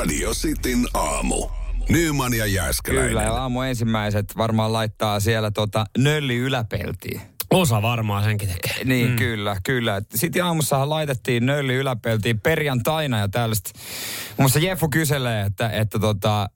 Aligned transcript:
Radio 0.00 0.30
Cityn 0.34 0.86
aamu. 0.94 1.48
Nyman 1.88 2.34
ja 2.34 2.46
Jääskeläinen. 2.46 3.08
Kyllä, 3.08 3.22
ja 3.22 3.32
aamu 3.32 3.60
ensimmäiset 3.60 4.36
varmaan 4.36 4.72
laittaa 4.72 5.20
siellä 5.20 5.50
tota 5.50 5.84
nölli 5.98 6.36
yläpeltiin. 6.36 7.20
Osa 7.50 7.82
varmaan 7.82 8.24
senkin 8.24 8.48
tekee. 8.48 8.84
Niin, 8.84 9.10
mm. 9.10 9.16
kyllä, 9.16 9.56
kyllä. 9.64 10.02
Sitten 10.14 10.44
aamussahan 10.44 10.90
laitettiin 10.90 11.46
nölli 11.46 11.74
yläpeltiin 11.74 12.40
perjantaina 12.40 13.18
ja 13.18 13.28
tällaista. 13.28 13.70
Muun 13.74 14.34
muassa 14.38 14.58
Jeffu 14.58 14.88
kyselee, 14.88 15.46
että, 15.46 15.70
että 15.70 15.98
tota, 15.98 16.50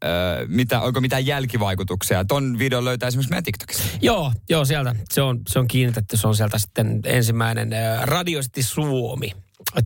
mitä, 0.47 0.81
onko 0.81 1.01
mitään 1.01 1.27
jälkivaikutuksia. 1.27 2.25
Ton 2.25 2.59
video 2.59 2.85
löytää 2.85 3.07
esimerkiksi 3.07 3.31
meidän 3.31 3.45
TikTokista. 3.45 3.83
Joo, 4.01 4.33
joo, 4.49 4.65
sieltä. 4.65 4.95
Se 5.11 5.23
on, 5.23 5.41
se 5.49 5.59
on 5.59 5.69
kiinnitetty. 5.69 6.17
Se 6.17 6.29
on 6.29 6.37
sieltä 6.37 6.59
sitten 6.59 7.01
ensimmäinen 7.05 7.73
äh, 7.73 8.03
Radiosti 8.03 8.63
Suomi 8.63 9.33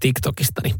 TikTokista, 0.00 0.60
niin 0.64 0.74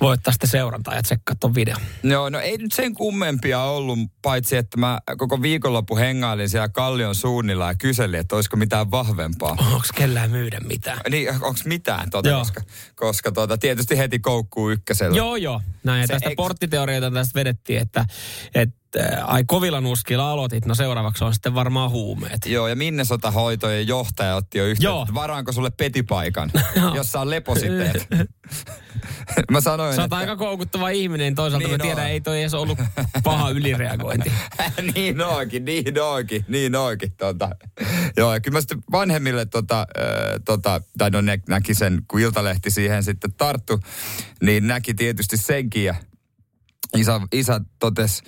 voi 0.00 0.12
ottaa 0.12 0.32
sitten 0.32 0.50
seurantaa 0.50 0.94
ja 0.94 1.02
tsekkaa 1.02 1.36
ton 1.40 1.54
videon. 1.54 1.80
Joo, 2.02 2.28
no 2.28 2.38
ei 2.40 2.58
nyt 2.58 2.72
sen 2.72 2.94
kummempia 2.94 3.62
ollut, 3.62 3.98
paitsi 4.22 4.56
että 4.56 4.76
mä 4.76 4.98
koko 5.18 5.42
viikonloppu 5.42 5.96
hengailin 5.96 6.48
siellä 6.48 6.68
Kallion 6.68 7.14
suunnilla 7.14 7.68
ja 7.68 7.74
kyselin, 7.74 8.20
että 8.20 8.36
olisiko 8.36 8.56
mitään 8.56 8.90
vahvempaa. 8.90 9.50
Onko 9.50 9.86
kellään 9.94 10.30
myydä 10.30 10.60
mitään? 10.60 11.00
Niin, 11.10 11.30
onko 11.30 11.60
mitään 11.64 12.10
tota, 12.10 12.28
Joo. 12.28 12.38
koska, 12.38 12.60
koska 12.94 13.32
tota, 13.32 13.58
tietysti 13.58 13.98
heti 13.98 14.18
koukkuu 14.18 14.70
ykkösellä. 14.70 15.16
Joo, 15.16 15.36
joo. 15.36 15.60
Näin, 15.84 16.00
ja 16.00 16.08
tästä 16.08 16.28
eikö- 16.28 16.42
porttiteorioita 16.42 17.10
tästä 17.10 17.38
vedettiin, 17.38 17.80
että, 17.80 18.06
että 18.54 18.78
ai 19.24 19.44
kovilla 19.46 19.80
nuskilla 19.80 20.30
aloitit, 20.30 20.66
no 20.66 20.74
seuraavaksi 20.74 21.24
on 21.24 21.34
sitten 21.34 21.54
varmaan 21.54 21.90
huumeet. 21.90 22.46
Joo, 22.46 22.68
ja 22.68 22.76
Minnesota 22.76 23.30
hoitojen 23.30 23.88
johtaja 23.88 24.36
otti 24.36 24.58
jo 24.58 24.64
yhteyttä, 24.64 24.84
Joo. 24.84 25.06
varaanko 25.14 25.52
sulle 25.52 25.70
petipaikan, 25.70 26.50
Joo. 26.76 26.94
jossa 26.94 27.20
on 27.20 27.30
lepositeet. 27.30 28.06
mä 29.50 29.60
sanoin, 29.60 29.94
Sä 29.94 30.00
oot 30.00 30.04
että... 30.06 30.16
aika 30.16 30.36
koukuttava 30.36 30.88
ihminen, 30.88 31.34
toisaalta 31.34 31.68
Niin 31.68 31.78
mä 31.78 31.82
tiedän, 31.82 32.04
on. 32.04 32.10
ei 32.10 32.20
toi 32.20 32.40
edes 32.40 32.54
ollut 32.54 32.78
paha 33.24 33.50
ylireagointi. 33.58 34.32
niin 34.94 35.20
onkin, 35.20 35.64
niin 35.64 36.00
onkin, 36.02 36.44
niin 36.48 36.76
onkin. 36.76 37.12
Tota. 37.12 37.50
Joo, 38.16 38.34
ja 38.34 38.40
kyllä 38.40 38.56
mä 38.56 38.60
sitten 38.60 38.82
vanhemmille, 38.92 39.46
tota, 39.46 39.80
äh, 39.80 40.40
tota, 40.44 40.80
tai 40.98 41.10
no 41.10 41.20
ne 41.20 41.40
näki 41.48 41.74
sen, 41.74 42.02
kun 42.08 42.20
Iltalehti 42.20 42.70
siihen 42.70 43.04
sitten 43.04 43.32
tarttu, 43.32 43.80
niin 44.42 44.66
näki 44.66 44.94
tietysti 44.94 45.36
senkin 45.36 45.84
ja 45.84 45.94
isä, 46.96 47.20
isä 47.32 47.60
totes, 47.78 48.22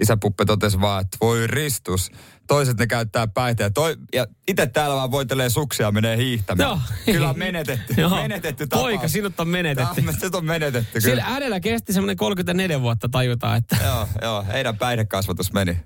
isäpuppe 0.00 0.44
totesi 0.44 0.80
vaan, 0.80 1.00
että 1.04 1.16
voi 1.20 1.46
ristus. 1.46 2.10
Toiset 2.46 2.78
ne 2.78 2.86
käyttää 2.86 3.26
päihteitä. 3.26 3.74
Toi, 3.74 3.96
ja 4.14 4.26
itse 4.48 4.66
täällä 4.66 4.96
vaan 4.96 5.10
voitelee 5.10 5.50
suksia 5.50 5.92
menee 5.92 6.16
hiihtämään. 6.16 6.68
Joo. 6.68 6.80
Kyllä 7.04 7.30
on 7.30 7.38
menetetty. 7.38 7.94
Joo. 8.00 8.10
menetetty 8.10 8.66
tapaus. 8.66 8.82
Poika, 8.82 9.08
sinut 9.08 9.40
on 9.40 9.48
menetetty. 9.48 9.94
Tämä, 9.94 10.12
se 10.12 10.28
on 10.32 10.44
menetetty 10.44 11.00
Sillä 11.00 11.22
kyllä. 11.22 11.32
äänellä 11.34 11.60
kesti 11.60 11.92
semmoinen 11.92 12.16
34 12.16 12.80
vuotta 12.80 13.08
tajuta, 13.08 13.56
että 13.56 13.76
Joo, 13.84 14.08
joo, 14.22 14.44
heidän 14.52 14.78
päihdekasvatus 14.78 15.52
meni. 15.52 15.78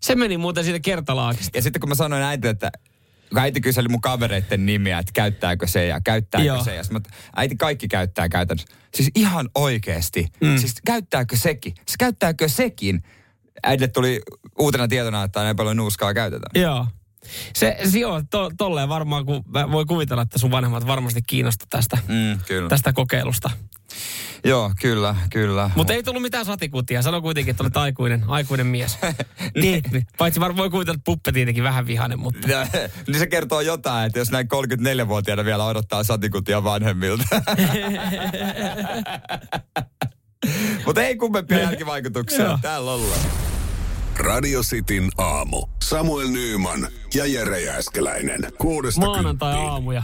se 0.00 0.14
meni 0.14 0.38
muuten 0.38 0.64
siitä 0.64 0.80
kertalaakista. 0.80 1.58
Ja 1.58 1.62
sitten 1.62 1.80
kun 1.80 1.88
mä 1.88 1.94
sanoin 1.94 2.22
äitille, 2.22 2.50
että 2.50 2.70
äiti 3.36 3.60
kyseli 3.60 3.88
mun 3.88 4.00
kavereiden 4.00 4.66
nimiä, 4.66 4.98
että 4.98 5.12
käyttääkö 5.14 5.66
se 5.66 5.86
ja 5.86 6.00
käyttääkö 6.00 6.46
Joo. 6.46 6.64
se. 6.64 6.74
Ja 6.74 6.82
mä, 6.90 7.00
äiti 7.36 7.56
kaikki 7.56 7.88
käyttää 7.88 8.28
käytännössä. 8.28 8.76
Siis 8.94 9.10
ihan 9.14 9.48
oikeesti. 9.54 10.26
Mm. 10.40 10.58
Siis 10.58 10.74
käyttääkö 10.86 11.36
sekin? 11.36 11.74
Siis 11.74 11.96
käyttääkö 11.98 12.48
sekin? 12.48 13.02
Äidille 13.62 13.88
tuli 13.88 14.20
uutena 14.58 14.88
tietona, 14.88 15.22
että 15.24 15.42
näin 15.42 15.56
paljon 15.56 15.76
nuuskaa 15.76 16.14
käytetään. 16.14 16.62
Joo. 16.62 16.86
Se, 17.54 17.76
se 17.90 17.98
joo, 17.98 18.22
to, 18.30 18.50
tolleen 18.58 18.88
varmaan, 18.88 19.26
kun 19.26 19.44
voi 19.72 19.84
kuvitella, 19.84 20.22
että 20.22 20.38
sun 20.38 20.50
vanhemmat 20.50 20.86
varmasti 20.86 21.22
kiinnostu 21.26 21.64
tästä, 21.70 21.98
Mm, 22.08 22.38
kyllä. 22.48 22.68
tästä 22.68 22.92
kokeilusta. 22.92 23.50
Joo, 24.44 24.72
kyllä, 24.80 25.16
kyllä. 25.30 25.70
Mutta 25.74 25.92
ei 25.92 26.02
tullut 26.02 26.22
mitään 26.22 26.44
satikutia. 26.44 27.02
Sano 27.02 27.20
kuitenkin, 27.22 27.50
että 27.50 27.62
olet 27.62 27.76
aikuinen, 27.76 28.24
aikuinen 28.28 28.66
mies. 28.66 28.98
niin. 29.62 29.82
Paitsi 30.18 30.40
varmaan 30.40 30.56
voi 30.56 30.70
kuvitella, 30.70 30.94
että 30.94 31.04
puppe 31.04 31.32
tietenkin 31.32 31.64
vähän 31.64 31.86
vihainen, 31.86 32.18
mutta... 32.18 32.48
Ja, 32.50 32.66
niin 33.06 33.18
se 33.18 33.26
kertoo 33.26 33.60
jotain, 33.60 34.06
että 34.06 34.18
jos 34.18 34.30
näin 34.30 34.48
34-vuotiaana 35.04 35.44
vielä 35.44 35.64
odottaa 35.64 36.04
satikutia 36.04 36.64
vanhemmilta. 36.64 37.24
Mutta 40.86 41.02
ei 41.02 41.16
kummempia 41.16 41.58
jälkivaikutuksia. 41.58 42.44
Joo. 42.44 42.58
Täällä 42.62 42.90
ollaan. 42.92 43.20
Radio 44.20 44.60
Cityn 44.62 45.10
aamu. 45.18 45.66
Samuel 45.82 46.28
Nyyman 46.28 46.88
ja 47.14 47.26
Jere 47.26 47.60
Jääskeläinen. 47.60 48.40
Kuudesta. 48.58 49.00
Maanantai-aamuja. 49.06 50.02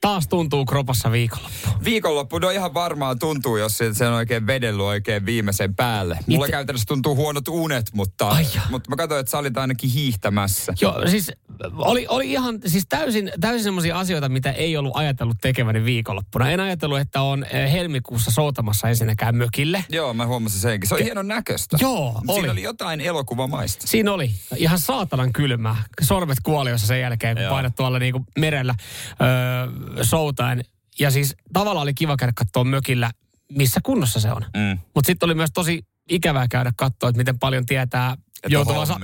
Taas 0.00 0.28
tuntuu 0.28 0.64
kropassa 0.64 1.12
viikonloppu. 1.12 1.68
Viikonloppu, 1.84 2.38
no 2.38 2.50
ihan 2.50 2.74
varmaan 2.74 3.18
tuntuu, 3.18 3.56
jos 3.56 3.78
se 3.78 3.94
se 3.94 4.06
on 4.08 4.14
oikein 4.14 4.46
vedellyt 4.46 4.80
oikein 4.82 5.26
viimeisen 5.26 5.74
päälle. 5.74 6.18
Mulla 6.26 6.44
Itse- 6.44 6.50
käytännössä 6.52 6.86
tuntuu 6.86 7.16
huonot 7.16 7.48
unet, 7.48 7.90
mutta, 7.94 8.28
Ai 8.28 8.46
mutta 8.70 8.90
mä 8.90 8.96
katsoin, 8.96 9.20
että 9.20 9.30
sä 9.30 9.38
olit 9.38 9.58
ainakin 9.58 9.90
hiihtämässä. 9.90 10.72
Joo, 10.80 11.08
siis 11.08 11.32
oli, 11.74 12.06
oli 12.08 12.32
ihan 12.32 12.58
siis 12.66 12.84
täysin, 12.88 13.32
täysin 13.40 13.64
semmoisia 13.64 13.98
asioita, 13.98 14.28
mitä 14.28 14.52
ei 14.52 14.76
ollut 14.76 14.96
ajatellut 14.96 15.36
tekeväni 15.40 15.84
viikonloppuna. 15.84 16.50
En 16.50 16.60
ajatellut, 16.60 16.98
että 16.98 17.22
on 17.22 17.44
eh, 17.44 17.72
helmikuussa 17.72 18.30
soutamassa 18.30 18.88
ensinnäkään 18.88 19.36
mökille. 19.36 19.84
Joo, 19.88 20.14
mä 20.14 20.26
huomasin 20.26 20.60
senkin. 20.60 20.88
Se 20.88 20.94
on 20.94 21.02
hienon 21.02 21.28
näköistä. 21.28 21.76
Joo, 21.80 22.12
Siinä 22.12 22.32
oli. 22.34 22.48
oli 22.48 22.62
jotain 22.62 23.00
elokuvamaista. 23.00 23.86
Siinä 23.86 24.12
oli 24.12 24.30
ihan 24.56 24.78
saatanan 24.78 25.32
kylmää. 25.32 25.76
Sormet 26.02 26.38
kuoliossa 26.42 26.86
sen 26.86 27.00
jälkeen, 27.00 27.36
kun 27.36 27.42
Joo. 27.42 27.50
painat 27.54 27.74
tuolla 27.74 27.98
niinku 27.98 28.24
merellä 28.38 28.74
öö, 29.20 29.89
soutaen. 30.02 30.64
Ja 30.98 31.10
siis 31.10 31.34
tavallaan 31.52 31.82
oli 31.82 31.94
kiva 31.94 32.16
käydä 32.16 32.32
katsoa 32.36 32.64
mökillä, 32.64 33.10
missä 33.52 33.80
kunnossa 33.82 34.20
se 34.20 34.32
on. 34.32 34.44
Mm. 34.56 34.78
Mutta 34.94 35.06
sitten 35.06 35.26
oli 35.26 35.34
myös 35.34 35.50
tosi 35.54 35.82
ikävää 36.10 36.48
käydä 36.48 36.72
katsoa, 36.76 37.08
että 37.08 37.18
miten 37.18 37.38
paljon 37.38 37.66
tietää 37.66 38.16
joutuvansa 38.48 39.00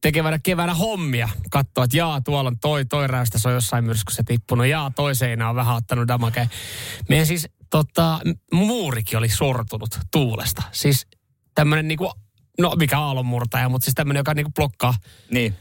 tekevänä 0.00 0.38
keväänä 0.42 0.74
hommia. 0.74 1.28
Katsoa, 1.50 1.84
että 1.84 1.96
jaa, 1.96 2.20
tuolla 2.20 2.48
on 2.48 2.58
toi, 2.58 2.84
toi 2.84 3.06
räystä, 3.06 3.38
se 3.38 3.48
on 3.48 3.54
jossain 3.54 3.84
myrskyssä 3.84 4.22
tippunut. 4.26 4.66
Jaa, 4.66 4.90
toi 4.90 5.14
seinä 5.14 5.48
on 5.48 5.56
vähän 5.56 5.76
ottanut 5.76 6.08
damakeen. 6.08 6.50
Meidän 7.08 7.26
siis 7.26 7.48
tota, 7.70 8.20
muurikin 8.52 9.18
oli 9.18 9.28
sortunut 9.28 9.98
tuulesta. 10.10 10.62
Siis 10.72 11.06
tämmöinen 11.54 11.88
niinku, 11.88 12.12
no 12.60 12.74
mikä 12.78 12.98
aallonmurtaja, 12.98 13.68
mutta 13.68 13.84
siis 13.84 13.94
tämmöinen, 13.94 14.20
joka 14.20 14.34
niinku 14.34 14.52
blokkaa, 14.52 14.94
Niin. 15.30 15.54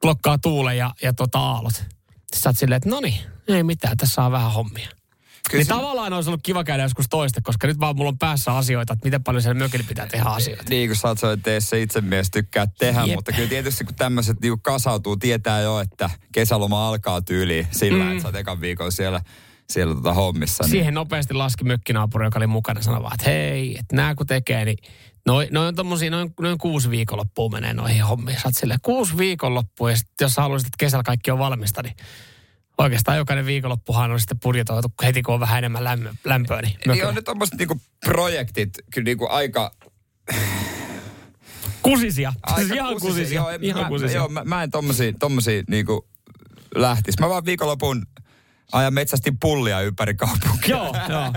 blokkaa 0.00 0.38
tuulen 0.38 0.78
ja, 0.78 0.94
ja 1.02 1.12
tota 1.12 1.38
aallot. 1.38 1.74
Sitten 1.74 2.40
sä 2.40 2.48
oot 2.48 2.58
silleen, 2.58 2.76
että 2.76 2.88
no 2.88 3.00
niin, 3.00 3.20
ei 3.56 3.62
mitään, 3.62 3.96
tässä 3.96 4.22
on 4.22 4.32
vähän 4.32 4.52
hommia. 4.52 4.88
Kyllä 5.50 5.60
niin 5.60 5.66
se- 5.66 5.74
tavallaan 5.74 6.12
olisi 6.12 6.30
ollut 6.30 6.42
kiva 6.42 6.64
käydä 6.64 6.82
joskus 6.82 7.06
toista, 7.10 7.40
koska 7.42 7.66
nyt 7.66 7.80
vaan 7.80 7.96
mulla 7.96 8.08
on 8.08 8.18
päässä 8.18 8.56
asioita, 8.56 8.92
että 8.92 9.06
miten 9.06 9.24
paljon 9.24 9.42
siellä 9.42 9.58
mökillä 9.58 9.84
pitää 9.88 10.06
tehdä 10.06 10.24
asioita. 10.24 10.64
Niin 10.68 10.88
kuin 10.88 10.96
sä 10.96 11.08
oot 11.08 11.18
se 11.58 11.80
itse 11.80 12.00
mies 12.00 12.30
tykkää 12.30 12.66
tehdä, 12.78 13.04
Jep. 13.04 13.14
mutta 13.14 13.32
kyllä 13.32 13.48
tietysti 13.48 13.84
kun 13.84 13.94
tämmöiset 13.94 14.40
niinku 14.40 14.60
kasautuu, 14.62 15.16
tietää 15.16 15.60
jo, 15.60 15.80
että 15.80 16.10
kesäloma 16.32 16.88
alkaa 16.88 17.22
tyyliin 17.22 17.66
sillä, 17.70 18.04
mm. 18.04 18.10
että 18.10 18.22
sä 18.22 18.28
oot 18.28 18.36
ekan 18.36 18.60
viikon 18.60 18.92
siellä, 18.92 19.20
siellä 19.70 19.94
tota 19.94 20.12
hommissa. 20.12 20.64
Niin. 20.64 20.70
Siihen 20.70 20.94
nopeasti 20.94 21.34
laski 21.34 21.64
mökkinaapuri, 21.64 22.26
joka 22.26 22.38
oli 22.38 22.46
mukana, 22.46 22.82
sanoi 22.82 23.02
vaan, 23.02 23.14
että 23.14 23.30
hei, 23.30 23.78
että 23.78 23.96
nää 23.96 24.14
kun 24.14 24.26
tekee, 24.26 24.64
niin 24.64 24.78
noin 25.26 25.48
noi 25.50 25.66
on 25.66 25.74
tommosia, 25.74 26.10
noin, 26.10 26.34
noin 26.40 26.58
kuusi 26.58 26.90
viikonloppua 26.90 27.48
menee 27.48 27.74
noihin 27.74 28.04
hommiin. 28.04 28.36
Sä 28.36 28.48
oot 28.48 28.56
silleen, 28.56 28.80
kuusi 28.82 29.16
viikonloppua, 29.18 29.90
ja 29.90 29.96
sit, 29.96 30.08
jos 30.20 30.32
sä 30.32 30.42
haluaisit, 30.42 30.66
että 30.66 30.78
kesällä 30.78 31.02
kaikki 31.02 31.30
on 31.30 31.38
valmista, 31.38 31.82
niin 31.82 31.96
oikeastaan 32.78 33.18
jokainen 33.18 33.46
viikonloppuhan 33.46 34.10
on 34.10 34.20
sitten 34.20 34.40
budjetoitu 34.40 34.88
heti, 35.02 35.22
kun 35.22 35.34
on 35.34 35.40
vähän 35.40 35.58
enemmän 35.58 35.84
lämmö, 35.84 36.12
lämpöä. 36.24 36.62
Niin 36.62 36.78
Niin 36.86 37.06
on 37.06 37.14
ne 37.14 37.22
tommoset 37.22 37.54
niinku 37.58 37.80
projektit 38.04 38.70
kyllä 38.94 39.04
niinku 39.04 39.26
aika... 39.30 39.70
Kusisia. 41.82 42.32
aika 42.42 42.58
Siis 42.60 42.70
ihan 42.70 43.00
kusisia. 43.00 43.40
Joo, 43.40 43.50
en, 43.50 43.64
ihan 43.64 43.82
mä, 43.82 43.88
kusisia. 43.88 44.16
Joo, 44.16 44.28
mä, 44.28 44.44
mä 44.44 44.62
en 44.62 44.70
tommosia, 44.70 45.12
tommosia 45.18 45.62
niinku 45.68 46.08
lähtis. 46.74 47.18
Mä 47.18 47.28
vaan 47.28 47.44
viikonlopun 47.44 48.06
ajan 48.72 48.94
metsästin 48.94 49.38
pullia 49.38 49.80
ympäri 49.80 50.14
kaupunkia. 50.14 50.76
Joo, 50.76 50.94
joo. 51.08 51.32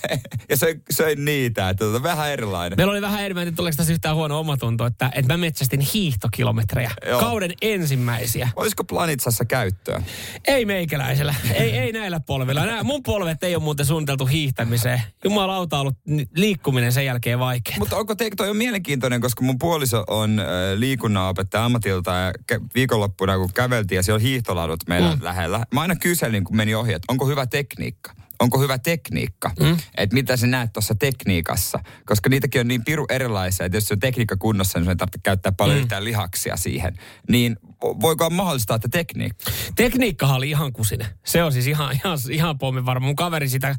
ja 0.50 0.56
söin, 0.56 0.82
söin 0.90 1.24
niitä, 1.24 1.70
että 1.70 1.84
tota, 1.84 2.02
vähän 2.02 2.30
erilainen. 2.30 2.76
Meillä 2.76 2.90
oli 2.90 3.02
vähän 3.02 3.20
enemmän, 3.20 3.48
että 3.48 3.56
tuleeko 3.56 3.76
tässä 3.76 3.92
yhtään 3.92 4.16
huono 4.16 4.40
omatunto, 4.40 4.86
että, 4.86 5.10
että 5.14 5.32
mä 5.32 5.36
metsästin 5.36 5.80
hiihtokilometrejä. 5.80 6.90
Joo. 7.06 7.20
Kauden 7.20 7.52
ensimmäisiä. 7.62 8.48
Olisiko 8.56 8.84
Planitsassa 8.84 9.44
käyttöä? 9.44 10.02
Ei 10.46 10.64
meikäläisellä. 10.64 11.34
ei, 11.54 11.78
ei 11.78 11.92
näillä 11.92 12.20
polvilla. 12.20 12.66
Nää, 12.66 12.82
mun 12.82 13.02
polvet 13.02 13.44
ei 13.44 13.54
ole 13.54 13.62
muuten 13.62 13.86
suunniteltu 13.86 14.26
hiihtämiseen. 14.26 15.02
Jumalauta 15.24 15.76
on 15.76 15.80
ollut 15.80 15.98
liikkuminen 16.36 16.92
sen 16.92 17.04
jälkeen 17.04 17.38
vaikea. 17.38 17.76
Mutta 17.78 17.96
onko 17.96 18.14
te, 18.14 18.30
toi 18.36 18.50
on 18.50 18.56
mielenkiintoinen, 18.56 19.20
koska 19.20 19.44
mun 19.44 19.58
puoliso 19.58 20.04
on 20.06 20.38
äh, 20.38 20.46
liikunnanopettaja 20.74 21.64
ammatilta 21.64 22.10
ja 22.10 22.32
kä- 22.52 22.66
viikonloppuna 22.74 23.38
kun 23.38 23.52
käveltiin 23.54 23.96
ja 23.96 24.02
siellä 24.02 24.16
on 24.16 24.22
hiihtoladut 24.22 24.80
meillä 24.88 25.14
mm. 25.14 25.24
lähellä. 25.24 25.66
Mä 25.74 25.80
aina 25.80 25.96
kyselin, 25.96 26.44
kun 26.44 26.56
meni 26.56 26.74
ohi, 26.78 26.92
että 26.92 27.12
onko 27.12 27.26
hyvä 27.26 27.46
tekniikka. 27.46 28.12
Onko 28.40 28.60
hyvä 28.60 28.78
tekniikka? 28.78 29.50
Mm. 29.60 29.76
Että 29.96 30.14
mitä 30.14 30.36
sä 30.36 30.46
näet 30.46 30.72
tuossa 30.72 30.94
tekniikassa? 30.94 31.78
Koska 32.06 32.28
niitäkin 32.28 32.60
on 32.60 32.68
niin 32.68 32.84
piru 32.84 33.06
erilaisia, 33.10 33.66
että 33.66 33.76
jos 33.76 33.88
se 33.88 33.94
on 33.94 34.00
tekniikka 34.00 34.36
kunnossa, 34.36 34.78
niin 34.78 34.84
sun 34.84 34.90
ei 34.90 34.96
tarvitse 34.96 35.20
käyttää 35.22 35.52
paljon 35.52 35.76
mm. 35.76 35.82
yhtään 35.82 36.04
lihaksia 36.04 36.56
siihen. 36.56 36.98
Niin 37.28 37.56
vo- 37.62 38.00
voiko 38.00 38.24
olla 38.24 38.36
mahdollista, 38.36 38.74
että 38.74 38.88
tekniikka? 38.88 39.44
Tekniikkahan 39.76 40.36
oli 40.36 40.50
ihan 40.50 40.72
kusinen. 40.72 41.06
Se 41.26 41.42
on 41.42 41.52
siis 41.52 41.66
ihan, 41.66 41.94
ihan, 41.94 42.18
ihan 42.30 42.58
pommin 42.58 42.86
varma. 42.86 43.06
Mun 43.06 43.16
kaveri 43.16 43.48
sitä, 43.48 43.68
äh, 43.68 43.78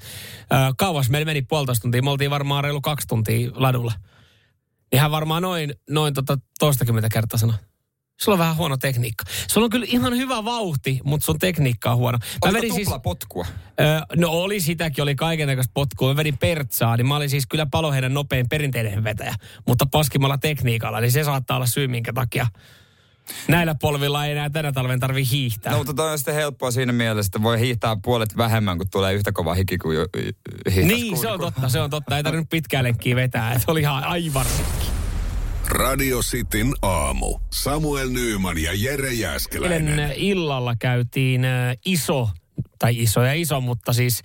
kauas 0.78 1.10
meillä 1.10 1.26
meni 1.26 1.42
puolitoista 1.42 1.82
tuntia. 1.82 2.02
Me 2.02 2.10
oltiin 2.10 2.32
varmaan 2.32 2.64
reilu 2.64 2.82
kaksi 2.82 3.08
tuntia 3.08 3.50
ladulla. 3.54 3.94
Ihan 4.92 5.12
varmaan 5.12 5.42
noin, 5.42 5.74
noin 5.90 6.14
tota 6.14 6.38
toistakymmentä 6.60 7.10
kertaa 7.10 7.40
sanoi. 7.40 7.56
Sulla 8.18 8.36
on 8.36 8.40
vähän 8.40 8.58
huono 8.58 8.78
tekniikka. 8.78 9.24
Sulla 9.48 9.66
on 9.66 9.70
kyllä 9.70 9.86
ihan 9.90 10.18
hyvä 10.18 10.46
vauhti, 10.46 11.00
mutta 11.04 11.26
sun 11.26 11.40
tekniikka 11.40 11.92
on 11.92 11.98
huono. 11.98 12.18
Mä 12.46 12.50
Oliko 12.50 12.76
siis, 12.76 12.90
potkua? 13.04 13.46
Öö, 13.80 14.02
no 14.16 14.30
oli 14.30 14.60
sitäkin, 14.60 15.02
oli 15.02 15.16
kaikenlaista 15.16 15.72
potkua. 15.74 16.10
Mä 16.10 16.16
vedin 16.18 16.38
pertsaa, 16.38 16.98
niin 16.98 17.08
mä 17.08 17.16
olin 17.16 17.30
siis 17.30 17.48
kyllä 17.48 17.66
paloheidän 17.72 18.14
nopein 18.14 18.50
perinteinen 18.50 19.04
vetäjä. 19.04 19.36
Mutta 19.68 19.86
paskimalla 19.92 20.38
tekniikalla, 20.38 21.00
niin 21.00 21.12
se 21.12 21.24
saattaa 21.24 21.58
olla 21.58 21.66
syy, 21.66 21.88
minkä 21.88 22.14
takia 22.14 22.48
näillä 23.48 23.76
polvilla 23.82 24.26
ei 24.26 24.32
enää 24.32 24.50
tänä 24.50 24.72
talven 24.72 25.00
tarvi 25.00 25.24
hiihtää. 25.32 25.72
No, 25.72 25.78
mutta 25.78 25.94
toi 25.94 26.12
on 26.12 26.18
sitten 26.18 26.36
helppoa 26.36 26.72
siinä 26.72 26.92
mielessä, 26.92 27.28
että 27.28 27.44
voi 27.44 27.60
hiihtää 27.60 27.98
puolet 28.04 28.38
vähemmän, 28.38 28.78
kun 28.78 28.88
tulee 28.92 29.14
yhtä 29.14 29.32
kova 29.32 29.54
hiki 29.54 29.78
kuin 29.78 29.98
Niin, 30.84 31.18
se 31.18 31.28
on 31.28 31.40
totta, 31.40 31.70
se 31.70 31.80
on 31.80 31.90
totta. 31.90 32.18
Ei 32.18 32.24
tarvinnut 32.24 32.50
pitkään 32.50 32.84
lenkkiä 32.84 33.16
vetää, 33.16 33.54
että 33.54 33.72
oli 33.72 33.82
ihan 33.82 34.04
aivan 34.04 34.46
rikki. 34.58 34.97
Radio 35.70 36.20
Cityn 36.20 36.74
aamu. 36.82 37.40
Samuel 37.54 38.10
Nyyman 38.10 38.58
ja 38.58 38.72
Jere 38.74 39.14
Jäskeläinen. 39.14 40.00
Eilen 40.00 40.14
illalla 40.16 40.76
käytiin 40.80 41.42
iso 41.86 42.30
tai 42.80 43.02
iso 43.02 43.24
ja 43.24 43.34
iso, 43.34 43.62
mutta 43.62 43.94
siis 43.94 44.22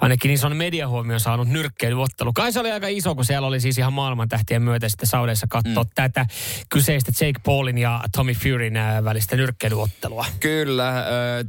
ainakin 0.00 0.30
ison 0.30 0.56
mediahuomion 0.56 1.20
saanut 1.20 1.48
nyrkkeilyottelu. 1.48 2.32
Kai 2.32 2.52
se 2.52 2.60
oli 2.60 2.72
aika 2.72 2.88
iso, 2.88 3.14
kun 3.14 3.24
siellä 3.24 3.46
oli 3.48 3.60
siis 3.60 3.78
ihan 3.78 3.92
maailman 3.92 4.28
tähtien 4.28 4.62
myötä 4.62 4.88
sitten 4.88 5.08
Saudeissa 5.08 5.46
katsoa 5.50 5.82
mm. 5.82 5.90
tätä 5.94 6.26
kyseistä 6.68 7.12
Jake 7.20 7.40
Paulin 7.44 7.78
ja 7.78 8.00
Tommy 8.16 8.32
Furyn 8.32 8.74
välistä 9.04 9.36
nyrkkeilyottelua. 9.36 10.26
Kyllä, 10.40 11.04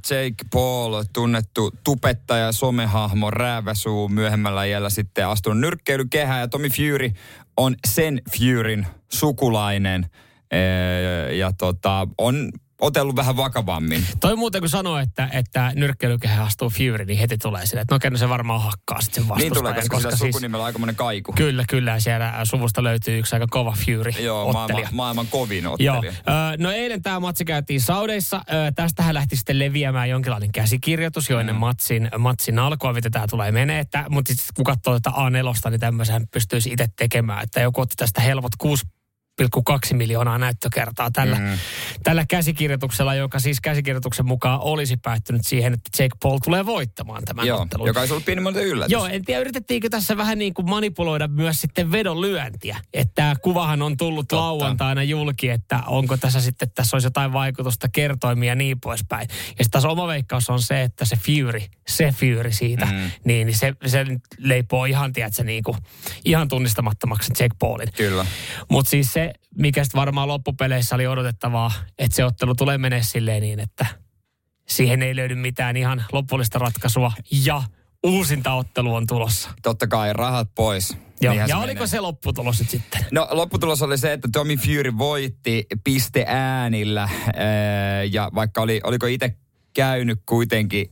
Jake 0.09 0.45
Paul, 0.53 1.03
tunnettu 1.13 1.71
tupettaja, 1.83 2.51
somehahmo, 2.51 3.31
rääväsuu, 3.31 4.09
myöhemmällä 4.09 4.65
iällä 4.65 4.89
sitten 4.89 5.27
astunut 5.27 5.59
nyrkkeilykehään 5.59 6.39
ja 6.39 6.47
Tommy 6.47 6.69
Fury 6.69 7.11
on 7.57 7.75
sen 7.87 8.21
Furyn 8.37 8.87
sukulainen. 9.13 10.09
Ja 11.37 11.53
tota, 11.53 12.07
on 12.17 12.51
otellut 12.81 13.15
vähän 13.15 13.37
vakavammin. 13.37 14.05
Toi 14.19 14.35
muuten 14.35 14.61
kun 14.61 14.69
sanoo, 14.69 14.97
että, 14.97 15.29
että 15.33 15.71
nyrkkeilykehä 15.75 16.43
astuu 16.43 16.69
Fury, 16.69 17.05
niin 17.05 17.19
heti 17.19 17.37
tulee 17.37 17.65
sille, 17.65 17.81
että 17.81 17.95
no 17.95 17.99
kenno 17.99 18.17
se 18.17 18.29
varmaan 18.29 18.61
hakkaa 18.61 19.01
sitten 19.01 19.23
sen 19.23 19.29
vastustajan. 19.29 19.53
Niin 19.53 19.59
tulee, 19.59 19.73
koska, 19.73 19.95
koska 19.95 20.15
siis, 20.15 20.19
sukunimellä 20.35 20.61
on 20.61 20.65
aikamoinen 20.65 20.95
kaiku. 20.95 21.33
Kyllä, 21.33 21.63
kyllä. 21.69 21.99
Siellä 21.99 22.33
suvusta 22.43 22.83
löytyy 22.83 23.19
yksi 23.19 23.35
aika 23.35 23.47
kova 23.49 23.75
Fury 23.85 24.11
Joo, 24.19 24.53
maailman, 24.53 24.83
maailman 24.91 25.27
kovin 25.27 25.67
ottelija. 25.67 26.01
Joo. 26.03 26.13
no 26.57 26.71
eilen 26.71 27.01
tämä 27.01 27.19
matsi 27.19 27.45
käytiin 27.45 27.81
Saudeissa. 27.81 28.41
Tästähän 28.75 29.13
lähti 29.13 29.35
sitten 29.35 29.59
leviämään 29.59 30.09
jonkinlainen 30.09 30.51
käsikirjoitus 30.51 31.29
jo 31.29 31.39
ennen 31.39 31.55
mm. 31.55 31.59
matsin, 31.59 32.09
matsin 32.17 32.59
alkua, 32.59 32.93
mitä 32.93 33.09
tämä 33.09 33.27
tulee 33.27 33.51
menee. 33.51 33.79
Että, 33.79 34.05
mutta 34.09 34.29
sitten 34.33 34.47
kun 34.55 34.65
katsoo 34.65 34.93
tätä 34.93 35.09
A4, 35.09 35.69
niin 35.69 35.79
tämmöisen 35.79 36.27
pystyisi 36.27 36.71
itse 36.71 36.87
tekemään. 36.97 37.43
Että 37.43 37.61
joku 37.61 37.81
otti 37.81 37.95
tästä 37.95 38.21
helpot 38.21 38.55
kuusi 38.57 38.85
1,2 39.41 39.93
miljoonaa 39.93 40.37
näyttökertaa 40.37 41.11
tällä, 41.11 41.35
mm. 41.35 41.57
tällä 42.03 42.25
käsikirjoituksella, 42.29 43.15
joka 43.15 43.39
siis 43.39 43.61
käsikirjoituksen 43.61 44.25
mukaan 44.25 44.59
olisi 44.59 44.97
päättynyt 44.97 45.45
siihen, 45.45 45.73
että 45.73 46.03
Jake 46.03 46.15
Paul 46.23 46.39
tulee 46.43 46.65
voittamaan 46.65 47.23
tämän 47.25 47.47
Joo, 47.47 47.61
ottelun. 47.61 47.87
joka 47.87 47.99
olisi 47.99 48.13
ollut 48.13 48.25
pienimmältä 48.25 48.59
yllätys. 48.59 48.91
Joo, 48.91 49.05
en 49.05 49.25
tiedä 49.25 49.41
yritettiinkö 49.41 49.89
tässä 49.89 50.17
vähän 50.17 50.37
niin 50.37 50.53
kuin 50.53 50.69
manipuloida 50.69 51.27
myös 51.27 51.61
sitten 51.61 51.91
vedon 51.91 52.21
lyöntiä. 52.21 52.77
Että 52.93 53.11
tämä 53.15 53.35
kuvahan 53.41 53.81
on 53.81 53.97
tullut 53.97 54.27
Totta. 54.27 54.41
lauantaina 54.41 55.03
julki, 55.03 55.49
että 55.49 55.79
onko 55.87 56.17
tässä 56.17 56.41
sitten, 56.41 56.67
että 56.67 56.75
tässä 56.75 56.95
olisi 56.95 57.05
jotain 57.05 57.33
vaikutusta 57.33 57.87
kertoimia 57.93 58.51
ja 58.51 58.55
niin 58.55 58.79
poispäin. 58.79 59.27
Ja 59.29 59.35
sitten 59.47 59.71
taas 59.71 59.85
oma 59.85 60.07
veikkaus 60.07 60.49
on 60.49 60.61
se, 60.61 60.81
että 60.81 61.05
se 61.05 61.15
Fury, 61.15 61.61
se 61.87 62.13
Fury 62.19 62.51
siitä, 62.51 62.85
mm. 62.85 63.11
niin, 63.23 63.47
niin 63.47 63.57
se, 63.57 63.73
se 63.85 64.05
leipoo 64.37 64.85
ihan, 64.85 65.13
tiedätkö, 65.13 65.43
niin 65.43 65.63
kuin, 65.63 65.77
ihan 66.25 66.47
tunnistamattomaksi 66.47 67.31
Jake 67.39 67.55
Paulin. 67.59 67.87
Kyllä. 67.97 68.25
Mutta 68.69 68.89
siis 68.89 69.13
se, 69.13 69.30
mikä 69.57 69.83
sitten 69.83 69.99
varmaan 69.99 70.27
loppupeleissä 70.27 70.95
oli 70.95 71.07
odotettavaa, 71.07 71.71
että 71.99 72.15
se 72.15 72.25
ottelu 72.25 72.55
tulee 72.55 72.77
menee 72.77 73.03
silleen 73.03 73.41
niin, 73.41 73.59
että 73.59 73.85
siihen 74.67 75.01
ei 75.01 75.15
löydy 75.15 75.35
mitään 75.35 75.77
ihan 75.77 76.05
lopullista 76.11 76.59
ratkaisua 76.59 77.11
ja 77.45 77.63
uusinta 78.03 78.53
ottelu 78.53 78.95
on 78.95 79.07
tulossa. 79.07 79.49
Totta 79.61 79.87
kai, 79.87 80.13
rahat 80.13 80.49
pois. 80.55 80.97
Joo. 81.21 81.33
ja 81.33 81.47
se 81.47 81.55
oliko 81.55 81.73
menee. 81.73 81.87
se 81.87 81.99
lopputulos 81.99 82.57
sitten? 82.57 83.05
No 83.11 83.27
lopputulos 83.31 83.81
oli 83.81 83.97
se, 83.97 84.13
että 84.13 84.29
Tommy 84.33 84.57
Fury 84.57 84.97
voitti 84.97 85.65
pisteäänillä. 85.83 87.09
Ja 88.11 88.29
vaikka 88.35 88.61
oli, 88.61 88.81
oliko 88.83 89.05
itse 89.05 89.35
käynyt 89.73 90.19
kuitenkin 90.25 90.91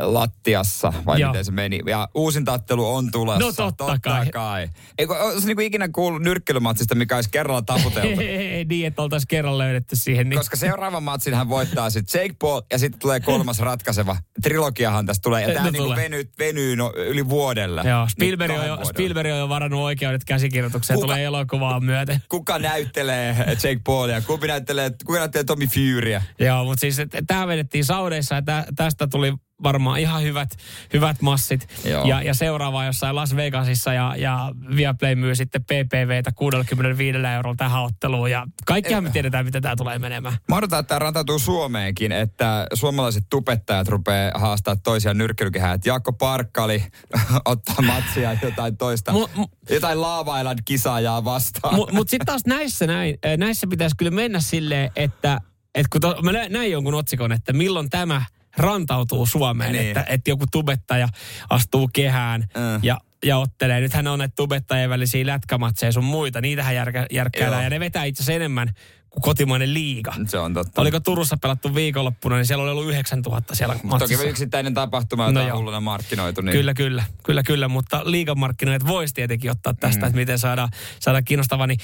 lattiassa, 0.00 0.92
vai 1.06 1.20
Joo. 1.20 1.30
miten 1.30 1.44
se 1.44 1.52
meni. 1.52 1.80
Ja 1.86 2.08
uusintattelu 2.14 2.94
on 2.94 3.10
tulossa. 3.10 3.40
No 3.40 3.52
totta, 3.52 3.84
totta 3.84 3.98
kai. 3.98 4.26
kai. 4.26 4.68
Eikö 4.98 5.14
olisi 5.14 5.46
niinku 5.46 5.62
ikinä 5.62 5.88
kuullut 5.88 6.22
nyrkkelymatsista, 6.22 6.94
mikä 6.94 7.14
olisi 7.14 7.30
kerralla 7.30 7.62
taputeltu? 7.62 8.20
Ei 8.58 8.64
niin, 8.64 8.86
että 8.86 9.02
oltaisiin 9.02 9.28
kerran 9.28 9.58
löydetty 9.58 9.96
siihen. 9.96 10.28
Niin. 10.28 10.38
Koska 10.38 10.56
seuraavan 10.56 11.02
matsin 11.02 11.34
hän 11.34 11.48
voittaa 11.48 11.90
sitten 11.90 12.20
Jake 12.20 12.34
Paul 12.38 12.60
ja 12.72 12.78
sitten 12.78 13.00
tulee 13.00 13.20
kolmas 13.20 13.58
ratkaiseva. 13.58 14.16
Trilogiahan 14.42 15.06
tästä 15.06 15.22
tulee. 15.22 15.42
Ja 15.42 15.54
tämä 15.54 15.64
no 15.64 15.70
niinku 15.70 15.96
venyy, 15.96 16.30
venyy 16.38 16.76
no, 16.76 16.92
yli 16.96 17.28
vuodelle. 17.28 17.82
Joo, 17.88 18.08
Spielberg, 18.08 18.58
on, 18.58 18.66
jo, 18.66 18.78
Spielberg 18.84 19.32
on 19.32 19.38
jo 19.38 19.48
varannut 19.48 19.80
oikeudet 19.80 20.24
käsikirjoitukseen. 20.24 20.96
Kuka, 20.96 21.06
tulee 21.06 21.24
elokuvaa 21.24 21.80
myöten. 21.80 22.22
Kuka 22.28 22.58
näyttelee 22.58 23.36
Jake 23.48 23.80
Paulia? 23.84 24.20
Kuka 24.20 24.46
näyttelee, 24.46 24.90
kuka 25.06 25.18
näyttelee 25.18 25.44
Tommy 25.44 25.66
Furya? 25.66 26.22
Joo, 26.38 26.64
mutta 26.64 26.80
siis 26.80 26.96
tämä 27.26 27.46
vedettiin 27.46 27.84
Saudeissa 27.84 28.34
ja 28.34 28.42
tästä 28.76 29.06
tuli 29.06 29.32
varmaan 29.62 30.00
ihan 30.00 30.22
hyvät, 30.22 30.50
hyvät 30.92 31.22
massit. 31.22 31.68
Ja, 31.84 32.22
ja 32.22 32.34
seuraava 32.34 32.84
jossain 32.84 33.16
Las 33.16 33.36
Vegasissa 33.36 33.92
ja, 33.92 34.14
ja 34.16 34.52
Viaplay 34.76 35.14
myy 35.14 35.34
sitten 35.34 35.64
PPVtä 35.64 36.32
65 36.32 37.18
eurolla 37.18 37.56
tähän 37.56 37.82
otteluun. 37.82 38.30
Ja 38.30 38.46
kaikkihan 38.66 39.04
me 39.04 39.10
tiedetään, 39.10 39.44
miten 39.44 39.62
tämä 39.62 39.76
tulee 39.76 39.98
menemään. 39.98 40.36
Mä 40.48 40.56
odotan, 40.56 40.80
että 40.80 40.88
tämä 40.88 40.98
rantautuu 40.98 41.38
Suomeenkin, 41.38 42.12
että 42.12 42.66
suomalaiset 42.74 43.24
tupettajat 43.30 43.88
rupeaa 43.88 44.38
haastaa 44.38 44.76
toisia 44.76 45.14
nyrkkelykehää. 45.14 45.72
Että 45.72 45.88
Jaakko 45.88 46.12
Parkkali 46.12 46.84
ottaa 47.44 47.82
matsia 47.82 48.36
jotain 48.42 48.76
toista, 48.76 49.12
mu, 49.12 49.26
mu, 49.34 49.46
jotain 49.70 50.02
laavailan 50.02 50.56
kisaajaa 50.64 51.24
vastaan. 51.24 51.74
Mutta 51.74 51.94
mut 51.94 52.08
sitten 52.08 52.26
taas 52.26 52.42
näissä, 52.46 52.86
näin, 52.86 53.18
näissä 53.36 53.66
pitäisi 53.66 53.96
kyllä 53.96 54.10
mennä 54.10 54.40
silleen, 54.40 54.90
että, 54.96 55.40
että 55.74 55.88
kun 55.92 56.00
to, 56.00 56.22
mä 56.22 56.32
näin 56.32 56.72
jonkun 56.72 56.94
otsikon, 56.94 57.32
että 57.32 57.52
milloin 57.52 57.90
tämä– 57.90 58.22
rantautuu 58.58 59.26
Suomeen, 59.26 59.72
niin. 59.72 59.86
että, 59.86 60.04
että 60.08 60.30
joku 60.30 60.44
tubettaja 60.52 61.08
astuu 61.50 61.90
kehään 61.92 62.42
äh. 62.42 62.80
ja 62.82 63.00
ja 63.24 63.38
ottelee. 63.38 63.80
Nythän 63.80 64.06
on 64.06 64.18
näitä 64.18 64.32
tubettajien 64.36 64.90
välisiä 64.90 65.26
lätkämatseja 65.26 65.92
sun 65.92 66.04
muita. 66.04 66.40
Niitähän 66.40 66.74
järkä, 66.74 67.06
järkkäillään 67.10 67.64
ja 67.64 67.70
ne 67.70 67.80
vetää 67.80 68.04
itse 68.04 68.22
asiassa 68.22 68.32
enemmän 68.32 68.68
kuin 69.10 69.22
kotimainen 69.22 69.74
liiga. 69.74 70.14
Se 70.26 70.38
on 70.38 70.54
totta. 70.54 70.80
Oliko 70.80 71.00
Turussa 71.00 71.36
pelattu 71.42 71.74
viikonloppuna, 71.74 72.36
niin 72.36 72.46
siellä 72.46 72.62
oli 72.62 72.70
ollut 72.70 72.88
9000 72.88 73.54
siellä 73.54 73.76
matsissa. 73.82 74.16
Toki 74.16 74.30
yksittäinen 74.30 74.74
tapahtuma, 74.74 75.26
jota 75.26 75.40
no 75.40 75.46
on 75.46 75.58
hulluna 75.58 75.80
markkinoitu. 75.80 76.40
Niin... 76.40 76.52
Kyllä, 76.52 76.74
kyllä, 76.74 77.04
kyllä, 77.24 77.42
kyllä, 77.42 77.68
mutta 77.68 78.02
liigamarkkinoit 78.04 78.86
voisi 78.86 79.14
tietenkin 79.14 79.50
ottaa 79.50 79.74
tästä, 79.74 80.00
mm. 80.00 80.06
että 80.06 80.18
miten 80.18 80.38
saadaan, 80.38 80.68
saada 81.00 81.22
kiinnostava. 81.22 81.66
Niin, 81.66 81.80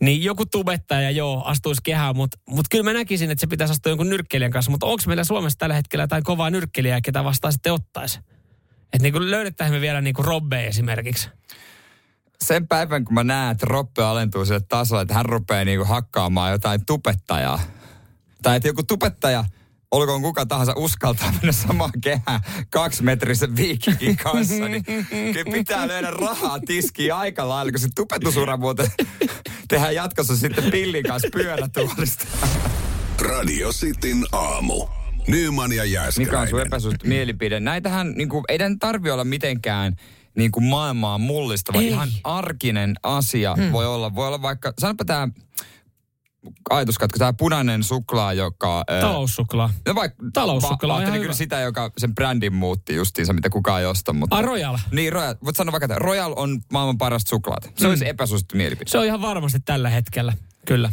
niin 0.00 0.24
joku 0.24 0.46
tubettaja, 0.46 1.10
joo, 1.10 1.42
astuisi 1.44 1.80
kehään, 1.84 2.16
mutta 2.16 2.38
mut 2.48 2.66
kyllä 2.70 2.84
mä 2.84 2.92
näkisin, 2.92 3.30
että 3.30 3.40
se 3.40 3.46
pitäisi 3.46 3.72
astua 3.72 3.90
jonkun 3.90 4.10
nyrkkelijän 4.10 4.52
kanssa. 4.52 4.70
Mutta 4.70 4.86
onko 4.86 5.02
meillä 5.06 5.24
Suomessa 5.24 5.58
tällä 5.58 5.74
hetkellä 5.74 6.02
jotain 6.02 6.24
kovaa 6.24 6.50
nyrkkelijää, 6.50 7.00
ketä 7.00 7.24
vastaan 7.24 7.52
sitten 7.52 7.72
ottaisi? 7.72 8.18
Että 8.92 9.02
niin 9.02 9.30
löydettäisiin 9.30 9.76
me 9.76 9.80
vielä 9.80 10.00
niin 10.00 10.14
kuin 10.14 10.26
Robbe 10.26 10.66
esimerkiksi 10.66 11.28
sen 12.46 12.68
päivän, 12.68 13.04
kun 13.04 13.14
mä 13.14 13.24
näen, 13.24 13.52
että 13.52 13.66
Roppe 13.68 14.02
alentuu 14.02 14.44
sille 14.44 14.60
tasolle, 14.60 15.02
että 15.02 15.14
hän 15.14 15.26
rupeaa 15.26 15.64
niinku 15.64 15.84
hakkaamaan 15.84 16.52
jotain 16.52 16.86
tupettajaa. 16.86 17.60
Tai 18.42 18.56
että 18.56 18.68
joku 18.68 18.82
tupettaja, 18.82 19.44
olkoon 19.90 20.22
kuka 20.22 20.46
tahansa 20.46 20.72
uskaltaa 20.76 21.32
mennä 21.32 21.52
samaan 21.52 21.92
kehään 22.00 22.40
kaksimetrisen 22.70 23.56
viikikin 23.56 24.16
kanssa, 24.16 24.68
niin 24.68 24.84
kyllä 25.08 25.52
pitää 25.52 25.88
löydä 25.88 26.10
rahaa 26.10 26.60
tiskiin 26.66 27.14
aika 27.14 27.48
lailla, 27.48 27.72
kun 27.72 27.80
se 27.80 27.88
tupetusura 27.94 28.56
muuten 28.56 28.86
tehdään 29.68 29.94
jatkossa 29.94 30.36
sitten 30.36 30.70
pillin 30.70 31.04
kanssa 31.04 31.28
pyörätuolista. 31.32 32.26
Radio 33.20 33.72
Cityn 33.72 34.24
aamu. 34.32 34.86
Nyman 35.28 35.72
ja 35.72 35.84
Jääskeläinen. 35.84 36.32
Mikä 36.32 36.40
on 36.40 36.48
sun 36.48 36.60
epäsuosittu 36.60 37.06
mielipide? 37.06 37.60
Näitähän, 37.60 38.12
niin 38.12 38.28
kuin, 38.28 38.44
ei 38.48 38.58
tarvi 38.80 39.10
olla 39.10 39.24
mitenkään 39.24 39.96
niin 40.36 40.52
kuin 40.52 40.64
maailmaa 40.64 41.18
mullistava, 41.18 41.80
Ei. 41.80 41.88
ihan 41.88 42.08
arkinen 42.24 42.94
asia 43.02 43.54
hmm. 43.54 43.72
voi 43.72 43.86
olla. 43.86 44.14
Voi 44.14 44.26
olla 44.26 44.42
vaikka, 44.42 44.72
sanopä 44.78 45.04
tämä 45.04 45.28
ajatuskatko, 46.70 47.18
tämä 47.18 47.32
punainen 47.32 47.82
suklaa, 47.82 48.32
joka... 48.32 48.84
Taloussuklaa. 49.00 49.70
No 49.86 49.94
vaikka, 49.94 50.24
Taloussuklaa 50.32 50.96
on 50.96 51.12
kyllä 51.12 51.34
sitä, 51.34 51.60
joka 51.60 51.90
sen 51.98 52.14
brändin 52.14 52.54
muutti 52.54 52.94
justiinsa, 52.94 53.32
mitä 53.32 53.50
kukaan 53.50 53.80
ei 53.80 53.86
osta. 53.86 54.12
Mutta, 54.12 54.36
ah, 54.36 54.44
Royal. 54.44 54.78
Niin, 54.92 55.12
Royal. 55.12 55.34
Voit 55.44 55.56
sanoa 55.56 55.72
vaikka, 55.72 55.84
että 55.84 55.98
Royal 55.98 56.32
on 56.36 56.60
maailman 56.72 56.98
parasta 56.98 57.28
suklaata. 57.28 57.70
Se 57.74 57.84
mm. 57.84 57.90
olisi 57.90 58.08
epäsuosittu 58.08 58.56
mielipide. 58.56 58.90
Se 58.90 58.98
on 58.98 59.06
ihan 59.06 59.22
varmasti 59.22 59.58
tällä 59.64 59.90
hetkellä, 59.90 60.32
kyllä. 60.66 60.92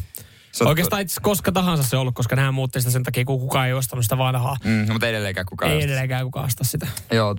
Se 0.52 0.64
on- 0.64 0.68
Oikeastaan 0.70 1.02
itse 1.02 1.22
koska 1.22 1.52
tahansa 1.52 1.84
se 1.84 1.96
on 1.96 2.00
ollut, 2.02 2.16
koska 2.16 2.36
nämä 2.36 2.52
muutti 2.52 2.82
sitä 2.82 2.92
sen 2.92 3.04
takia, 3.04 3.26
kun 3.26 3.40
kukaan 3.40 3.68
ei 3.68 3.74
ostanut 3.74 4.06
sitä 4.06 4.18
vanhaa. 4.18 4.58
Mm, 4.64 4.92
mutta 4.94 5.08
edelleenkään 5.08 5.46
kukaan 5.46 5.72
Ei 5.72 5.78
osta. 5.78 5.86
edelleenkään 5.86 6.24
kukaan 6.26 6.46
osta 6.46 6.64
sitä. 6.64 6.88
Joo, 7.12 7.36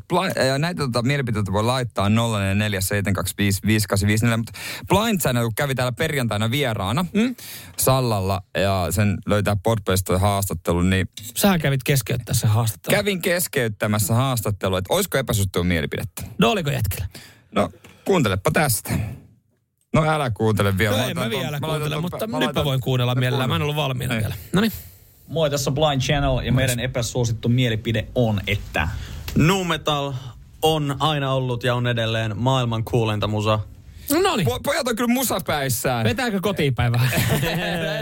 ja 0.46 0.58
näitä 0.58 0.82
tota, 0.82 1.02
mielipiteitä 1.02 1.52
voi 1.52 1.64
laittaa 1.64 2.08
0447255854, 2.08 2.12
mutta 4.36 4.52
Blind 4.88 5.20
Channel 5.20 5.44
kun 5.44 5.54
kävi 5.54 5.74
täällä 5.74 5.92
perjantaina 5.92 6.50
vieraana 6.50 7.04
mm? 7.14 7.34
Sallalla 7.78 8.42
ja 8.58 8.86
sen 8.90 9.18
löytää 9.26 9.56
Podpesta 9.62 10.18
haastattelun, 10.18 10.90
niin 10.90 11.08
Sähän 11.36 11.60
kävit 11.60 11.80
keskeyttää 11.84 12.34
se 12.34 12.46
haastattelu. 12.46 12.96
kävin 12.96 13.22
keskeyttämässä 13.22 14.14
haastattelua, 14.14 14.78
että 14.78 14.94
olisiko 14.94 15.18
epäsuosittua 15.18 15.64
mielipidettä. 15.64 16.22
No 16.38 16.50
oliko 16.50 16.70
jätkillä? 16.70 17.06
No, 17.54 17.70
kuuntelepa 18.04 18.50
tästä. 18.50 18.90
No 19.92 20.04
älä 20.10 20.30
kuuntele 20.30 20.78
vielä. 20.78 20.96
No 20.96 21.02
Mä 21.02 21.08
ei 21.08 21.14
mä 21.14 21.30
vielä 21.30 21.58
ton- 21.58 21.60
mä 21.60 21.68
laitan 21.68 21.70
kuuntele, 21.70 21.96
ton- 21.96 22.02
mutta 22.02 22.26
mä 22.26 22.38
nyt 22.38 22.54
mä 22.54 22.64
voin 22.64 22.80
kuunnella 22.80 23.14
mä 23.14 23.18
mielellään. 23.20 23.50
Mä 23.50 23.56
en 23.56 23.62
ollut 23.62 23.76
valmiina 23.76 24.14
Ei. 24.14 24.20
vielä. 24.20 24.34
No 24.52 24.60
niin. 24.60 24.72
Moi, 25.28 25.50
tässä 25.50 25.70
on 25.70 25.74
Blind 25.74 26.00
Channel 26.02 26.38
ja 26.38 26.52
meidän 26.52 26.80
epäsuosittu 26.80 27.48
mielipide 27.48 28.06
on, 28.14 28.40
että 28.46 28.88
nu 29.34 29.64
metal 29.64 30.12
on 30.62 30.96
aina 31.00 31.32
ollut 31.32 31.64
ja 31.64 31.74
on 31.74 31.86
edelleen 31.86 32.38
maailman 32.38 32.84
kuuleinta 32.84 33.28
musa. 33.28 33.58
No 34.20 34.36
niin. 34.36 34.48
Po- 34.48 34.60
pojat 34.62 34.88
on 34.88 34.96
kyllä 34.96 35.12
musapäissään. 35.12 36.04
Vetääkö 36.04 36.40
kotiin 36.40 36.74
päin 36.74 36.92
vähän? 36.92 37.10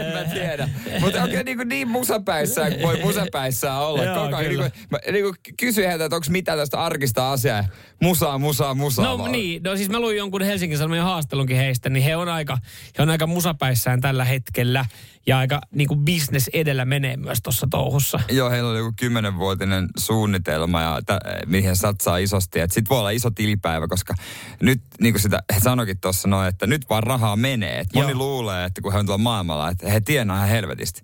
en 0.01 0.13
mä 0.13 0.23
tiedä. 0.33 0.69
Mutta 0.99 1.23
onko 1.23 1.35
niin, 1.45 1.69
niin 1.69 1.87
musapäissään 1.87 2.71
kuin 2.71 2.81
voi 2.81 2.99
musapäissään 3.03 3.79
olla. 3.79 4.03
Joo, 4.03 4.15
Koko 4.15 4.35
ajan 4.35 4.49
niin 4.49 4.59
kuin, 4.59 4.71
mä 4.89 4.97
niin 5.11 5.23
kuin 5.23 5.35
kysyin 5.59 5.87
heiltä, 5.87 6.05
että 6.05 6.15
onko 6.15 6.27
mitään 6.29 6.57
tästä 6.57 6.81
arkista 6.81 7.31
asiaa. 7.31 7.63
Musaa, 8.01 8.37
musaa, 8.37 8.73
musaa. 8.73 9.05
No 9.05 9.17
vaan. 9.17 9.31
niin, 9.31 9.63
no 9.63 9.75
siis 9.75 9.89
mä 9.89 9.99
luin 9.99 10.17
jonkun 10.17 10.41
Helsingin 10.41 10.77
Sanomien 10.77 11.03
haastelunkin 11.03 11.57
heistä, 11.57 11.89
niin 11.89 12.03
he 12.03 12.15
on 12.15 12.29
aika, 12.29 12.57
he 12.97 13.03
on 13.03 13.09
aika 13.09 13.27
musapäissään 13.27 14.01
tällä 14.01 14.25
hetkellä. 14.25 14.85
Ja 15.27 15.37
aika 15.37 15.61
niin 15.75 15.87
kuin 15.87 16.05
business 16.05 16.49
edellä 16.53 16.85
menee 16.85 17.17
myös 17.17 17.39
tuossa 17.43 17.67
touhussa. 17.71 18.19
Joo, 18.31 18.49
heillä 18.49 18.69
oli 18.69 18.77
joku 18.77 18.93
kymmenenvuotinen 18.99 19.89
suunnitelma, 19.97 20.81
ja 20.81 21.01
tä, 21.05 21.19
mihin 21.45 21.69
he 21.69 21.75
satsaa 21.75 22.17
isosti. 22.17 22.59
Sitten 22.59 22.89
voi 22.89 22.99
olla 22.99 23.09
iso 23.09 23.31
tilipäivä, 23.31 23.87
koska 23.87 24.13
nyt, 24.61 24.81
niin 25.01 25.13
kuin 25.13 25.21
sitä 25.21 25.43
he 25.55 25.59
sanoikin 25.59 25.99
tuossa 25.99 26.27
noin, 26.27 26.47
että 26.47 26.67
nyt 26.67 26.89
vaan 26.89 27.03
rahaa 27.03 27.35
menee. 27.35 27.79
Et 27.79 27.87
moni 27.95 28.09
Joo. 28.11 28.17
luulee, 28.17 28.65
että 28.65 28.81
kun 28.81 28.93
he 28.93 28.99
on 28.99 29.05
tuolla 29.05 29.23
maailmalla, 29.23 29.69
että 29.69 29.89
he 29.89 30.01
tienaa 30.01 30.37
ihan 30.37 30.49
helvetisti. 30.49 31.01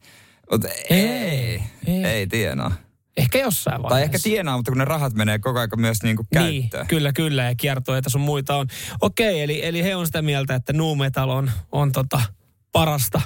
Mutta 0.51 0.67
ei, 0.89 0.99
ei, 0.99 1.61
ei. 1.87 2.05
ei 2.05 2.27
tienaa. 2.27 2.71
Ehkä 3.17 3.39
jossain 3.39 3.83
vaiheessa. 3.83 3.95
Tai 3.95 4.01
ehkä 4.03 4.19
tienaa, 4.23 4.57
mutta 4.57 4.71
kun 4.71 4.77
ne 4.77 4.85
rahat 4.85 5.13
menee 5.13 5.39
koko 5.39 5.59
ajan 5.59 5.69
myös 5.75 6.03
niin 6.03 6.15
kuin 6.15 6.27
Niin, 6.39 6.61
käyttöön. 6.61 6.87
kyllä, 6.87 7.13
kyllä, 7.13 7.43
ja 7.43 7.55
kiertoita 7.55 8.09
sun 8.09 8.21
muita 8.21 8.55
on. 8.55 8.67
Okei, 9.01 9.41
eli, 9.41 9.65
eli 9.65 9.83
he 9.83 9.95
on 9.95 10.05
sitä 10.05 10.21
mieltä, 10.21 10.55
että 10.55 10.73
nu 10.73 10.95
metal 10.95 11.29
on, 11.29 11.51
on 11.71 11.91
tota 11.91 12.21
parasta. 12.71 13.21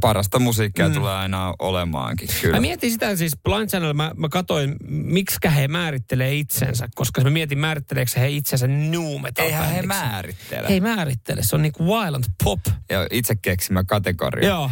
Parasta 0.00 0.38
musiikkia 0.38 0.88
mm. 0.88 0.94
tulee 0.94 1.14
aina 1.14 1.54
olemaankin, 1.58 2.28
kyllä. 2.42 2.56
Mä 2.56 2.60
mietin 2.60 2.90
sitä 2.90 3.16
siis 3.16 3.32
Blind 3.44 3.68
Channel, 3.68 3.92
mä, 3.92 4.12
mä 4.16 4.28
katsoin, 4.28 4.76
miksi 4.88 5.36
he 5.56 5.68
määrittelee 5.68 6.34
itsensä, 6.34 6.88
koska 6.94 7.20
mä 7.20 7.30
mietin, 7.30 7.58
määritteleekö 7.58 8.20
he 8.20 8.28
itsensä 8.28 8.66
nu 8.66 9.18
metal 9.18 9.46
Eihän 9.46 9.70
he 9.70 9.82
määrittele. 9.82 10.68
He 10.68 10.74
ei 10.74 10.80
määrittele, 10.80 11.42
se 11.42 11.56
on 11.56 11.62
niinku 11.62 11.84
violent 11.84 12.26
pop. 12.44 12.60
Ja 12.90 13.06
itse 13.10 13.34
keksimä 13.34 13.84
kategoria. 13.84 14.48
Joo. 14.48 14.70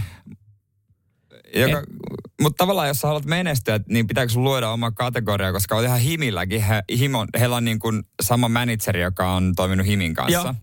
Joka, 1.54 1.82
mutta 2.40 2.56
tavallaan, 2.56 2.88
jos 2.88 3.00
sä 3.00 3.06
haluat 3.06 3.24
menestyä, 3.24 3.80
niin 3.88 4.06
pitääkö 4.06 4.32
sun 4.32 4.44
luoda 4.44 4.70
oma 4.70 4.90
kategoria, 4.90 5.52
koska 5.52 5.76
on 5.76 5.84
ihan 5.84 6.00
Himilläkin. 6.00 6.62
He, 6.62 6.82
Himo, 6.98 7.26
heillä 7.38 7.56
on 7.56 7.64
niin 7.64 7.78
kuin 7.78 8.02
sama 8.22 8.48
manageri, 8.48 9.02
joka 9.02 9.32
on 9.32 9.52
toiminut 9.56 9.86
Himin 9.86 10.14
kanssa. 10.14 10.38
Joo. 10.38 10.54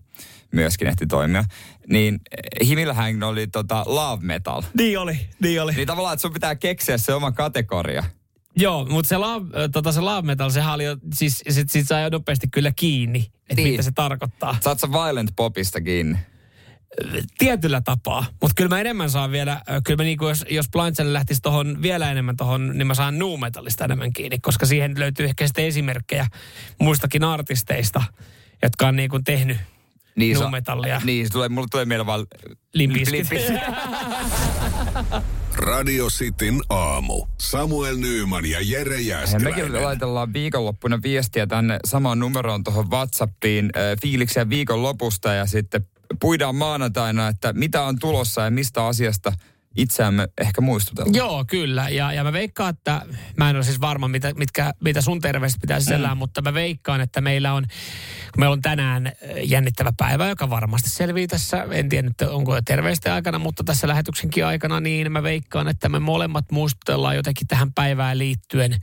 Myöskin 0.52 0.88
ehti 0.88 1.06
toimia. 1.06 1.44
Niin 1.88 2.20
Himillähän 2.64 3.22
oli 3.22 3.46
tota 3.46 3.82
love 3.86 4.26
metal. 4.26 4.62
Niin 4.76 4.98
oli, 4.98 5.18
niin 5.42 5.62
oli. 5.62 5.72
Niin 5.72 5.86
tavallaan, 5.86 6.12
että 6.14 6.22
sun 6.22 6.32
pitää 6.32 6.54
keksiä 6.56 6.98
se 6.98 7.14
oma 7.14 7.32
kategoria. 7.32 8.04
Joo, 8.56 8.86
mutta 8.90 9.08
se, 9.08 9.16
love, 9.16 9.46
äh, 9.62 9.70
tota, 9.72 9.92
se 9.92 10.00
love 10.00 10.22
metal, 10.26 10.50
sehän 10.50 10.74
oli 10.74 10.84
jo, 10.84 10.96
siis 11.14 11.42
sit, 11.48 11.70
sit 11.70 11.86
sai 11.88 12.02
jo 12.02 12.08
nopeasti 12.08 12.48
kyllä 12.48 12.72
kiinni, 12.76 13.18
että 13.50 13.54
Niin. 13.54 13.70
mitä 13.70 13.82
se 13.82 13.92
tarkoittaa. 13.94 14.56
Saat 14.60 14.80
sä 14.80 14.92
violent 14.92 15.30
popista 15.36 15.80
kiinni? 15.80 16.18
Tietyllä 17.38 17.80
tapaa, 17.80 18.24
mutta 18.40 18.54
kyllä 18.56 18.68
mä 18.68 18.80
enemmän 18.80 19.10
saan 19.10 19.30
vielä, 19.30 19.62
kyllä 19.84 19.96
mä 19.96 20.02
niinku, 20.04 20.28
jos, 20.28 20.44
jos 20.50 20.68
Blind 20.68 20.94
Channel 20.94 21.12
lähtisi 21.12 21.40
tohon 21.42 21.82
vielä 21.82 22.10
enemmän 22.10 22.36
tohon, 22.36 22.78
niin 22.78 22.86
mä 22.86 22.94
saan 22.94 23.18
nu 23.18 23.36
metallista 23.36 23.84
enemmän 23.84 24.12
kiinni, 24.12 24.38
koska 24.38 24.66
siihen 24.66 24.98
löytyy 24.98 25.26
ehkä 25.26 25.46
sitten 25.46 25.64
esimerkkejä 25.64 26.26
muistakin 26.80 27.24
artisteista, 27.24 28.02
jotka 28.62 28.88
on 28.88 28.96
niinku 28.96 29.20
tehnyt 29.24 29.56
Niin, 30.18 30.40
nu 30.40 30.48
metallia. 30.48 31.00
Niin, 31.04 31.26
se 31.26 31.32
tulee, 31.32 31.48
mulle 31.48 31.66
tulee 31.70 31.84
mieleen 31.84 32.06
vaan... 32.06 32.26
Limp 32.74 32.92
Bizkit. 32.92 33.12
Limp 33.12 33.28
Bizkit. 33.28 33.56
Radio 35.58 36.06
Cityn 36.06 36.60
aamu. 36.68 37.26
Samuel 37.38 37.96
Nyyman 37.96 38.46
ja 38.46 38.58
Jere 38.60 39.00
Jääskeläinen. 39.00 39.64
mekin 39.64 39.82
laitellaan 39.82 40.32
viikonloppuna 40.32 41.02
viestiä 41.02 41.46
tänne 41.46 41.78
samaan 41.84 42.18
numeroon 42.18 42.64
tuohon 42.64 42.90
WhatsAppiin 42.90 43.64
äh, 43.64 43.82
fiiliksiä 44.02 44.48
viikonlopusta 44.48 45.32
ja 45.32 45.46
sitten 45.46 45.86
puidaan 46.20 46.54
maanantaina, 46.54 47.28
että 47.28 47.52
mitä 47.52 47.82
on 47.82 47.98
tulossa 47.98 48.40
ja 48.42 48.50
mistä 48.50 48.86
asiasta 48.86 49.32
itseämme 49.78 50.28
ehkä 50.40 50.60
muistutellaan. 50.60 51.14
Joo, 51.14 51.44
kyllä. 51.44 51.88
Ja, 51.88 52.12
ja 52.12 52.24
mä 52.24 52.32
veikkaan, 52.32 52.70
että 52.70 53.02
mä 53.36 53.50
en 53.50 53.56
ole 53.56 53.64
siis 53.64 53.80
varma, 53.80 54.08
mitä, 54.08 54.32
mitkä, 54.34 54.72
mitä 54.80 55.00
sun 55.00 55.20
terveiset 55.20 55.60
pitää 55.60 55.80
sisällään, 55.80 56.16
mm. 56.16 56.18
mutta 56.18 56.42
mä 56.42 56.54
veikkaan, 56.54 57.00
että 57.00 57.20
meillä 57.20 57.52
on, 57.52 57.62
kun 58.32 58.40
meillä 58.40 58.52
on 58.52 58.62
tänään 58.62 59.12
jännittävä 59.44 59.92
päivä, 59.96 60.28
joka 60.28 60.50
varmasti 60.50 60.90
selvii 60.90 61.26
tässä, 61.26 61.66
en 61.70 61.88
tiedä 61.88 62.08
nyt 62.08 62.20
onko 62.20 62.54
jo 62.54 62.62
terveisten 62.62 63.12
aikana, 63.12 63.38
mutta 63.38 63.64
tässä 63.64 63.88
lähetyksenkin 63.88 64.46
aikana, 64.46 64.80
niin 64.80 65.12
mä 65.12 65.22
veikkaan, 65.22 65.68
että 65.68 65.88
me 65.88 65.98
molemmat 65.98 66.44
muistutellaan 66.52 67.16
jotenkin 67.16 67.46
tähän 67.46 67.72
päivään 67.72 68.18
liittyen 68.18 68.76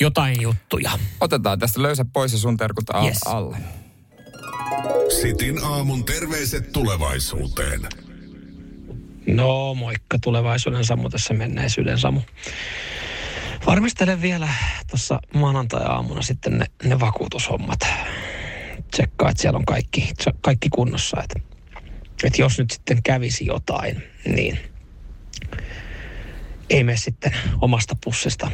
jotain 0.00 0.40
juttuja. 0.42 0.90
Otetaan 1.20 1.58
tästä 1.58 1.82
löysä 1.82 2.04
pois 2.12 2.32
ja 2.32 2.38
sun 2.38 2.56
terkut 2.56 2.90
al- 2.90 3.06
Yes. 3.06 3.18
alle. 3.26 3.56
Sitin 5.20 5.64
aamun 5.64 6.04
terveiset 6.04 6.72
tulevaisuuteen. 6.72 7.80
No 9.26 9.74
moikka 9.74 10.18
tulevaisuuden 10.18 10.84
Samu 10.84 11.10
tässä 11.10 11.34
menneisyyden 11.34 11.98
Samu. 11.98 12.20
Varmistelen 13.66 14.22
vielä 14.22 14.48
tuossa 14.90 15.20
maanantai-aamuna 15.34 16.22
sitten 16.22 16.58
ne, 16.58 16.66
ne 16.84 17.00
vakuutushommat. 17.00 17.80
Tsekkaa, 18.90 19.30
että 19.30 19.42
siellä 19.42 19.58
on 19.58 19.64
kaikki, 19.64 20.12
kaikki 20.40 20.68
kunnossa. 20.68 21.22
Että, 21.22 21.40
että 22.24 22.42
jos 22.42 22.58
nyt 22.58 22.70
sitten 22.70 23.02
kävisi 23.02 23.46
jotain, 23.46 24.02
niin 24.26 24.58
ei 26.70 26.84
mene 26.84 26.96
sitten 26.96 27.36
omasta 27.60 27.96
pussista 28.04 28.50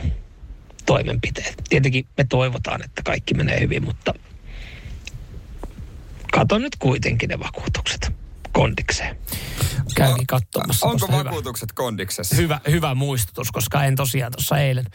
toimenpiteet. 0.87 1.63
Tietenkin 1.69 2.07
me 2.17 2.25
toivotaan, 2.25 2.85
että 2.85 3.03
kaikki 3.03 3.35
menee 3.35 3.61
hyvin, 3.61 3.85
mutta 3.85 4.15
kato 6.33 6.59
nyt 6.59 6.77
kuitenkin 6.77 7.29
ne 7.29 7.39
vakuutukset 7.39 8.22
kondikseen. 8.53 9.17
Kävin 9.95 10.27
katsomassa. 10.27 10.87
Onko 10.87 10.99
tuosta 10.99 11.17
hyvä- 11.17 11.25
vakuutukset 11.25 11.73
kondiksessa? 11.73 12.37
hyvä, 12.37 12.61
hyvä 12.71 12.95
muistutus, 12.95 13.51
koska 13.53 13.85
en 13.85 13.97
tosiaan 13.97 14.33
tuossa 14.33 14.59
eilen, 14.59 14.87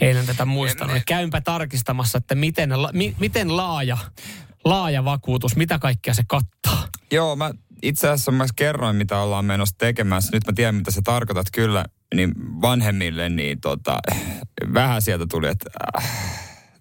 eilen 0.00 0.26
tätä 0.26 0.44
muistanut. 0.44 0.90
En- 0.90 0.96
En, 0.96 1.02
Käympä 1.06 1.40
tarkistamassa, 1.40 2.18
että 2.18 2.34
miten, 2.34 2.82
la, 2.82 2.90
mi, 2.92 3.16
miten 3.20 3.56
laaja, 3.56 3.98
laaja 4.64 5.04
vakuutus, 5.04 5.56
mitä 5.56 5.78
kaikkea 5.78 6.14
se 6.14 6.22
kattaa. 6.28 6.88
Joo, 7.12 7.36
mä 7.36 7.50
itse 7.82 8.08
asiassa 8.08 8.32
mä 8.32 8.46
kerroin, 8.56 8.96
mitä 8.96 9.18
ollaan 9.18 9.44
menossa 9.44 9.74
tekemässä. 9.78 10.30
Nyt 10.32 10.46
mä 10.46 10.52
tiedän, 10.52 10.74
mitä 10.74 10.90
sä 10.90 11.00
tarkoitat 11.04 11.46
kyllä 11.52 11.84
niin 12.14 12.32
vanhemmille, 12.38 13.28
niin 13.28 13.60
tota, 13.60 13.98
vähän 14.74 15.02
sieltä 15.02 15.26
tuli, 15.30 15.48
että 15.48 15.70
äh, 15.96 16.10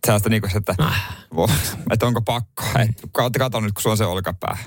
sellaista 0.05 0.29
niinku 0.29 0.47
se, 0.51 0.57
että, 0.57 0.75
vo- 1.35 1.51
että 1.91 2.05
onko 2.05 2.21
pakko. 2.21 2.63
Et, 2.79 2.89
kato, 3.11 3.39
kato 3.39 3.59
nyt, 3.59 3.73
kun 3.73 3.81
sulla 3.81 3.93
on 3.93 3.97
se 3.97 4.05
olkapää. 4.05 4.57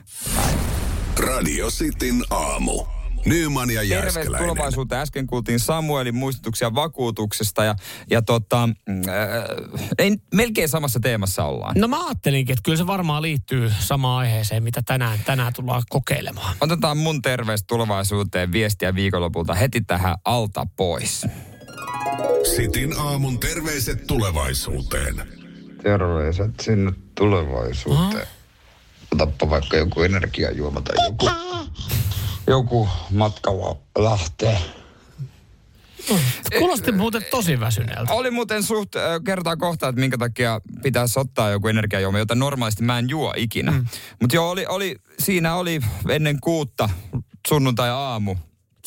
Radio 1.18 1.68
Cityn 1.70 2.24
aamu. 2.30 2.84
Nyyman 3.26 3.70
ja 3.70 3.82
Jääskeläinen. 3.82 4.48
tulevaisuuteen. 4.48 5.00
Äsken 5.00 5.26
kuultiin 5.26 5.60
Samuelin 5.60 6.14
muistutuksia 6.14 6.74
vakuutuksesta 6.74 7.64
ja, 7.64 7.74
ja 8.10 8.22
tota, 8.22 8.68
äh, 8.88 9.04
ei, 9.98 10.16
melkein 10.34 10.68
samassa 10.68 11.00
teemassa 11.00 11.44
ollaan. 11.44 11.74
No 11.78 11.88
mä 11.88 12.06
ajattelinkin, 12.06 12.52
että 12.52 12.62
kyllä 12.64 12.78
se 12.78 12.86
varmaan 12.86 13.22
liittyy 13.22 13.72
samaan 13.78 14.18
aiheeseen, 14.18 14.62
mitä 14.62 14.82
tänään, 14.86 15.18
tänään 15.24 15.52
tullaan 15.52 15.82
kokeilemaan. 15.88 16.56
Otetaan 16.60 16.96
mun 16.96 17.22
terveys 17.22 17.64
tulevaisuuteen 17.64 18.52
viestiä 18.52 18.94
viikonlopulta 18.94 19.54
heti 19.54 19.80
tähän 19.80 20.16
alta 20.24 20.66
pois. 20.76 21.26
Sitin 22.56 22.98
aamun 22.98 23.40
terveiset 23.40 24.06
tulevaisuuteen. 24.06 25.22
terveiset 25.82 26.60
sinne 26.60 26.92
tulevaisuuteen. 27.14 28.26
Otappa 29.12 29.50
vaikka 29.50 29.76
joku 29.76 30.02
energiajuoma 30.02 30.80
tai 30.80 31.06
joku, 31.06 31.30
joku 32.46 32.88
matkalla 33.10 33.76
lähtee. 33.98 34.58
Kuulosti 36.58 36.92
muuten 36.92 37.24
tosi 37.30 37.60
väsyneeltä. 37.60 38.12
Oli 38.12 38.30
muuten 38.30 38.62
suht, 38.62 38.92
kertaa 39.24 39.56
kohta, 39.56 39.88
että 39.88 40.00
minkä 40.00 40.18
takia 40.18 40.60
pitäisi 40.82 41.20
ottaa 41.20 41.50
joku 41.50 41.68
energiajuoma, 41.68 42.18
jota 42.18 42.34
normaalisti 42.34 42.82
mä 42.82 42.98
en 42.98 43.08
juo 43.08 43.34
ikinä. 43.36 43.70
Mm. 43.70 43.86
Mutta 44.20 44.36
joo, 44.36 44.50
oli, 44.50 44.66
oli, 44.66 44.96
siinä 45.18 45.54
oli 45.54 45.80
ennen 46.08 46.40
kuutta 46.40 46.90
sunnuntai-aamu. 47.48 48.36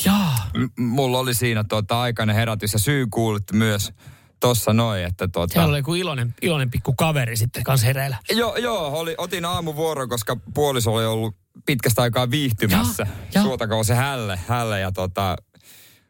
Jaa. 0.05 0.49
M- 0.57 0.83
mulla 0.83 1.19
oli 1.19 1.33
siinä 1.33 1.63
tota 1.63 2.01
aikainen 2.01 2.35
herätys 2.35 2.73
ja 2.73 2.79
syy 2.79 3.07
kuulitte 3.11 3.55
myös 3.55 3.93
tossa 4.41 4.73
noin, 4.73 5.03
että 5.03 5.27
tota... 5.27 5.53
Siellä 5.53 5.69
oli 5.69 5.77
joku 5.77 5.95
iloinen, 5.95 6.35
iloinen 6.41 6.71
pikku 6.71 6.93
kaveri 6.93 7.37
sitten 7.37 7.63
kanssa 7.63 7.87
hereillä. 7.87 8.17
Joo, 8.31 8.55
joo 8.57 8.87
oli, 8.99 9.15
otin 9.17 9.45
aamuvuoron, 9.45 10.09
koska 10.09 10.37
puoliso 10.53 10.93
oli 10.93 11.05
ollut 11.05 11.35
pitkästä 11.65 12.01
aikaa 12.01 12.31
viihtymässä. 12.31 13.07
Suotakoon 13.41 13.85
se 13.85 13.95
hälle, 13.95 14.39
hälle 14.47 14.79
ja 14.79 14.91
tota, 14.91 15.35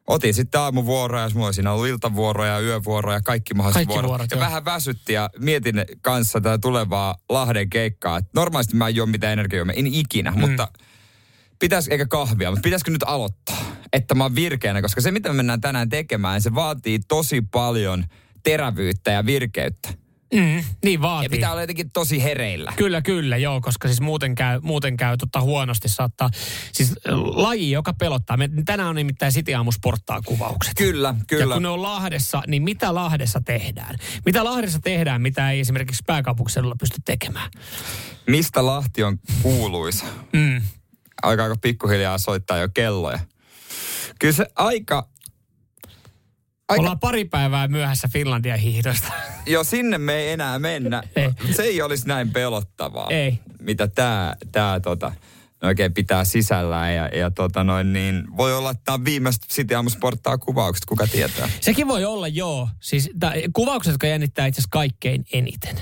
otin 0.08 0.34
sitten 0.34 0.62
aamuvuoroja, 0.62 1.24
ja 1.24 1.30
mulla 1.34 1.46
oli 1.46 1.54
siinä 1.54 1.72
ollut 1.72 1.88
iltavuoroja, 1.88 2.60
yövuoroja, 2.60 3.22
kaikki 3.22 3.54
mahdolliset 3.54 3.80
Kaikki 3.80 3.94
vuorot. 3.94 4.10
vuorot, 4.10 4.32
ja 4.32 4.38
joo. 4.38 4.46
vähän 4.46 4.66
väsytti 4.66 5.14
ja 5.14 5.30
mietin 5.40 5.86
kanssa 6.02 6.42
tätä 6.42 6.58
tulevaa 6.58 7.16
Lahden 7.30 7.70
keikkaa. 7.70 8.18
Et 8.18 8.26
normaalisti 8.34 8.76
mä 8.76 8.88
en 8.88 8.96
juo 8.96 9.06
mitään 9.06 9.34
energiaa, 9.34 9.66
en 9.76 9.88
ikinä, 9.88 10.32
mm. 10.32 10.40
mutta 10.40 10.68
pitäis, 11.60 11.88
eikä 11.88 12.06
kahvia, 12.06 12.52
mutta 12.52 12.64
pitäisikö 12.64 12.92
nyt 12.92 13.04
aloittaa, 13.04 13.71
että 13.94 14.16
mä 14.16 14.24
oon 14.24 14.36
virkeänä, 14.36 14.82
koska 14.82 15.02
se 15.02 15.12
mitä 15.12 15.30
me 15.30 15.34
mennään 15.36 15.62
tänään 15.62 15.90
tekemään, 15.90 16.42
se 16.42 16.56
vaatii 16.56 17.00
tosi 17.08 17.42
paljon 17.42 18.06
terävyyttä 18.44 19.12
ja 19.12 19.26
virkeyttä. 19.26 19.90
Mm, 20.34 20.64
niin 20.84 20.94
Ja 20.94 21.02
vaatii. 21.02 21.30
pitää 21.30 21.52
olla 21.52 21.62
jotenkin 21.62 21.92
tosi 21.94 22.24
hereillä. 22.24 22.74
Kyllä, 22.76 23.02
kyllä, 23.02 23.38
joo, 23.38 23.62
koska 23.62 23.88
siis 23.88 24.02
muuten 24.02 24.36
käy, 24.36 24.60
muuten 24.64 24.98
käy 24.98 25.18
tota 25.18 25.42
huonosti 25.42 25.90
saattaa. 25.90 26.30
Siis 26.72 26.90
äh, 26.92 27.14
laji, 27.20 27.72
joka 27.72 27.94
pelottaa. 27.94 28.38
Me, 28.38 28.50
tänään 28.66 28.90
on 28.90 28.96
nimittäin 28.96 29.34
City 29.34 29.54
Aamu 29.54 29.72
sporttaa 29.72 30.22
kuvaukset. 30.22 30.74
Kyllä, 30.78 31.08
Ja 31.08 31.26
kyllä. 31.28 31.54
kun 31.54 31.64
ne 31.64 31.70
on 31.70 31.82
Lahdessa, 31.82 32.44
niin 32.48 32.64
mitä 32.64 32.96
Lahdessa 32.96 33.42
tehdään? 33.46 33.96
Mitä 34.26 34.44
Lahdessa 34.44 34.80
tehdään, 34.80 35.22
mitä 35.22 35.52
ei 35.52 35.60
esimerkiksi 35.60 36.04
pääkaupunkiseudulla 36.08 36.76
pysty 36.80 36.98
tekemään? 37.06 37.52
Mistä 38.28 38.66
Lahti 38.66 39.04
on 39.04 39.20
kuuluisa? 39.42 40.06
Mm. 40.34 40.62
Alkaako 41.24 41.56
pikkuhiljaa 41.62 42.18
soittaa 42.18 42.58
jo 42.58 42.70
kelloja? 42.74 43.20
Kyllä 44.22 44.34
se 44.34 44.46
aika... 44.56 45.08
Aika, 46.70 46.82
Ollaan 46.82 47.00
pari 47.00 47.26
päivää 47.26 47.68
myöhässä 47.68 48.08
Finlandia 48.08 48.58
hiihdosta. 48.58 49.14
jo 49.46 49.64
sinne 49.64 49.98
me 49.98 50.14
ei 50.14 50.32
enää 50.32 50.60
mennä. 50.60 51.04
Ei. 51.16 51.30
Se 51.56 51.64
ei 51.64 51.82
olisi 51.82 52.08
näin 52.08 52.32
pelottavaa. 52.32 53.08
Ei. 53.10 53.40
Mitä 53.62 53.88
tää, 53.88 54.36
tää 54.52 54.80
tota, 54.80 55.12
oikein 55.64 55.94
pitää 55.94 56.26
sisällään. 56.26 56.96
Ja, 56.96 57.08
ja 57.08 57.32
tota 57.32 57.64
noin, 57.64 57.94
niin 57.94 58.38
voi 58.38 58.54
olla, 58.54 58.72
että 58.72 58.82
tämä 58.86 58.94
on 58.94 59.06
viimeistä 59.06 59.48
City 59.48 59.76
Aamu 59.76 59.90
Sporttaa 59.90 60.38
kuvaukset, 60.38 60.86
kuka 60.86 61.08
tietää. 61.08 61.50
Sekin 61.62 61.88
voi 61.88 62.06
olla, 62.06 62.28
joo. 62.28 62.70
Siis 62.80 63.10
tää, 63.20 63.34
kuvaukset, 63.54 63.92
jotka 63.92 64.08
jännittää 64.08 64.46
itse 64.46 64.60
asiassa 64.60 64.72
kaikkein 64.72 65.26
eniten. 65.34 65.80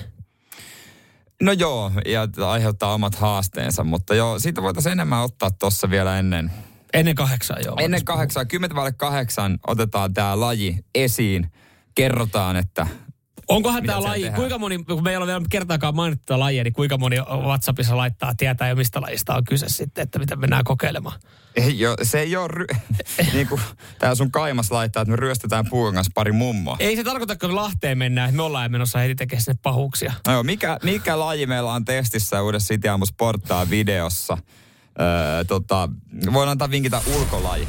No 1.41 1.51
joo, 1.51 1.91
ja 2.05 2.27
aiheuttaa 2.47 2.93
omat 2.93 3.15
haasteensa, 3.15 3.83
mutta 3.83 4.15
joo, 4.15 4.39
siitä 4.39 4.61
voitaisiin 4.61 4.91
enemmän 4.91 5.23
ottaa 5.23 5.51
tuossa 5.51 5.89
vielä 5.89 6.19
ennen, 6.19 6.51
Ennen 6.93 7.15
kahdeksaa, 7.15 7.57
joo. 7.65 7.75
ennen 7.79 8.05
kahdeksan, 8.05 8.47
kymmentä 8.47 8.75
vaille 8.75 8.91
kahdeksan 8.91 9.59
otetaan 9.67 10.13
tämä 10.13 10.39
laji 10.39 10.77
esiin. 10.95 11.51
Kerrotaan, 11.95 12.55
että 12.55 12.87
Onkohan 13.47 13.83
tämä 13.83 14.03
laji, 14.03 14.21
tehdään? 14.21 14.35
kuinka 14.39 14.57
moni, 14.57 14.83
kun 14.83 15.03
me 15.03 15.09
ei 15.09 15.17
ole 15.17 15.27
vielä 15.27 15.41
kertaakaan 15.49 15.95
mainittu 15.95 16.23
tätä 16.25 16.39
lajia, 16.39 16.63
niin 16.63 16.73
kuinka 16.73 16.97
moni 16.97 17.15
WhatsAppissa 17.19 17.97
laittaa, 17.97 18.33
tietää 18.35 18.69
jo 18.69 18.75
mistä 18.75 19.01
lajista 19.01 19.35
on 19.35 19.43
kyse 19.43 19.69
sitten, 19.69 20.01
että 20.03 20.19
mitä 20.19 20.35
mennään 20.35 20.63
kokeilemaan. 20.63 21.19
ei 21.55 21.85
ole, 21.87 21.95
se 22.03 22.19
ei 22.19 22.35
ole, 22.35 22.47
ry- 22.47 22.75
niin 23.33 23.47
kuin 23.47 23.61
tämä 23.99 24.15
sun 24.15 24.31
kaimas 24.31 24.71
laittaa, 24.71 25.01
että 25.01 25.09
me 25.11 25.15
ryöstetään 25.15 25.65
puun 25.69 25.93
kanssa 25.93 26.11
pari 26.15 26.31
mummoa. 26.31 26.75
Ei 26.79 26.95
se 26.95 27.03
tarkoita, 27.03 27.35
kun 27.35 27.55
Lahteen 27.55 27.97
mennään, 27.97 28.29
että 28.29 28.37
me 28.37 28.43
ollaan 28.43 28.71
menossa 28.71 28.99
heti 28.99 29.15
tekemään 29.15 29.43
sinne 29.43 29.59
pahuuksia. 29.63 30.13
No 30.27 30.33
joo, 30.33 30.43
mikä, 30.43 30.79
mikä 30.83 31.19
laji 31.19 31.45
meillä 31.45 31.73
on 31.73 31.85
testissä 31.85 32.41
uudessa 32.41 32.73
City 32.73 32.87
Sporttaa 33.05 33.69
videossa? 33.69 34.37
Öö, 35.01 35.43
tota, 35.43 35.89
voin 36.33 36.49
antaa 36.49 36.71
vinkitä 36.71 37.01
ulkolaji. 37.15 37.67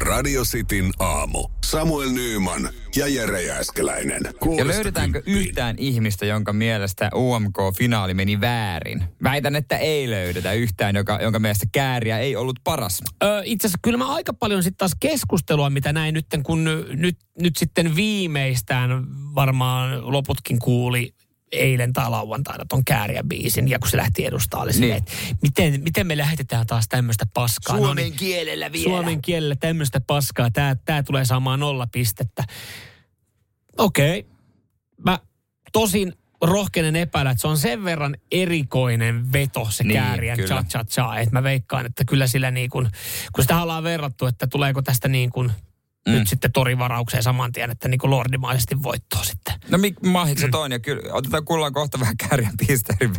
Radio 0.00 0.42
Cityn 0.42 0.90
aamu. 0.98 1.48
Samuel 1.64 2.10
Nyyman 2.10 2.68
ja 2.96 3.08
Jere 3.08 3.42
Jääskeläinen. 3.42 4.20
Ja 4.56 4.66
löydetäänkö 4.66 5.22
kymppiin. 5.22 5.48
yhtään 5.48 5.76
ihmistä, 5.78 6.26
jonka 6.26 6.52
mielestä 6.52 7.10
UMK-finaali 7.14 8.14
meni 8.14 8.40
väärin? 8.40 9.04
Väitän, 9.22 9.56
että 9.56 9.76
ei 9.76 10.10
löydetä 10.10 10.52
yhtään, 10.52 10.96
joka, 10.96 11.18
jonka 11.22 11.38
mielestä 11.38 11.66
kääriä 11.72 12.18
ei 12.18 12.36
ollut 12.36 12.58
paras. 12.64 13.02
Ö, 13.22 13.42
itse 13.44 13.66
asiassa 13.66 13.78
kyllä 13.82 13.98
mä 13.98 14.14
aika 14.14 14.34
paljon 14.34 14.62
sitten 14.62 14.78
taas 14.78 14.96
keskustelua, 15.00 15.70
mitä 15.70 15.92
näin 15.92 16.14
nyt, 16.14 16.26
kun 16.42 16.64
nyt, 16.94 17.18
nyt 17.40 17.56
sitten 17.56 17.96
viimeistään 17.96 19.06
varmaan 19.34 20.12
loputkin 20.12 20.58
kuuli 20.58 21.14
eilen 21.52 21.92
tai 21.92 22.10
lauantaina 22.10 22.64
ton 22.68 22.84
kääriä 22.84 23.22
biisin, 23.28 23.68
ja 23.68 23.78
kun 23.78 23.90
se 23.90 23.96
lähti 23.96 24.26
edustaa, 24.26 24.60
oli 24.60 24.72
Niin. 24.72 24.96
että 24.96 25.12
miten, 25.42 25.82
miten 25.82 26.06
me 26.06 26.16
lähetetään 26.16 26.66
taas 26.66 26.88
tämmöistä 26.88 27.26
paskaa. 27.34 27.76
No 27.76 27.94
niin, 27.94 28.12
kielellä 28.12 28.70
Suomen 28.82 29.22
kielellä 29.22 29.56
tämmöistä 29.56 30.00
paskaa, 30.00 30.50
tää, 30.50 30.76
tää 30.84 31.02
tulee 31.02 31.24
saamaan 31.24 31.60
nolla 31.60 31.86
pistettä. 31.92 32.44
Okei, 33.78 34.20
okay. 34.20 34.32
mä 35.04 35.18
tosin 35.72 36.12
rohkenen 36.42 36.96
epäillä, 36.96 37.30
että 37.30 37.40
se 37.40 37.48
on 37.48 37.58
sen 37.58 37.84
verran 37.84 38.16
erikoinen 38.32 39.32
veto 39.32 39.66
se 39.70 39.84
Niin, 39.84 39.94
kääriän 39.94 40.36
kyllä. 40.36 40.48
cha 40.48 40.64
cha 40.64 40.84
cha, 40.84 41.18
että 41.18 41.32
mä 41.34 41.42
veikkaan, 41.42 41.86
että 41.86 42.04
kyllä 42.04 42.26
sillä 42.26 42.50
niin 42.50 42.70
kuin, 42.70 42.88
kun 43.32 43.44
sitä 43.44 43.62
ollaan 43.62 43.84
verrattu, 43.84 44.26
että 44.26 44.46
tuleeko 44.46 44.82
tästä 44.82 45.08
niin 45.08 45.30
kuin 45.30 45.52
mm. 46.08 46.12
nyt 46.12 46.28
sitten 46.28 46.52
torivaraukseen 46.52 47.22
saman 47.22 47.52
tien, 47.52 47.70
että 47.70 47.88
niin 47.88 47.98
kuin 47.98 48.10
lordimaisesti 48.10 48.82
voittoa 48.82 49.24
sitten. 49.24 49.54
No 49.70 49.78
mi- 49.78 49.94
mahiksi 50.06 50.42
se 50.42 50.48
toinen. 50.48 50.76
Ja 50.76 50.80
kyllä, 50.80 51.14
otetaan 51.14 51.44
kuullaan 51.44 51.72
kohta 51.72 52.00
vähän 52.00 52.16
kärjen 52.16 52.52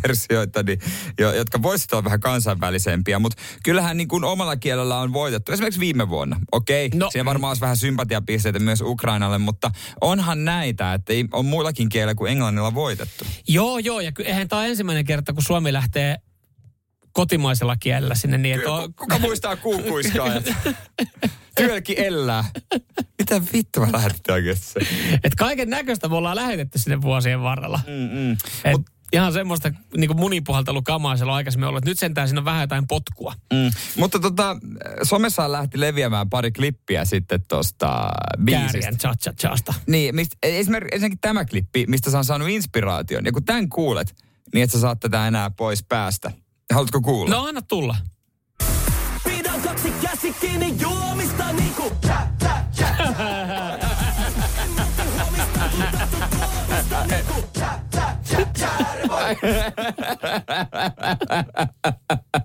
versioita, 0.04 0.64
niin, 0.64 0.80
jo, 1.20 1.34
jotka 1.34 1.62
voisivat 1.62 1.94
olla 1.94 2.04
vähän 2.04 2.20
kansainvälisempiä. 2.20 3.20
Mutta 3.20 3.42
kyllähän 3.64 3.98
niin 3.98 4.08
kuin 4.08 4.24
omalla 4.24 4.56
kielellä 4.56 5.00
on 5.00 5.14
voitettu. 5.14 5.52
Esimerkiksi 5.52 5.80
viime 5.80 6.10
vuonna. 6.10 6.40
Okei, 6.52 6.90
no, 6.90 7.04
No, 7.04 7.12
siinä 7.12 7.26
varmaan 7.26 7.50
olisi 7.50 7.62
vähän 7.62 7.78
sympatiapisteitä 7.78 8.60
myös 8.60 8.82
Ukrainalle, 8.82 9.38
mutta 9.38 9.72
onhan 10.02 10.46
näitä, 10.46 10.94
että 10.94 11.14
ei, 11.14 11.26
on 11.32 11.46
muillakin 11.46 11.90
kielellä 11.90 12.16
kuin 12.16 12.32
englannilla 12.32 12.74
voitettu. 12.74 13.26
Joo, 13.48 13.80
joo, 13.80 14.00
ja 14.00 14.12
ky- 14.12 14.24
eihän 14.24 14.48
tämä 14.48 14.60
ole 14.60 14.70
ensimmäinen 14.70 15.06
kerta, 15.06 15.34
kun 15.34 15.44
Suomi 15.44 15.74
lähtee 15.74 16.18
kotimaisella 17.12 17.76
kielellä 17.76 18.16
sinne 18.16 18.38
niin, 18.38 18.56
että 18.56 18.72
on, 18.72 18.94
Kuka 18.94 19.20
muistaa 19.20 19.56
kuukuiskaajat? 19.56 20.44
Työlki 21.56 21.96
elää. 21.98 22.46
Mitä 23.20 23.42
vittua 23.54 23.88
lähetti 23.92 24.32
oikeasti? 24.32 24.80
Et 25.24 25.36
kaiken 25.36 25.70
näköistä 25.70 26.10
me 26.10 26.16
ollaan 26.16 26.36
lähetetty 26.36 26.80
sinne 26.80 27.02
vuosien 27.02 27.42
varrella. 27.42 27.80
Mm-mm. 27.88 28.32
Et 28.64 28.72
Mut- 28.78 28.94
ihan 29.14 29.34
semmoista 29.34 29.72
niin 29.98 30.16
munipuhaltelukamaa 30.18 31.18
siellä 31.18 31.32
on 31.32 31.38
aikaisemmin 31.38 31.70
ollut. 31.70 31.84
Et 31.84 31.86
nyt 31.86 32.00
sentään 32.00 32.28
siinä 32.28 32.42
on 32.42 32.46
vähän 32.46 32.62
jotain 32.62 32.88
potkua. 32.88 33.34
Mm. 33.54 33.72
Mutta 33.98 34.20
tota, 34.20 34.58
somessa 35.04 35.52
lähti 35.52 35.80
leviämään 35.80 36.30
pari 36.30 36.52
klippiä 36.52 37.06
sitten 37.06 37.40
tuosta 37.48 38.10
biisistä. 38.44 38.72
Kääriän 38.72 38.98
cha 38.98 39.14
cha 39.16 39.34
chasta. 39.34 39.74
Niin, 39.88 40.16
mistä, 40.16 40.38
esimerkiksi 40.44 40.96
ensinnäkin 40.96 41.20
tämä 41.22 41.46
klippi, 41.46 41.86
mistä 41.88 42.12
sä 42.12 42.18
on 42.18 42.26
saanut 42.26 42.50
inspiraation. 42.50 43.26
Ja 43.26 43.32
kun 43.32 43.46
tämän 43.46 43.70
kuulet, 43.70 44.16
niin 44.54 44.64
et 44.64 44.72
sä 44.72 44.80
saat 44.80 45.00
tätä 45.00 45.28
enää 45.28 45.50
pois 45.50 45.84
päästä. 45.84 46.32
Haluatko 46.74 47.02
kuulla? 47.02 47.36
No 47.36 47.46
anna 47.46 47.62
tulla. 47.62 47.98
Pidän 49.24 49.62
kaksi 49.62 49.94
käsi 50.02 50.34
kiinni 50.34 50.76
juomista 51.54 51.62
niinku 51.62 51.98
tää, 52.02 52.34
tää, 52.40 52.66
tää. 52.78 53.14
Aina 59.08 59.38
niin, 59.44 59.74
yhtä 61.84 62.43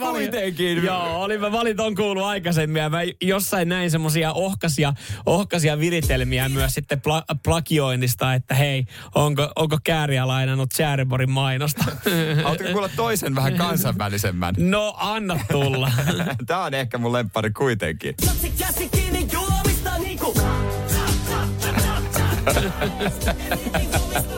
valin, 0.00 0.30
kuitenkin? 0.30 0.84
Joo, 0.84 1.22
olin 1.22 1.40
mä 1.40 1.52
valin 1.52 1.76
ton 1.76 1.94
kuullut 1.94 2.24
aikaisemmin 2.24 2.80
ja 2.80 2.90
mä 2.90 2.98
jossain 3.22 3.68
näin 3.68 3.90
semmosia 3.90 4.32
ohkasia, 4.32 4.92
ohkasia 5.26 5.78
viritelmiä 5.78 6.48
myös 6.48 6.74
sitten 6.74 7.00
pla, 7.00 7.24
plagioinnista, 7.44 8.34
että 8.34 8.54
hei, 8.54 8.84
onko, 9.14 9.52
onko 9.56 9.78
kääriä 9.84 10.26
lainannut 10.26 10.70
Chariborin 10.74 11.30
mainosta? 11.30 11.84
Haluatko 12.42 12.68
kuulla 12.72 12.90
toisen 12.96 13.34
vähän 13.34 13.56
kansainvälisemmän? 13.56 14.54
no 14.58 14.94
anna 14.96 15.40
tulla. 15.52 15.90
Tämä 16.46 16.64
on 16.64 16.74
ehkä 16.74 16.98
mun 16.98 17.12
lemppari 17.12 17.50
kuitenkin. 17.50 18.14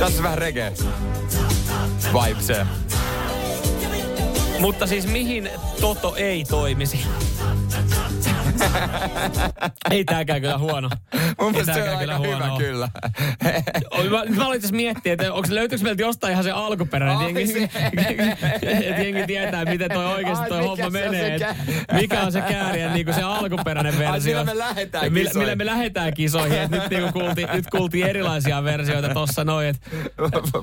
tässä 0.00 0.22
vähän 0.22 0.38
reggae. 0.38 0.72
Vibes. 2.12 2.48
Mutta 4.60 4.86
siis 4.86 5.06
mihin 5.06 5.50
Toto 5.80 6.14
ei 6.16 6.44
toimisi? 6.44 7.00
Ei 9.90 10.04
tääkään 10.04 10.40
kyllä 10.40 10.58
huono. 10.58 10.90
Mun 11.40 11.50
mielestä 11.52 11.74
se 11.74 11.82
on 11.82 11.98
aika 11.98 12.18
hyvä 12.18 12.52
oo. 12.52 12.58
kyllä. 12.58 12.88
Mä, 14.10 14.36
mä 14.36 14.44
aloin 14.44 14.60
tässä 14.60 14.76
miettiä, 14.76 15.12
että 15.12 15.32
onko 15.32 15.48
se 15.48 15.54
löytyykö 15.54 15.84
meiltä 15.84 16.02
jostain 16.02 16.32
ihan 16.32 16.44
se 16.44 16.50
alkuperäinen. 16.50 17.18
Ai 17.18 17.28
että 17.28 17.40
jengi, 17.40 18.32
että 18.88 19.02
jengi 19.02 19.26
tietää, 19.26 19.64
miten 19.64 19.90
toi 19.90 20.06
oikeasti 20.06 20.42
Ai, 20.44 20.48
toi 20.48 20.58
mikä 20.58 20.68
homma 20.68 20.76
se 20.76 20.84
on 20.86 20.92
se 20.92 20.98
menee. 21.10 21.38
kä- 21.38 21.54
mikä 21.94 22.20
on 22.20 22.32
se 22.32 22.40
kääriä, 22.40 22.92
niin 22.94 23.04
kuin 23.06 23.14
se 23.14 23.22
alkuperäinen 23.22 23.98
versio. 23.98 24.38
Ai, 24.38 24.44
millä 24.44 24.44
me 24.54 24.58
lähdetään 24.58 25.12
millä, 25.12 25.28
kisoihin. 25.28 25.48
millä 25.48 25.56
me 25.56 25.66
lähdetään 25.66 26.14
kisoihin. 26.14 26.58
Et 26.58 26.70
nyt, 26.70 26.90
niin 26.90 27.12
kuultiin, 27.12 27.48
nyt 27.52 27.70
kuultiin 27.70 28.06
erilaisia 28.06 28.64
versioita 28.64 29.08
tossa 29.08 29.44
noin, 29.44 29.68
että 29.68 29.90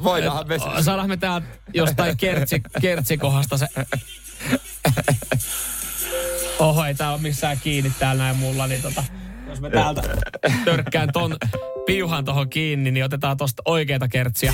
Voidaan 0.03 0.47
me... 0.47 0.57
saadaan 0.81 1.09
me 1.09 1.17
täältä 1.17 1.47
jostain 1.73 2.17
kertsi, 2.17 2.61
kertsikohdasta 2.81 3.57
se... 3.57 3.67
Oho, 6.59 6.85
ei 6.85 6.95
tää 6.95 7.11
ole 7.11 7.21
missään 7.21 7.59
kiinni 7.63 7.91
täällä 7.99 8.23
näin 8.23 8.35
mulla, 8.35 8.67
niin 8.67 8.81
tota... 8.81 9.03
Jos 9.49 9.61
me 9.61 9.69
täältä 9.69 10.01
törkkään 10.65 11.09
ton 11.13 11.35
piuhan 11.85 12.25
tohon 12.25 12.49
kiinni, 12.49 12.91
niin 12.91 13.05
otetaan 13.05 13.37
tosta 13.37 13.61
oikeita 13.65 14.07
kertsiä. 14.07 14.53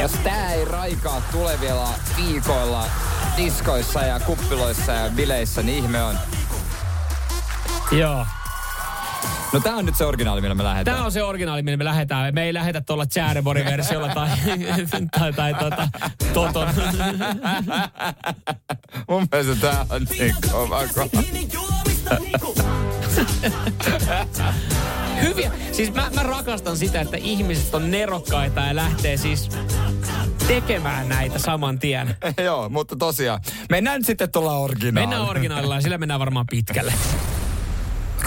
Jos 0.00 0.12
tää 0.12 0.52
ei 0.52 0.64
raikaa 0.64 1.22
tulevilla 1.32 1.88
viikoilla 2.16 2.84
diskoissa 3.36 4.00
ja 4.00 4.20
kuppiloissa 4.20 4.92
ja 4.92 5.10
bileissä, 5.10 5.62
niin 5.62 5.84
ihme 5.84 6.02
on. 6.02 6.18
Joo. 7.92 8.26
No 9.52 9.60
tää 9.60 9.76
on 9.76 9.86
nyt 9.86 9.96
se 9.96 10.04
originaali, 10.04 10.40
millä 10.40 10.54
me 10.54 10.64
lähdetään. 10.64 10.96
Tää 10.96 11.04
on 11.04 11.12
se 11.12 11.22
originaali, 11.22 11.62
millä 11.62 11.76
me 11.76 11.84
lähdetään. 11.84 12.34
Me 12.34 12.42
ei 12.42 12.54
lähetä 12.54 12.80
tuolla 12.80 13.06
Chäreborin 13.06 13.64
versiolla 13.64 14.08
tai, 14.14 14.28
tai, 15.18 15.32
tai 15.32 15.54
tota, 15.54 15.88
Toton. 16.34 16.68
Mun 19.08 19.28
mielestä 19.32 19.54
tää 19.60 19.86
on 19.90 20.06
niin 20.12 20.34
kova. 20.52 20.80
Hyviä. 25.22 25.52
Siis 25.72 25.94
mä, 25.94 26.10
mä 26.14 26.22
rakastan 26.22 26.76
sitä, 26.76 27.00
että 27.00 27.16
ihmiset 27.16 27.74
on 27.74 27.90
nerokkaita 27.90 28.60
ja 28.60 28.76
lähtee 28.76 29.16
siis 29.16 29.48
tekemään 30.46 31.08
näitä 31.08 31.38
saman 31.38 31.78
tien. 31.78 32.16
Joo, 32.44 32.68
mutta 32.68 32.96
tosiaan. 32.96 33.40
Mennään 33.70 34.04
sitten 34.04 34.32
tuolla 34.32 34.58
originaalilla. 34.58 35.10
Mennään 35.10 35.30
originaalilla 35.30 35.74
ja 35.74 35.80
sillä 35.80 35.98
mennään 35.98 36.20
varmaan 36.20 36.46
pitkälle. 36.50 36.92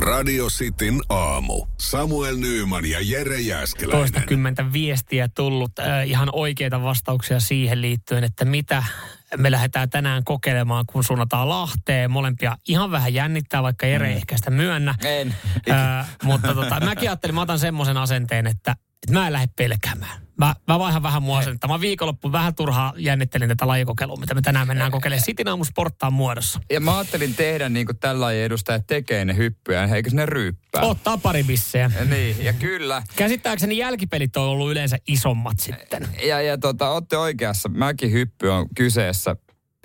Radio 0.04 0.48
Cityn 0.48 1.02
aamu. 1.10 1.66
Samuel 1.80 2.38
Nyyman 2.38 2.86
ja 2.86 3.00
Jere 3.02 3.40
Jäskeläinen. 3.40 4.00
Toistakymmentä 4.00 4.74
viestiä 4.74 5.28
tullut 5.28 5.80
äh, 5.80 6.08
ihan 6.08 6.30
oikeita 6.32 6.84
vastauksia 6.84 7.40
siihen 7.40 7.82
liittyen, 7.82 8.24
että 8.24 8.46
mitä 8.46 8.84
me 9.38 9.52
lähdetään 9.52 9.90
tänään 9.90 10.24
kokeilemaan, 10.24 10.86
kun 10.86 11.04
suunnataan 11.04 11.50
Lahteen. 11.50 12.12
Molempia 12.12 12.58
ihan 12.68 12.92
vähän 12.92 13.14
jännittää, 13.14 13.64
vaikka 13.64 13.86
Jere 13.86 14.10
ei 14.10 14.16
ehkä 14.16 14.38
sitä 14.38 14.52
myönnä. 14.52 14.96
En. 15.04 15.36
Äh, 15.70 16.08
mutta 16.24 16.54
tota, 16.54 16.80
mäkin 16.80 17.10
ajattelin, 17.10 17.36
mä 17.36 17.42
otan 17.42 17.60
semmoisen 17.60 17.98
asenteen, 17.98 18.48
että, 18.48 18.72
että 18.72 19.14
mä 19.14 19.28
en 19.28 19.34
lähde 19.34 19.48
pelkäämään. 19.58 20.22
Mä, 20.38 20.56
mä 20.68 20.80
vaihan 20.80 21.04
vähän 21.04 21.24
mua 21.24 21.38
asennetta. 21.38 21.68
Mä 21.68 21.82
viikonloppuun 21.82 22.32
vähän 22.32 22.56
turhaa 22.56 22.94
jännittelin 22.98 23.50
tätä 23.50 23.68
lajikokeilua, 23.68 24.16
mitä 24.16 24.34
me 24.34 24.42
tänään 24.42 24.68
mennään 24.68 24.92
kokeilemaan 24.92 25.26
Sitin 25.26 25.48
aamu 25.48 25.64
sporttaan 25.64 26.14
muodossa. 26.14 26.60
Ja 26.72 26.80
mä 26.80 26.98
ajattelin 26.98 27.36
tehdä 27.36 27.70
niin 27.70 27.86
kuin 27.86 28.00
tällä 28.00 28.22
lajin 28.26 28.44
edustajat 28.44 28.88
tekee 28.88 29.26
ne 29.26 29.36
hyppyjä, 29.36 29.86
eikö 29.86 30.10
ne 30.14 30.26
ryyppää? 30.26 30.82
Ottaa 30.82 31.18
pari 31.18 31.44
bissejä. 31.44 31.92
Niin, 32.10 32.46
ja 32.46 32.54
kyllä. 32.54 33.04
Käsittääkseni 33.16 33.78
jälkipelit 33.78 34.38
on 34.38 34.44
ollut 34.44 34.72
yleensä 34.72 34.98
isommat 35.08 35.60
sitten. 35.60 36.08
Ja, 36.24 36.42
ja 36.42 36.58
tota, 36.58 36.90
olette 36.90 37.18
oikeassa. 37.18 37.70
Mäkin 37.70 38.12
hyppy 38.12 38.50
on 38.50 38.68
kyseessä. 38.76 39.36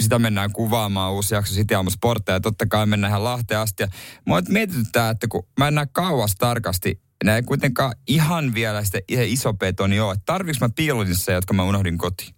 Sitä 0.03 0.19
mennään 0.19 0.53
kuvaamaan 0.53 1.13
uusi 1.13 1.35
jakso 1.35 1.55
City 1.55 1.75
Aamu 1.75 1.91
Sportteja. 1.91 2.37
Ja 2.37 2.41
totta 2.41 2.67
kai 2.67 2.87
mennään 2.87 3.11
ihan 3.11 3.25
Lahteen 3.25 3.61
asti. 3.61 3.83
Ja 3.83 3.89
mua 4.25 4.41
nyt 4.41 4.49
mietityttää, 4.49 5.11
että 5.11 5.27
kun 5.29 5.47
mä 5.59 5.69
en 5.69 5.75
näe 5.75 5.87
kauas 5.93 6.35
tarkasti, 6.39 7.01
nämä 7.25 7.37
ei 7.37 7.43
kuitenkaan 7.43 7.95
ihan 8.07 8.55
vielä 8.55 8.85
sitä 8.85 8.99
iso 9.09 9.55
betoni 9.55 10.01
ole. 10.01 10.17
Tarviiko 10.27 10.59
mä 10.61 10.69
piilotinsa, 10.77 11.33
jotka 11.33 11.55
mä 11.55 11.63
unohdin 11.63 11.99
kotiin? 11.99 12.35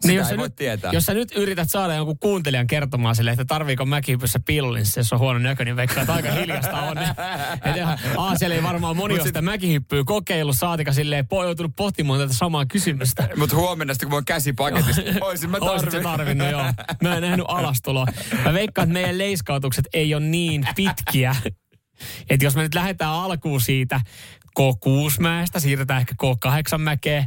Sitä 0.00 0.12
ei 0.14 0.24
sä 0.24 0.36
voi 0.36 0.46
nyt, 0.46 0.56
tietää. 0.56 0.92
jos 0.92 1.06
sä 1.06 1.14
nyt 1.14 1.32
yrität 1.36 1.70
saada 1.70 1.94
jonkun 1.94 2.18
kuuntelijan 2.18 2.66
kertomaan 2.66 3.16
sille, 3.16 3.30
että 3.30 3.44
tarviiko 3.44 3.86
mäkihypyssä 3.86 4.40
pillinssä, 4.46 5.00
jos 5.00 5.12
on 5.12 5.18
huono 5.18 5.38
näkö, 5.38 5.64
niin 5.64 5.76
veikkaa, 5.76 6.00
että 6.00 6.14
aika 6.14 6.32
hiljasta 6.32 6.82
on. 6.82 6.96
Aa, 8.16 8.36
siellä 8.36 8.56
ei 8.56 8.62
varmaan 8.62 8.96
moni 8.96 9.14
ole 9.14 9.22
sitä 9.22 9.42
mäkihyppyä 9.42 10.02
kokeillut, 10.06 10.56
saatika 10.56 10.92
silleen 10.92 11.28
po, 11.28 11.44
joutunut 11.44 11.72
pohtimaan 11.76 12.20
tätä 12.20 12.32
samaa 12.32 12.66
kysymystä. 12.66 13.28
Mutta 13.36 13.56
huomenna 13.56 13.94
sitten, 13.94 14.06
kun 14.06 14.12
mä 14.12 14.16
oon 14.16 14.24
käsi 14.24 14.52
paketissa, 14.52 15.02
oisin 15.20 15.50
mä 15.50 15.60
tarvinnut. 15.60 16.02
tarvinnut, 16.02 16.50
joo. 16.50 16.64
Mä 17.02 17.16
en 17.16 17.22
nähnyt 17.22 17.46
alastuloa. 17.48 18.06
Mä 18.44 18.52
veikkaan, 18.52 18.88
että 18.88 18.92
meidän 18.92 19.18
leiskautukset 19.18 19.84
ei 19.92 20.14
ole 20.14 20.24
niin 20.24 20.68
pitkiä. 20.76 21.36
Että 22.30 22.44
jos 22.44 22.56
me 22.56 22.62
nyt 22.62 22.74
lähdetään 22.74 23.12
alkuun 23.12 23.60
siitä 23.60 24.00
K6-mäestä, 24.60 25.60
siirretään 25.60 26.00
ehkä 26.00 26.14
K8-mäkeen, 26.22 27.24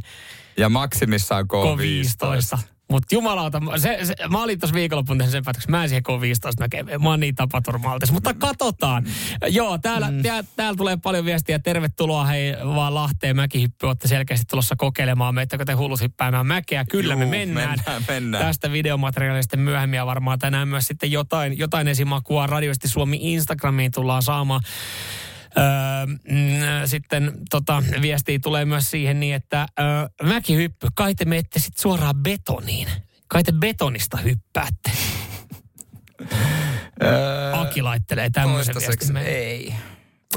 Ja 0.56 0.68
maksimissaan 0.68 1.44
K15. 1.44 2.56
K15. 2.56 2.73
Mutta 2.90 3.14
jumalauta, 3.14 3.60
se, 3.76 3.98
se, 4.02 4.14
mä 4.28 4.42
olin 4.42 4.60
tuossa 4.60 4.74
viikonloppuun 4.74 5.18
tehnyt 5.18 5.32
sen 5.32 5.44
päätöksen, 5.44 5.70
mä 5.70 5.82
en 5.82 5.88
siihen 5.88 6.02
K15 6.08 6.60
näkee. 6.60 6.82
Mä 6.82 7.08
oon 7.08 7.20
niin 7.20 7.34
tapaturmaltis. 7.34 8.12
Mutta 8.12 8.34
katsotaan. 8.34 9.04
Joo, 9.48 9.78
täällä, 9.78 10.10
mm. 10.10 10.22
täällä, 10.22 10.44
täällä 10.56 10.76
tulee 10.76 10.96
paljon 10.96 11.24
viestiä. 11.24 11.58
Tervetuloa 11.58 12.24
hei 12.24 12.54
vaan 12.64 12.94
Lahteen 12.94 13.36
mäkihyppy. 13.36 13.86
Olette 13.86 14.08
selkeästi 14.08 14.46
tulossa 14.50 14.74
kokeilemaan. 14.78 15.34
Meittekö 15.34 15.64
te 15.64 15.72
hullut 15.72 16.00
hyppäämään 16.00 16.46
mäkeä? 16.46 16.84
Kyllä 16.90 17.14
Juu, 17.14 17.18
me 17.18 17.26
mennään. 17.26 17.68
mennään, 17.68 18.02
mennään. 18.08 18.44
Tästä 18.44 18.72
videomateriaalista 18.72 19.56
myöhemmin 19.56 19.96
ja 19.96 20.06
varmaan 20.06 20.38
tänään 20.38 20.68
myös 20.68 20.86
sitten 20.86 21.12
jotain, 21.12 21.58
jotain 21.58 21.88
esimakua 21.88 22.46
radioisesti 22.46 22.88
Suomi 22.88 23.18
Instagramiin 23.20 23.92
tullaan 23.92 24.22
saamaan. 24.22 24.60
Öö, 25.58 26.06
mm, 26.06 26.86
sitten 26.86 27.32
tota, 27.50 27.82
viestiä 28.02 28.38
tulee 28.38 28.64
myös 28.64 28.90
siihen 28.90 29.20
niin, 29.20 29.34
että 29.34 29.66
öö, 29.80 29.86
mäkihyppy, 30.28 30.86
kai 30.94 31.14
te 31.14 31.24
menette 31.24 31.58
sitten 31.58 31.82
suoraan 31.82 32.16
betoniin. 32.16 32.88
Kai 33.28 33.42
te 33.42 33.52
betonista 33.52 34.16
hyppäätte. 34.16 34.90
Aki 37.52 37.82
laittelee 37.82 38.30
tämmöisen 38.30 38.74
viestin. 38.74 39.16
ei. 39.16 39.74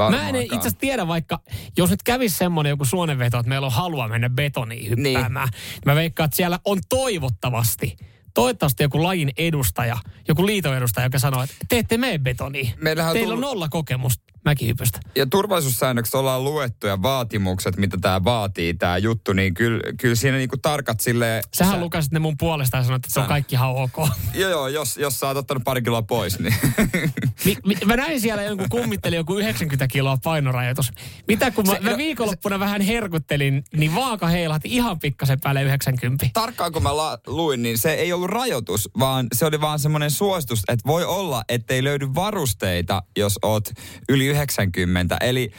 Mä 0.10 0.30
en 0.30 0.36
itse 0.36 0.56
asiassa 0.58 0.80
tiedä, 0.80 1.08
vaikka 1.08 1.40
jos 1.78 1.90
nyt 1.90 2.04
kävisi 2.04 2.38
semmoinen 2.38 2.70
joku 2.70 2.86
suonenveto, 2.86 3.40
että 3.40 3.50
meillä 3.50 3.68
on 3.68 3.74
halua 3.74 4.08
mennä 4.08 4.30
betoniin 4.30 4.90
hyppäämään. 4.90 5.50
Niin. 5.52 5.82
Mä 5.86 5.96
veikkaan, 5.96 6.26
että 6.26 6.36
siellä 6.38 6.60
on 6.66 6.80
toivottavasti, 6.90 7.98
toivottavasti 8.34 8.84
joku 8.84 9.04
lajin 9.04 9.32
edustaja, 9.38 9.98
joku 10.28 10.46
liiton 10.46 10.78
edustaja, 10.78 11.06
joka 11.06 11.20
sanoo, 11.20 11.44
että 11.44 11.56
te 11.70 11.78
ette 11.78 11.98
mene 11.98 12.18
betoniin. 12.20 12.74
Meillähän 12.82 13.12
on 13.12 13.14
Teillä 13.16 13.32
tullut- 13.34 13.46
on 13.46 13.52
nolla 13.52 13.70
kokemusta 13.70 14.24
mäkihypystä. 14.52 15.00
ja 15.16 15.26
turvallisuussäännökset 15.26 16.16
ollaan 16.16 16.44
luettu 16.44 16.88
ja 16.88 17.02
vaatimukset, 17.02 17.78
mitä 17.78 17.98
tämä 18.02 18.24
vaatii, 18.24 18.74
tämä 18.74 18.98
juttu, 18.98 19.34
niin 19.34 19.54
kyllä, 19.54 19.82
kyllä 20.00 20.16
siinä 20.16 20.38
niinku 20.38 20.58
tarkat 20.58 21.00
silleen... 21.00 21.44
Sähän 21.58 21.76
sä- 21.76 21.80
lukasit 21.82 22.12
ne 22.12 22.20
mun 22.20 22.38
puolesta 22.38 22.78
ja 22.78 22.84
sanoit, 22.84 23.06
että 23.06 23.14
se 23.14 23.20
on 23.20 23.26
Sä- 23.26 23.30
kaikki 23.30 23.56
ihan 23.56 23.70
ok. 23.70 23.98
Joo, 24.34 24.50
joo, 24.50 24.68
jos, 24.68 24.98
jos 24.98 25.20
sä 25.20 25.28
oot 25.28 25.38
ottanut 25.38 25.64
pari 25.64 25.82
kiloa 25.82 26.02
pois, 26.02 26.40
niin... 26.40 26.56
Mi, 27.46 27.56
mi, 27.66 27.76
mä 27.86 27.96
näin 27.96 28.22
siellä 28.22 28.44
jonkun 28.44 28.70
kummitteli 28.70 29.16
joku 29.16 29.38
90 29.38 29.88
kiloa 29.88 30.18
painorajoitus. 30.24 30.92
Mitä 31.28 31.52
kun 31.52 31.68
mä, 31.68 31.74
Se- 31.74 31.80
mä 31.80 31.90
no, 31.92 31.98
viikonloppuna 31.98 32.60
vähän 32.60 32.82
herkuttelin, 32.82 33.64
niin 33.78 33.96
vaaka 33.96 34.28
heilahti 34.28 34.70
ihan 34.76 35.00
pikkasen 35.00 35.40
päälle 35.40 35.64
90. 35.64 36.26
Tarkkaan 36.34 36.72
kun 36.72 36.84
mä 36.84 36.98
la- 36.98 37.18
luin, 37.28 37.62
niin 37.64 37.78
se 37.78 37.94
ei 37.94 38.14
ollut 38.14 38.30
rajoitus, 38.30 38.90
vaan 39.00 39.28
se 39.34 39.46
oli 39.46 39.62
vaan 39.62 39.80
semmoinen 39.80 40.12
suositus, 40.12 40.60
että 40.68 40.88
voi 40.88 41.06
olla, 41.06 41.44
ettei 41.50 41.84
löydy 41.84 42.08
varusteita, 42.16 43.04
jos 43.18 43.40
oot 43.42 43.70
yli 44.10 44.26
90. 44.38 45.18
Eli 45.22 45.52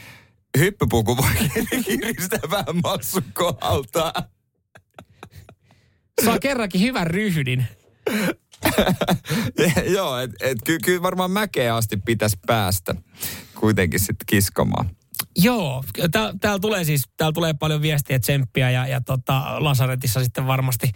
hyppypuku 0.59 1.17
voi 1.17 1.49
kiristää 1.85 2.51
vähän 2.51 2.81
massun 2.83 3.25
kohdalta. 3.35 4.13
Saa 6.25 6.39
kerrankin 6.39 6.81
hyvän 6.81 7.07
ryhdin. 7.07 7.67
Joo, 9.97 10.19
että 10.19 10.37
et, 10.41 10.59
ky- 10.65 10.79
kyllä 10.79 11.03
varmaan 11.03 11.31
mäkeä 11.31 11.77
asti 11.77 11.97
pitäisi 11.97 12.39
päästä 12.47 12.95
kuitenkin 13.55 14.01
sitten 14.01 14.27
kiskomaan. 14.27 14.91
Joo, 15.37 15.85
tää, 16.13 16.33
täällä 16.41 16.59
tulee 16.59 16.85
siis 16.85 17.03
täällä 17.17 17.33
tulee 17.33 17.55
paljon 17.55 17.83
viestiä, 17.83 18.19
tsemppiä 18.19 18.71
ja, 18.71 18.87
ja 18.87 19.01
tota, 19.01 19.65
Lasaretissa 19.65 20.25
sitten 20.25 20.47
varmasti, 20.47 20.93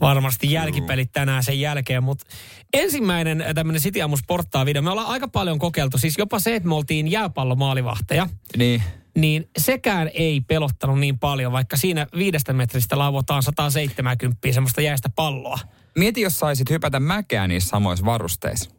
varmasti 0.00 0.52
jälkipelit 0.52 1.12
tänään 1.12 1.44
sen 1.44 1.60
jälkeen. 1.60 2.02
Mutta 2.02 2.24
ensimmäinen 2.72 3.44
tämmöinen 3.54 3.82
City 3.82 4.00
Aamu 4.00 4.16
sporttaa 4.16 4.66
video, 4.66 4.82
me 4.82 4.90
ollaan 4.90 5.08
aika 5.08 5.28
paljon 5.28 5.58
kokeiltu, 5.58 5.98
siis 5.98 6.18
jopa 6.18 6.38
se, 6.38 6.56
että 6.56 6.68
me 6.68 6.74
oltiin 6.74 7.10
jääpallomaalivahteja, 7.10 8.26
Niin. 8.56 8.82
niin 9.18 9.48
sekään 9.58 10.10
ei 10.14 10.40
pelottanut 10.40 10.98
niin 10.98 11.18
paljon, 11.18 11.52
vaikka 11.52 11.76
siinä 11.76 12.06
viidestä 12.16 12.52
metristä 12.52 12.98
lauvotaan 12.98 13.42
170 13.42 14.52
semmoista 14.52 14.80
jäistä 14.80 15.08
palloa. 15.16 15.58
Mieti, 15.98 16.20
jos 16.20 16.38
saisit 16.38 16.70
hypätä 16.70 17.00
mäkeä 17.00 17.46
niissä 17.48 17.68
samoissa 17.68 18.06
varusteissa, 18.06 18.70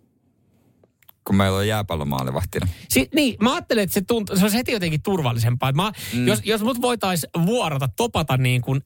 kun 1.27 1.35
meillä 1.35 1.57
on 1.57 1.67
jääpallomaalivahtina. 1.67 2.67
Si- 2.89 3.09
niin, 3.15 3.35
mä 3.41 3.53
ajattelen, 3.53 3.83
että 3.83 3.93
se, 3.93 3.99
tunt- 3.99 4.37
se 4.37 4.43
olisi 4.43 4.57
heti 4.57 4.71
jotenkin 4.71 5.01
turvallisempaa. 5.01 5.71
Mä, 5.71 5.91
mm. 6.13 6.27
jos, 6.27 6.41
jos 6.43 6.61
mut 6.61 6.81
voitaisiin 6.81 7.31
vuorota, 7.45 7.87
topata 7.87 8.37
niin 8.37 8.61
kuin 8.61 8.81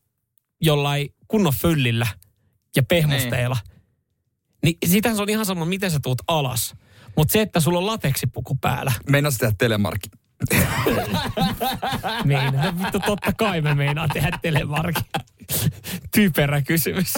jollain 0.61 1.09
kunnon 1.27 1.53
föllillä 1.53 2.07
ja 2.75 2.83
pehmusteilla, 2.83 3.57
niin, 4.63 4.77
niin 4.81 4.91
sitähän 4.91 5.15
se 5.15 5.21
on 5.21 5.29
ihan 5.29 5.45
sama, 5.45 5.65
miten 5.65 5.91
sä 5.91 5.99
tuut 6.03 6.21
alas. 6.27 6.75
Mutta 7.17 7.31
se, 7.31 7.41
että 7.41 7.59
sulla 7.59 7.79
on 7.79 7.85
lateksipuku 7.85 8.57
päällä, 8.61 8.91
Meinasit 9.09 9.39
tehdä 9.39 9.55
telemarkki. 9.57 10.09
Meina. 12.25 12.63
No 12.63 12.79
vittu, 12.83 12.99
totta 12.99 13.33
kai 13.33 13.61
me 13.61 13.75
meinaan 13.75 14.09
tehdä 14.13 14.39
telemarki. 14.41 15.01
Typerä 16.15 16.61
kysymys. 16.61 17.13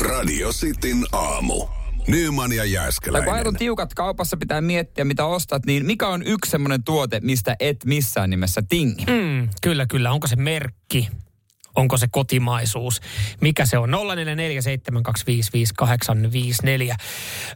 Radio 0.00 0.52
Cityn 0.52 1.04
aamu. 1.12 1.66
Nyman 2.08 2.52
ja 2.52 2.56
Tai 2.56 2.66
kun 2.66 2.72
Jääskeläinen. 2.72 3.46
on 3.46 3.56
tiukat 3.56 3.94
kaupassa, 3.94 4.36
pitää 4.36 4.60
miettiä 4.60 5.04
mitä 5.04 5.24
ostat, 5.24 5.66
niin 5.66 5.86
mikä 5.86 6.08
on 6.08 6.22
yksi 6.22 6.50
semmoinen 6.50 6.84
tuote, 6.84 7.20
mistä 7.20 7.56
et 7.60 7.84
missään 7.84 8.30
nimessä 8.30 8.62
tingi? 8.68 9.04
Mm, 9.06 9.48
kyllä, 9.62 9.86
kyllä. 9.86 10.12
Onko 10.12 10.26
se 10.26 10.36
merkki? 10.36 11.08
Onko 11.76 11.96
se 11.96 12.06
kotimaisuus? 12.10 13.00
Mikä 13.40 13.66
se 13.66 13.78
on? 13.78 13.90
0447255854. 13.90 13.94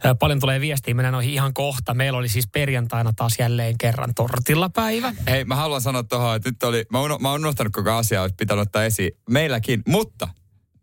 Ö, 0.05 0.15
Paljon 0.15 0.39
tulee 0.39 0.61
viestiä, 0.61 0.93
mennään 0.93 1.13
noihin 1.13 1.33
ihan 1.33 1.53
kohta. 1.53 1.93
Meillä 1.93 2.19
oli 2.19 2.29
siis 2.29 2.47
perjantaina 2.47 3.13
taas 3.15 3.33
jälleen 3.39 3.77
kerran 3.77 4.13
tortilla 4.15 4.69
päivä. 4.69 5.13
Hei, 5.27 5.45
mä 5.45 5.55
haluan 5.55 5.81
sanoa 5.81 6.03
tuohon, 6.03 6.35
että 6.35 6.49
nyt 6.49 6.63
oli, 6.63 6.85
mä, 6.91 7.01
uno, 7.01 7.17
mä 7.17 7.31
oon 7.31 7.41
unohtanut 7.41 7.73
koko 7.73 7.91
asiaa, 7.91 8.21
olisi 8.21 8.35
pitänyt 8.35 8.61
ottaa 8.61 8.83
esiin. 8.83 9.11
Meilläkin, 9.29 9.81
mutta 9.87 10.27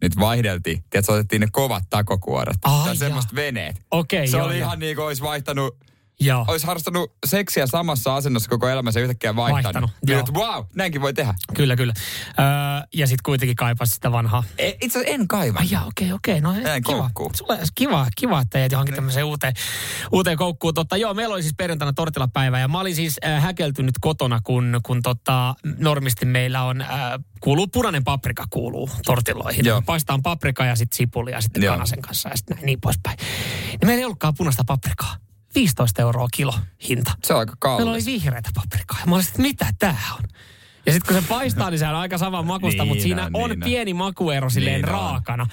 nyt 0.02 0.12
vaihdeltiin. 0.20 0.84
Tiedätkö, 0.90 1.12
otettiin 1.12 1.40
ne 1.40 1.48
kovat 1.52 1.84
takokuoret. 1.90 2.56
Ai 2.64 2.72
tai 2.78 2.86
jaa. 2.86 2.94
semmoiset 2.94 3.34
veneet. 3.34 3.76
Okei, 3.90 4.28
Se 4.28 4.36
joo, 4.36 4.46
oli 4.46 4.58
joo. 4.58 4.66
ihan 4.66 4.78
niin 4.78 4.96
kuin 4.96 5.06
olisi 5.06 5.22
vaihtanut, 5.22 5.76
Joo. 6.20 6.44
olisi 6.48 6.66
harrastanut 6.66 7.12
seksiä 7.26 7.66
samassa 7.66 8.16
asennossa 8.16 8.50
koko 8.50 8.68
elämänsä 8.68 9.00
yhtäkkiä 9.00 9.36
vaihtanut. 9.36 9.64
Vaihtanut, 9.64 9.90
Kyllä, 10.06 10.12
joo. 10.12 10.20
että 10.20 10.32
wow, 10.32 10.64
näinkin 10.74 11.00
voi 11.00 11.14
tehdä. 11.14 11.34
Kyllä, 11.54 11.76
kyllä. 11.76 11.92
Öö, 12.38 12.44
ja 12.94 13.06
sitten 13.06 13.22
kuitenkin 13.24 13.56
kaipasi 13.56 13.94
sitä 13.94 14.12
vanhaa. 14.12 14.44
E, 14.58 14.68
itse 14.68 14.98
asiassa 14.98 15.14
en 15.14 15.28
kaiva. 15.28 15.58
Ai 15.58 15.86
okei, 15.86 16.12
okei. 16.12 16.40
No 16.40 16.54
Jäin 16.54 16.82
kiva. 16.82 16.98
koukkuun. 16.98 17.34
Sulle, 17.34 17.58
kiva, 17.74 18.06
kiva, 18.16 18.40
että 18.40 18.58
jäit 18.58 18.72
johonkin 18.72 18.94
tämmöiseen 18.94 19.24
uuteen, 19.26 19.54
uuteen 20.12 20.36
koukkuun. 20.36 20.74
Totta, 20.74 20.96
joo, 20.96 21.14
meillä 21.14 21.32
oli 21.32 21.42
siis 21.42 21.54
perjantaina 21.56 21.92
tortilapäivä 21.92 22.58
ja 22.58 22.68
mä 22.68 22.80
olin 22.80 22.94
siis 22.94 23.16
äh, 23.24 23.42
häkeltynyt 23.42 23.94
kotona, 24.00 24.40
kun, 24.44 24.80
kun 24.86 25.02
tota, 25.02 25.54
normisti 25.78 26.26
meillä 26.26 26.62
on, 26.62 26.80
äh, 26.80 26.88
kuuluu 27.40 27.66
punainen 27.66 28.04
paprika 28.04 28.44
kuuluu 28.50 28.90
tortilloihin. 29.04 29.64
Joo. 29.64 29.82
Paistaan 29.82 30.22
paprika 30.22 30.64
ja 30.64 30.76
sitten 30.76 30.96
sipulia 30.96 31.40
sitten 31.40 31.62
Joo. 31.62 31.74
kanasen 31.74 32.02
kanssa 32.02 32.28
ja 32.28 32.36
sitten 32.36 32.56
näin 32.56 32.66
niin 32.66 32.80
poispäin. 32.80 33.18
Niin 33.70 33.78
meillä 33.86 34.00
ei 34.00 34.04
ollutkaan 34.04 34.34
punaista 34.38 34.64
paprikaa. 34.66 35.16
15 35.56 36.02
euroa 36.02 36.28
kilo 36.34 36.54
hinta. 36.88 37.12
Se 37.24 37.32
on 37.34 37.38
aika 37.40 37.54
kallis. 37.58 37.78
Meillä 37.78 37.92
oli 37.92 38.04
vihreätä 38.06 38.50
paprikaa. 38.54 38.98
Ja 39.00 39.06
mä 39.06 39.14
olin, 39.14 39.26
että 39.26 39.42
mitä 39.42 39.66
tää 39.78 39.98
on? 40.16 40.22
Ja 40.86 40.92
sitten 40.92 41.14
kun 41.14 41.22
se 41.22 41.28
paistaa, 41.28 41.70
niin 41.70 41.78
se 41.78 41.88
on 41.88 41.94
aika 41.94 42.18
saman 42.18 42.46
makusta, 42.46 42.82
Niin 42.82 42.88
mutta 42.88 43.02
siinä 43.02 43.22
on, 43.24 43.30
on 43.36 43.50
niin 43.50 43.62
on. 43.62 43.68
pieni 43.68 43.94
makuero 43.94 44.50
silleen 44.50 44.74
Niin 44.82 44.84
on. 44.88 44.90
raakana. 44.90 45.46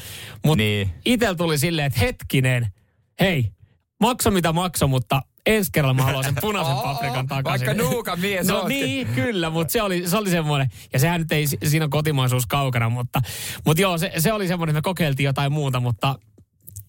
Mutta 0.46 0.58
Niin. 0.64 0.94
itsellä 1.06 1.36
tuli 1.36 1.58
silleen, 1.58 1.86
että 1.88 2.00
hetkinen, 2.00 2.74
hei, 3.20 3.52
makso 4.00 4.32
mitä 4.32 4.54
makso, 4.54 4.88
mutta 4.88 5.22
ensi 5.46 5.70
kerralla 5.74 5.94
mä 5.94 6.04
haluan 6.04 6.24
sen 6.24 6.36
punaisen 6.42 6.74
Oo, 6.76 6.82
paprikan 6.84 7.28
takaisin. 7.28 7.68
vaikka 7.68 7.84
nuukan 7.84 8.20
mies 8.20 8.48
No 8.48 8.56
ootkin. 8.58 8.78
niin, 8.86 9.08
kyllä, 9.08 9.50
mutta 9.50 9.72
se 9.72 9.82
oli, 9.82 10.10
se 10.10 10.18
oli 10.18 10.30
semmoinen, 10.30 10.70
ja 10.94 11.00
sehän 11.00 11.22
nyt 11.22 11.32
ei, 11.32 11.48
si- 11.48 11.58
siinä 11.64 11.86
on 11.86 11.90
kotimaisuus 11.90 12.46
kaukana, 12.46 12.90
mutta, 12.90 13.22
mutta 13.66 13.82
joo, 13.82 13.98
se, 13.98 14.12
se 14.18 14.34
oli 14.34 14.48
semmoinen, 14.48 14.72
että 14.76 14.78
me 14.78 14.92
kokeiltiin 14.92 15.26
jotain 15.26 15.52
muuta, 15.52 15.80
mutta 15.80 16.16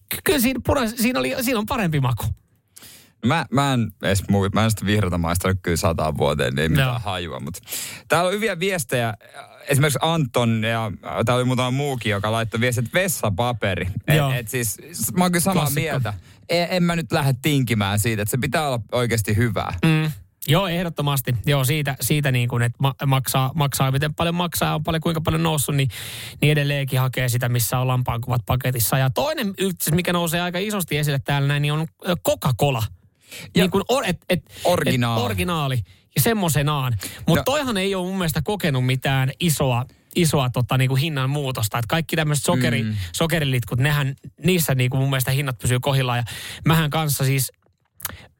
ky- 0.09 0.17
kyllä 0.23 0.39
siinä, 0.39 0.59
punais, 0.65 0.95
siinä, 0.97 1.19
oli, 1.19 1.35
siinä 1.41 1.59
on 1.59 1.65
parempi 1.65 1.99
maku. 1.99 2.25
Mä, 3.25 3.45
mä 3.51 3.73
en 3.73 3.91
edes 4.03 4.23
mä 4.53 4.63
en 4.63 4.69
sitä 4.71 4.85
vihreätä 4.85 5.17
maistanut 5.17 5.57
kyllä 5.61 5.77
sataan 5.77 6.17
vuoteen, 6.17 6.55
niin 6.55 6.59
ei 6.59 6.69
mitään 6.69 6.87
Joo. 6.87 6.99
hajua. 6.99 7.39
Mutta 7.39 7.59
täällä 8.07 8.27
on 8.27 8.33
hyviä 8.33 8.59
viestejä. 8.59 9.13
Esimerkiksi 9.67 9.99
Anton 10.01 10.63
ja 10.63 10.91
täällä 11.03 11.39
oli 11.39 11.45
muutama 11.45 11.71
muukin, 11.71 12.09
joka 12.09 12.31
laittoi 12.31 12.59
viestiä, 12.59 12.83
että 12.85 12.99
vessapaperi. 12.99 13.87
Joo. 14.15 14.31
Et, 14.31 14.37
et 14.37 14.49
siis, 14.49 14.77
mä 15.17 15.23
oon 15.23 15.31
kyllä 15.31 15.43
samaa 15.43 15.63
Klassikko. 15.63 15.81
mieltä. 15.81 16.13
En, 16.49 16.67
en 16.69 16.83
mä 16.83 16.95
nyt 16.95 17.11
lähde 17.11 17.35
tinkimään 17.41 17.99
siitä, 17.99 18.21
että 18.21 18.31
se 18.31 18.37
pitää 18.37 18.67
olla 18.67 18.79
oikeasti 18.91 19.35
hyvää. 19.35 19.73
Mm. 19.85 20.11
Joo, 20.47 20.67
ehdottomasti. 20.67 21.35
Joo, 21.45 21.63
siitä, 21.63 21.95
siitä 22.01 22.31
niin 22.31 22.49
kuin, 22.49 22.63
että 22.63 22.77
ma- 22.81 22.95
maksaa, 23.05 23.51
maksaa, 23.55 23.91
miten 23.91 24.15
paljon 24.15 24.35
maksaa, 24.35 24.75
on 24.75 24.83
paljon, 24.83 25.01
kuinka 25.01 25.21
paljon 25.21 25.43
noussut, 25.43 25.75
niin, 25.75 25.89
niin 26.41 26.51
edelleenkin 26.51 26.99
hakee 26.99 27.29
sitä, 27.29 27.49
missä 27.49 27.79
on 27.79 27.87
lampaankuvat 27.87 28.41
paketissa. 28.45 28.97
Ja 28.97 29.09
toinen 29.09 29.53
mikä 29.91 30.13
nousee 30.13 30.41
aika 30.41 30.59
isosti 30.59 30.97
esille 30.97 31.19
täällä 31.19 31.47
näin, 31.47 31.61
niin 31.61 31.73
on 31.73 31.87
ö, 32.07 32.15
Coca-Cola. 33.37 33.51
Niin 33.55 33.71
kuin, 33.71 33.83
or, 33.89 34.03
et, 34.07 34.17
et, 34.29 34.43
Originaali. 34.63 35.19
Et, 35.21 35.25
originaali. 35.25 35.81
Ja 36.15 36.21
semmoisenaan. 36.21 36.93
Mutta 37.27 37.39
No. 37.41 37.43
toihan 37.45 37.77
ei 37.77 37.95
ole 37.95 38.05
mun 38.07 38.17
mielestä 38.17 38.41
kokenut 38.41 38.85
mitään 38.85 39.31
isoa, 39.39 39.85
isoa 40.15 40.49
tota, 40.49 40.77
niin 40.77 40.87
kuin 40.89 41.01
hinnan 41.01 41.29
muutosta. 41.29 41.77
Et 41.79 41.85
kaikki 41.85 42.15
tämmöiset 42.15 42.45
sokeri, 42.45 42.83
mm. 42.83 42.95
sokerilitkut, 43.15 43.79
nehän, 43.79 44.15
niissä 44.45 44.75
niin 44.75 44.89
kuin 44.89 45.01
mun 45.01 45.09
mielestä 45.09 45.31
hinnat 45.31 45.57
pysyy 45.57 45.79
kohillaan. 45.79 46.17
Ja 46.17 46.23
mähän 46.65 46.89
kanssa 46.89 47.25
siis 47.25 47.51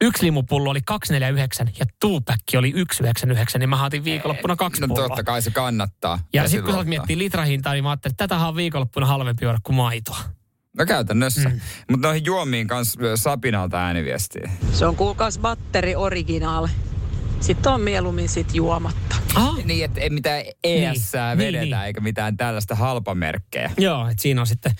yksi 0.00 0.24
limupullo 0.24 0.70
oli 0.70 0.80
249 0.84 1.70
ja 1.78 1.86
tuupäkki 2.00 2.56
oli 2.56 2.68
199, 2.70 3.58
niin 3.60 3.68
mä 3.68 3.84
otin 3.84 4.04
viikonloppuna 4.04 4.56
kaksi 4.56 4.80
No 4.80 4.88
pulloa. 4.88 5.08
totta 5.08 5.24
kai 5.24 5.42
se 5.42 5.50
kannattaa. 5.50 6.18
ja 6.32 6.42
sitten 6.42 6.50
silloin 6.50 6.74
kun 6.74 6.84
sä 6.84 6.88
miettii 6.88 7.18
litrahintaa, 7.18 7.72
niin 7.72 7.84
mä 7.84 7.90
ajattelin, 7.90 8.12
että 8.12 8.24
tätähän 8.24 8.48
on 8.48 8.56
viikonloppuna 8.56 9.06
halvempi 9.06 9.44
juoda 9.44 9.58
kuin 9.62 9.76
maitoa. 9.76 10.18
No 10.78 10.86
käytännössä. 10.86 11.48
Mm. 11.48 11.60
Mutta 11.90 12.08
noihin 12.08 12.24
juomiin 12.24 12.66
kanssa 12.66 13.16
Sapinalta 13.16 13.84
ääniviestiä. 13.84 14.50
Se 14.72 14.86
on 14.86 14.96
kuulkaas 14.96 15.38
batteri 15.38 15.94
original. 15.96 16.68
Sitten 17.40 17.72
on 17.72 17.80
mieluummin 17.80 18.28
sit 18.28 18.54
juomatta. 18.54 19.16
Ah, 19.34 19.64
Niin, 19.64 19.84
että 19.84 20.00
ei 20.00 20.10
mitään 20.10 20.42
ES 20.64 21.12
Niin, 21.12 21.38
vedetä 21.38 21.64
niin, 21.64 21.70
niin. 21.70 21.82
eikä 21.86 22.00
mitään 22.00 22.36
tällaista 22.36 22.74
halpamerkkejä. 22.74 23.70
Joo, 23.78 24.08
että 24.08 24.22
siinä 24.22 24.40
on 24.40 24.46
sitten 24.46 24.72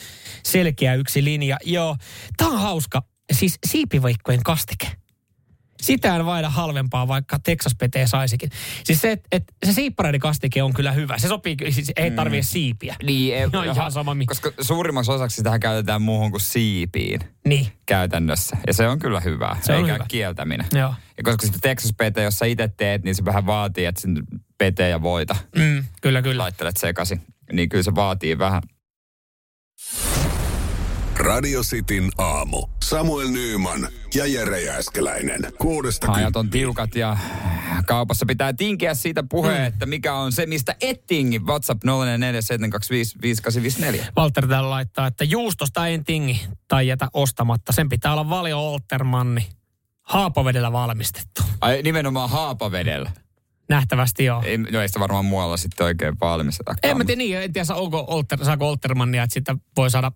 selkeä 0.43 0.95
yksi 0.95 1.25
linja. 1.25 1.57
Joo, 1.65 1.97
tää 2.37 2.49
on 2.49 2.61
hauska. 2.61 3.03
Siis 3.33 3.59
siipiveikkojen 3.67 4.43
kastike. 4.43 4.87
Sitä 5.83 6.17
en 6.17 6.27
vaida 6.27 6.49
halvempaa, 6.51 7.09
vaikka 7.09 7.39
Texas 7.39 7.75
PT 7.75 7.95
saisikin. 8.07 8.51
Siis 8.85 9.01
se, 9.01 9.13
että 9.13 9.29
et, 9.33 9.45
se 9.67 9.73
siippareiden 9.73 10.21
kastike 10.21 10.63
on 10.63 10.73
kyllä 10.75 10.93
hyvä. 10.93 11.19
Se 11.19 11.29
sopii, 11.29 11.57
siis 11.71 11.93
ei 11.97 12.11
tarvii 12.11 12.43
siipiä. 12.43 12.97
Niin, 13.03 13.35
ei, 13.37 13.47
No 13.53 13.63
ihan 13.73 13.93
sama 13.93 14.15
mi- 14.15 14.27
Koska 14.27 14.53
suurimmaksi 14.61 15.13
osaksi 15.13 15.37
sitä 15.37 15.59
käytetään 15.59 16.03
muuhun 16.03 16.31
kuin 16.31 16.41
siipiin 16.41 17.21
Niin, 17.47 17.67
käytännössä. 17.87 18.57
Ja 18.67 18.73
se 18.75 18.89
on 18.89 18.99
kyllä 18.99 19.21
hyvä, 19.21 19.57
Se 19.61 19.73
on 19.73 19.79
eikä 19.79 19.93
hyvä. 19.95 20.05
kieltäminen. 20.09 20.67
joo. 20.73 20.95
Ja 21.17 21.23
koska 21.25 21.43
sitten 21.47 21.61
Texas 21.61 21.93
PT, 21.93 22.17
jos 22.25 22.39
sä 22.39 22.47
itse 22.47 22.69
teet, 22.77 23.05
niin 23.05 23.15
se 23.15 23.25
vähän 23.25 23.47
vaatii, 23.47 23.85
että 23.85 24.01
sinne 24.01 24.21
PT 24.59 24.79
ja 24.91 25.03
voita 25.03 25.37
Mm, 25.57 25.85
kyllä, 26.03 26.23
kyllä. 26.23 26.43
laittelet 26.43 26.77
sekaisin. 26.77 27.21
Niin 27.53 27.69
kyllä 27.69 27.83
se 27.83 27.95
vaatii 27.95 28.39
vähän. 28.39 28.63
Radio 31.19 31.63
Cityn 31.63 32.11
aamu. 32.19 32.67
Samuel 32.85 33.29
Nyyman 33.29 33.89
ja 34.15 34.27
Jere 34.27 34.61
Jääskeläinen. 34.61 35.53
Kuudesta 35.59 36.13
Ajat 36.13 36.37
on 36.37 36.51
tiukat 36.51 36.95
ja 36.95 37.17
kaupassa 37.87 38.27
pitää 38.27 38.53
tinkiä 38.53 38.95
siitä 38.95 39.25
puheen, 39.31 39.61
mm. 39.61 39.67
että 39.67 39.87
mikä 39.87 40.15
on 40.15 40.33
se, 40.33 40.47
mistä 40.47 40.77
et 40.81 41.07
tingi. 41.07 41.39
WhatsApp 41.39 41.83
0447255854. 41.85 41.89
Walter 44.19 44.49
täällä 44.49 44.71
laittaa, 44.71 45.07
että 45.07 45.25
juustosta 45.25 45.87
en 45.87 46.05
tingi 46.05 46.47
tai 46.69 46.89
jätä 46.89 47.09
ostamatta. 47.13 47.73
Sen 47.73 47.89
pitää 47.89 48.13
olla 48.13 48.31
Valio 48.31 48.73
Oltermanni. 48.73 49.47
Haapavedellä 50.03 50.73
valmistettu. 50.73 51.43
Ai 51.61 51.83
nimenomaan 51.83 52.31
haapavedellä. 52.31 53.11
Nähtävästi 53.69 54.25
joo. 54.25 54.43
Ei, 54.43 54.59
no 54.59 54.81
ei 54.81 54.89
sitä 54.89 55.01
varmaan 55.01 55.25
muualla 55.25 55.57
sitten 55.57 55.85
oikein 55.85 56.17
valmisteta. 56.21 56.75
En 56.83 56.97
mä 56.97 57.05
tiedä 57.05 57.19
niin, 57.19 57.39
en 57.39 57.53
tiedä 57.53 57.75
onko 57.75 58.05
Olter, 58.09 58.45
saako 58.45 58.69
Oltermannia, 58.69 59.23
että 59.23 59.35
sitä 59.35 59.57
voi 59.77 59.91
saada 59.91 60.13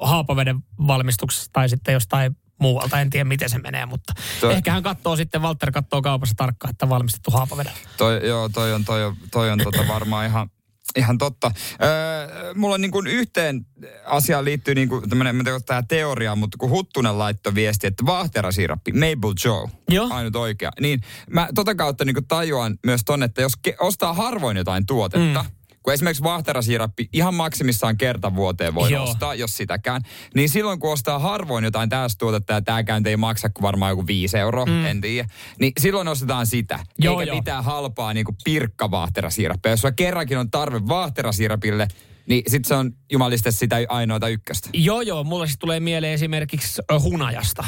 haapaveden 0.00 0.58
valmistuksesta 0.86 1.50
tai 1.52 1.68
sitten 1.68 1.92
jostain 1.94 2.36
muualta. 2.60 3.00
En 3.00 3.10
tiedä, 3.10 3.24
miten 3.24 3.50
se 3.50 3.58
menee, 3.58 3.86
mutta 3.86 4.12
Toi- 4.40 4.52
ehkä 4.52 4.72
hän 4.72 4.82
katsoo 4.82 5.16
sitten, 5.16 5.42
Walter 5.42 5.72
katsoo 5.72 6.02
kaupassa 6.02 6.34
tarkkaan, 6.36 6.70
että 6.70 6.88
valmistettu 6.88 7.30
haapavedellä. 7.30 7.78
Toi, 7.96 8.28
joo, 8.28 8.48
toi 8.48 8.72
on, 8.72 8.84
toi 8.84 9.04
on, 9.04 9.16
toi 9.30 9.50
on 9.50 9.58
tota 9.58 9.88
varmaan 9.88 10.26
ihan, 10.26 10.50
ihan 10.96 11.18
totta. 11.18 11.50
Öö, 11.82 12.54
mulla 12.54 12.74
on 12.74 12.80
niin 12.80 12.90
kuin 12.90 13.06
yhteen 13.06 13.66
asiaan 14.04 14.44
liittyy 14.44 14.74
niin 14.74 14.88
kuin 14.88 15.08
tämmöinen, 15.08 15.36
mä 15.36 15.42
tämä 15.66 15.82
teoria, 15.82 16.36
mutta 16.36 16.58
kun 16.58 16.70
Huttunen 16.70 17.18
laittoi 17.18 17.54
viesti, 17.54 17.86
että 17.86 18.06
vaahterasirappi, 18.06 18.92
Maple 18.92 19.32
Joe, 19.44 19.68
Joo. 19.88 20.08
ainut 20.10 20.36
oikea. 20.36 20.70
Niin 20.80 21.00
mä 21.30 21.48
tota 21.54 21.74
kautta 21.74 22.04
niin 22.04 22.14
kuin 22.14 22.28
tajuan 22.28 22.78
myös 22.86 23.00
tonne, 23.04 23.26
että 23.26 23.42
jos 23.42 23.52
ke- 23.68 23.76
ostaa 23.80 24.12
harvoin 24.12 24.56
jotain 24.56 24.86
tuotetta, 24.86 25.42
mm. 25.42 25.50
Kun 25.84 25.92
esimerkiksi 25.92 26.22
vaahterasirappi 26.22 27.08
ihan 27.12 27.34
maksimissaan 27.34 27.96
kerta 27.96 28.34
vuoteen 28.34 28.74
voi 28.74 28.92
Joo. 28.92 29.04
ostaa, 29.04 29.34
jos 29.34 29.56
sitäkään. 29.56 30.02
Niin 30.34 30.48
silloin 30.48 30.78
kun 30.78 30.92
ostaa 30.92 31.18
harvoin 31.18 31.64
jotain 31.64 31.88
tästä 31.88 32.18
tuotetta 32.18 32.52
ja 32.52 32.62
tämäkään 32.62 33.06
ei 33.06 33.16
maksa 33.16 33.48
kuin 33.48 33.62
varmaan 33.62 33.90
joku 33.90 34.06
5 34.06 34.38
euroa, 34.38 34.66
mm. 34.66 34.84
en 34.84 35.00
tiedä. 35.00 35.28
Niin 35.60 35.72
silloin 35.80 36.08
ostetaan 36.08 36.46
sitä. 36.46 36.78
Joo, 36.98 37.20
eikä 37.20 37.30
joo. 37.30 37.36
mitään 37.36 37.64
halpaa 37.64 38.14
niin 38.14 38.24
kuin 38.24 38.36
pirkkavaahterasirappia. 38.44 39.72
Jos 39.72 39.80
sulla 39.80 39.92
kerrankin 39.92 40.38
on 40.38 40.50
tarve 40.50 40.80
vaahterasirapille, 40.88 41.88
niin 42.26 42.42
sit 42.48 42.64
se 42.64 42.74
on 42.74 42.92
jumaliste 43.12 43.50
sitä 43.50 43.76
ainoata 43.88 44.28
ykköstä. 44.28 44.68
Joo, 44.72 45.00
joo, 45.00 45.24
mulle 45.24 45.46
siis 45.46 45.58
tulee 45.58 45.80
mieleen 45.80 46.12
esimerkiksi 46.12 46.82
hunajasta. 47.02 47.64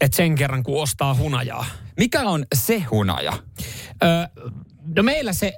Että 0.00 0.16
sen 0.16 0.34
kerran, 0.34 0.62
kun 0.62 0.82
ostaa 0.82 1.14
hunajaa. 1.14 1.66
Mikä 1.96 2.22
on 2.22 2.46
se 2.54 2.78
hunaja? 2.78 3.32
Ö, 4.02 4.06
no 4.96 5.02
meillä 5.02 5.32
se 5.32 5.52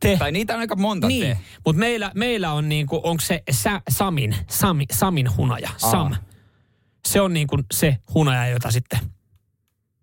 te... 0.00 0.16
Tai 0.16 0.32
niitä 0.32 0.54
on 0.54 0.60
aika 0.60 0.76
monta 0.76 1.08
niin, 1.08 1.26
te. 1.26 1.38
mutta 1.64 1.80
meillä, 1.80 2.12
meillä 2.14 2.52
on 2.52 2.68
niinku, 2.68 3.00
onko 3.04 3.20
se 3.20 3.42
sä, 3.50 3.80
Samin, 3.90 4.36
Sami, 4.50 4.84
Samin 4.92 5.36
hunaja, 5.36 5.70
Sam. 5.76 6.14
Se 7.08 7.20
on 7.20 7.32
niinku 7.32 7.58
se 7.74 7.96
hunaja, 8.14 8.46
jota 8.46 8.70
sitten 8.70 8.98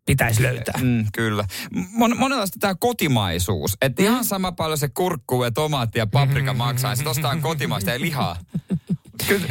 pitäisi 0.05 0.43
löytää. 0.43 0.79
Mm, 0.81 1.05
kyllä. 1.13 1.45
Mon, 1.91 2.17
monenlaista 2.17 2.57
tämä 2.59 2.75
kotimaisuus. 2.75 3.77
Että 3.81 4.03
ihan 4.03 4.23
sama 4.25 4.51
paljon 4.51 4.77
se 4.77 4.89
kurkku 4.89 5.43
ja 5.43 5.51
tomaatti 5.51 5.99
ja 5.99 6.07
paprika 6.07 6.53
maksaa. 6.53 6.91
Ja 6.91 6.95
sitten 6.95 7.11
ostaa 7.11 7.35
kotimaista 7.35 7.91
ja 7.91 7.99
lihaa. 7.99 8.35
Kyllä, 9.27 9.47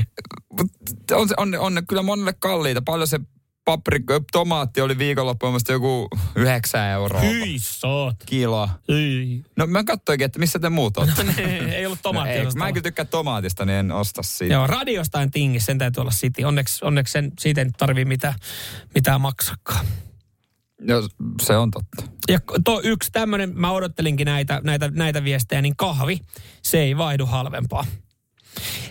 on, 1.12 1.28
se- 1.28 1.35
on, 1.37 1.54
on 1.59 1.83
kyllä 1.88 2.02
monelle 2.02 2.33
kalliita. 2.33 2.83
Paljon 2.83 3.09
se 3.09 3.20
paprika, 3.68 4.20
tomaatti 4.33 4.81
oli 4.81 4.98
viikonloppuun 4.98 5.52
mielestäni 5.52 5.74
joku 5.74 6.09
9 6.37 6.87
euroa 6.87 7.20
Hyi 7.20 7.57
saat. 7.59 8.16
kilo. 8.26 8.68
Hyi. 8.88 9.44
No 9.57 9.66
mä 9.66 9.85
katsoinkin, 9.85 10.24
että 10.24 10.38
missä 10.38 10.59
te 10.59 10.68
muut 10.68 10.96
olette. 10.96 11.24
ei 11.76 11.87
ollut 11.87 11.98
No, 11.98 12.02
tomaattia. 12.02 12.35
ei, 12.35 12.40
osastalla. 12.40 12.64
mä 12.64 12.68
en 12.68 12.74
kyllä 12.74 12.83
tykkää 12.83 13.04
tomaatista, 13.04 13.64
niin 13.64 13.76
en 13.78 13.92
osta 13.92 14.22
siitä. 14.22 14.54
Joo, 14.54 14.66
radiosta 14.66 15.22
en 15.22 15.31
tingi, 15.31 15.61
sen 15.61 15.78
täytyy 15.78 16.00
olla 16.00 16.11
City. 16.11 16.44
Onneksi, 16.44 16.85
onneksi 16.85 17.12
sen, 17.12 17.33
siitä 17.40 17.61
ei 17.61 17.64
nyt 17.64 17.76
tarvii 17.78 18.04
mitään, 18.04 18.35
mitään 18.94 19.20
maksakaan. 19.20 19.87
Joo, 20.81 21.09
se 21.42 21.57
on 21.57 21.70
totta. 21.70 22.02
Ja 22.28 22.38
to, 22.64 22.81
yksi 22.85 23.11
tämmöinen, 23.12 23.52
mä 23.54 23.70
odottelinkin 23.70 24.24
näitä, 24.24 24.61
näitä, 24.64 24.88
näitä 24.94 25.24
viestejä, 25.24 25.62
niin 25.62 25.76
kahvi, 25.76 26.18
se 26.62 26.78
ei 26.81 26.96
vaihdu 26.96 27.26
halvempaa. 27.26 27.85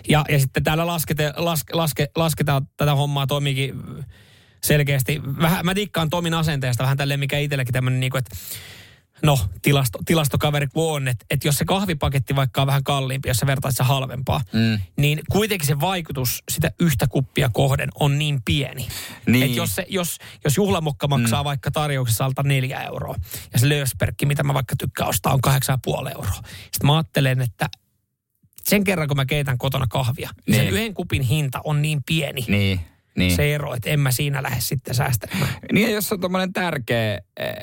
Ja, 0.08 0.24
ja 0.28 0.38
sitten 0.38 0.64
täällä 0.64 0.86
laskete, 0.86 1.32
laske, 1.36 1.74
laske, 1.74 2.08
lasketaan 2.16 2.68
tätä 2.76 2.94
hommaa 2.94 3.26
Tomikin 3.26 3.74
selkeästi. 4.62 5.22
Vähän, 5.40 5.66
mä 5.66 5.74
dikkaan 5.74 6.10
Tomin 6.10 6.34
asenteesta 6.34 6.82
vähän 6.82 6.96
tälleen, 6.96 7.20
mikä 7.20 7.38
itselläkin 7.38 7.72
tämmöinen, 7.72 8.00
niin 8.00 8.10
kuin, 8.10 8.18
että 8.18 8.36
no, 9.22 9.38
tilasto, 9.62 9.98
tilastokaveri 10.06 10.66
kun 10.66 10.92
on, 10.92 11.08
että, 11.08 11.24
että 11.30 11.48
jos 11.48 11.56
se 11.56 11.64
kahvipaketti 11.64 12.36
vaikka 12.36 12.60
on 12.60 12.66
vähän 12.66 12.84
kalliimpi, 12.84 13.28
jos 13.28 13.36
sä 13.36 13.46
vertaat 13.46 13.76
se 13.76 13.84
halvempaa, 13.84 14.40
mm. 14.52 14.78
niin 14.96 15.20
kuitenkin 15.30 15.66
se 15.66 15.80
vaikutus 15.80 16.42
sitä 16.50 16.70
yhtä 16.80 17.06
kuppia 17.06 17.50
kohden 17.52 17.88
on 18.00 18.18
niin 18.18 18.42
pieni. 18.44 18.88
Niin. 19.26 19.44
Että 19.44 19.56
jos, 19.56 19.74
se, 19.74 19.86
jos, 19.88 20.18
jos 20.44 20.56
juhlamokka 20.56 21.08
maksaa 21.08 21.42
mm. 21.42 21.44
vaikka 21.44 21.70
tarjouksessa 21.70 22.24
alta 22.24 22.42
neljä 22.42 22.82
euroa, 22.82 23.14
ja 23.52 23.58
se 23.58 23.68
löösperkki, 23.68 24.26
mitä 24.26 24.42
mä 24.42 24.54
vaikka 24.54 24.76
tykkään 24.76 25.08
ostaa, 25.08 25.34
on 25.34 25.40
kahdeksan 25.40 25.78
puoli 25.84 26.10
euroa. 26.10 26.42
Sitten 26.62 26.86
mä 26.86 26.96
ajattelen, 26.96 27.40
että 27.40 27.68
sen 28.64 28.84
kerran 28.84 29.08
kun 29.08 29.16
mä 29.16 29.26
keitän 29.26 29.58
kotona 29.58 29.86
kahvia, 29.86 30.30
niin. 30.46 30.56
sen 30.56 30.64
Niin. 30.64 30.74
yhden 30.74 30.94
kupin 30.94 31.22
hinta 31.22 31.60
on 31.64 31.82
niin 31.82 32.00
pieni, 32.06 32.44
Niin, 32.48 32.80
niin. 33.18 33.36
se 33.36 33.54
ero, 33.54 33.74
että 33.74 33.90
en 33.90 34.00
mä 34.00 34.10
siinä 34.10 34.42
lähde 34.42 34.60
sitten 34.60 34.94
säästämään. 34.94 35.48
Niin 35.72 35.92
jos 35.92 36.12
on 36.12 36.20
tommonen 36.20 36.52
tärkeä, 36.52 37.20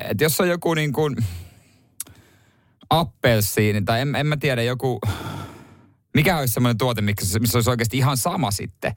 että 0.10 0.24
jos 0.24 0.40
on 0.42 0.50
joku 0.50 0.74
niin 0.74 0.94
kuin 0.94 1.16
appelsiini 2.90 3.82
tai 3.82 4.02
en, 4.02 4.16
en 4.16 4.28
mä 4.28 4.38
tiedä 4.38 4.64
joku, 4.64 5.00
mikä 6.14 6.38
olisi 6.38 6.54
semmoinen 6.54 6.78
tuote, 6.78 7.02
missä, 7.02 7.40
missä 7.40 7.58
olisi 7.58 7.70
oikeasti 7.70 7.98
ihan 7.98 8.18
sama 8.18 8.52
sitten. 8.52 8.92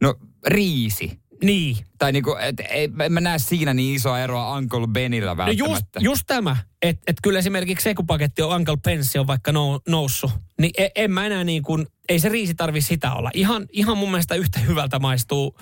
No 0.00 0.14
riisi. 0.46 1.20
Niin. 1.44 1.76
Tai 1.98 2.12
niinku, 2.12 2.36
et, 2.40 2.60
ei, 2.68 2.88
en 3.04 3.12
mä 3.12 3.20
näe 3.20 3.38
siinä 3.38 3.74
niin 3.74 3.94
isoa 3.96 4.20
eroa 4.20 4.56
Uncle 4.56 4.86
Benillä 4.86 5.34
No 5.34 5.46
just, 5.46 5.60
välttämättä. 5.60 6.00
just 6.00 6.22
tämä, 6.26 6.56
että 6.82 7.02
et 7.06 7.16
kyllä 7.22 7.38
esimerkiksi 7.38 7.84
se, 7.84 7.94
kun 7.94 8.06
paketti 8.06 8.42
on 8.42 8.56
Uncle 8.56 8.76
Penssi 8.84 9.18
on 9.18 9.26
vaikka 9.26 9.52
nou, 9.52 9.80
noussut, 9.88 10.30
niin 10.60 10.70
en, 10.78 10.90
en 10.94 11.10
mä 11.10 11.26
enää 11.26 11.44
niin 11.44 11.62
kuin, 11.62 11.86
ei 12.08 12.18
se 12.18 12.28
riisi 12.28 12.54
tarvi 12.54 12.80
sitä 12.80 13.12
olla. 13.12 13.30
Ihan, 13.34 13.66
ihan 13.72 13.98
mun 13.98 14.10
mielestä 14.10 14.34
yhtä 14.34 14.60
hyvältä 14.60 14.98
maistuu 14.98 15.58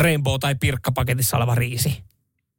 Rainbow- 0.00 0.38
tai 0.40 0.54
Pirkkapaketissa 0.54 1.36
oleva 1.36 1.54
riisi. 1.54 2.02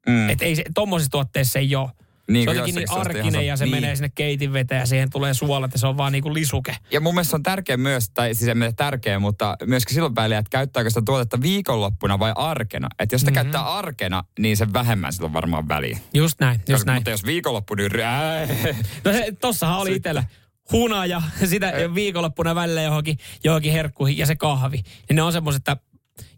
mm. 0.07 0.29
Että 0.29 0.45
ei 0.45 0.55
se, 0.55 0.63
tommosissa 0.73 1.11
tuotteissa 1.11 1.59
ei 1.59 1.75
ole. 1.75 1.89
Niin, 2.29 2.43
se 2.43 2.49
on 2.49 2.55
jotenkin 2.55 2.79
niin 2.79 2.91
on 2.91 2.99
arkinen 2.99 3.47
ja 3.47 3.57
se 3.57 3.65
niin. 3.65 3.75
menee 3.75 3.95
sinne 3.95 4.11
keitin 4.15 4.53
veteen 4.53 4.79
ja 4.79 4.85
siihen 4.85 5.09
tulee 5.09 5.33
suolat 5.33 5.73
ja 5.73 5.79
se 5.79 5.87
on 5.87 5.97
vaan 5.97 6.11
niin 6.11 6.23
kuin 6.23 6.33
lisuke. 6.33 6.75
Ja 6.91 6.99
mun 7.01 7.13
mielestä 7.13 7.35
on 7.35 7.43
tärkeä 7.43 7.77
myös, 7.77 8.09
tai 8.09 8.35
siis 8.35 8.55
mene 8.55 8.71
tärkeä, 8.71 9.19
mutta 9.19 9.57
myöskin 9.65 9.93
silloin 9.93 10.15
väliä, 10.15 10.37
että 10.37 10.49
käyttääkö 10.49 10.89
sitä 10.89 11.01
tuotetta 11.05 11.41
viikonloppuna 11.41 12.19
vai 12.19 12.33
arkena. 12.35 12.87
Että 12.99 13.15
jos 13.15 13.21
sitä 13.21 13.31
mm-hmm. 13.31 13.51
käyttää 13.51 13.73
arkena, 13.73 14.23
niin 14.39 14.57
se 14.57 14.73
vähemmän 14.73 15.13
silloin 15.13 15.33
varmaan 15.33 15.67
väliä. 15.67 15.99
Just 16.13 16.39
näin, 16.39 16.55
just 16.55 16.71
Koska- 16.71 16.85
näin. 16.85 16.97
Mutta 16.97 17.09
jos 17.09 17.25
viikonloppu, 17.25 17.75
niin 17.75 17.91
rää. 17.91 18.47
No 19.05 19.11
se, 19.11 19.33
tossahan 19.41 19.79
oli 19.79 19.95
itsellä 19.95 20.23
hunaja, 20.71 21.21
sitä 21.49 21.73
viikonloppuna 21.95 22.55
välillä 22.55 22.81
johonkin, 22.81 23.17
johonkin 23.43 23.71
herkkuihin 23.71 24.17
ja 24.17 24.25
se 24.25 24.35
kahvi. 24.35 24.77
Niin 24.77 25.15
ne 25.15 25.21
on 25.21 25.31
semmoiset, 25.31 25.59
että 25.59 25.77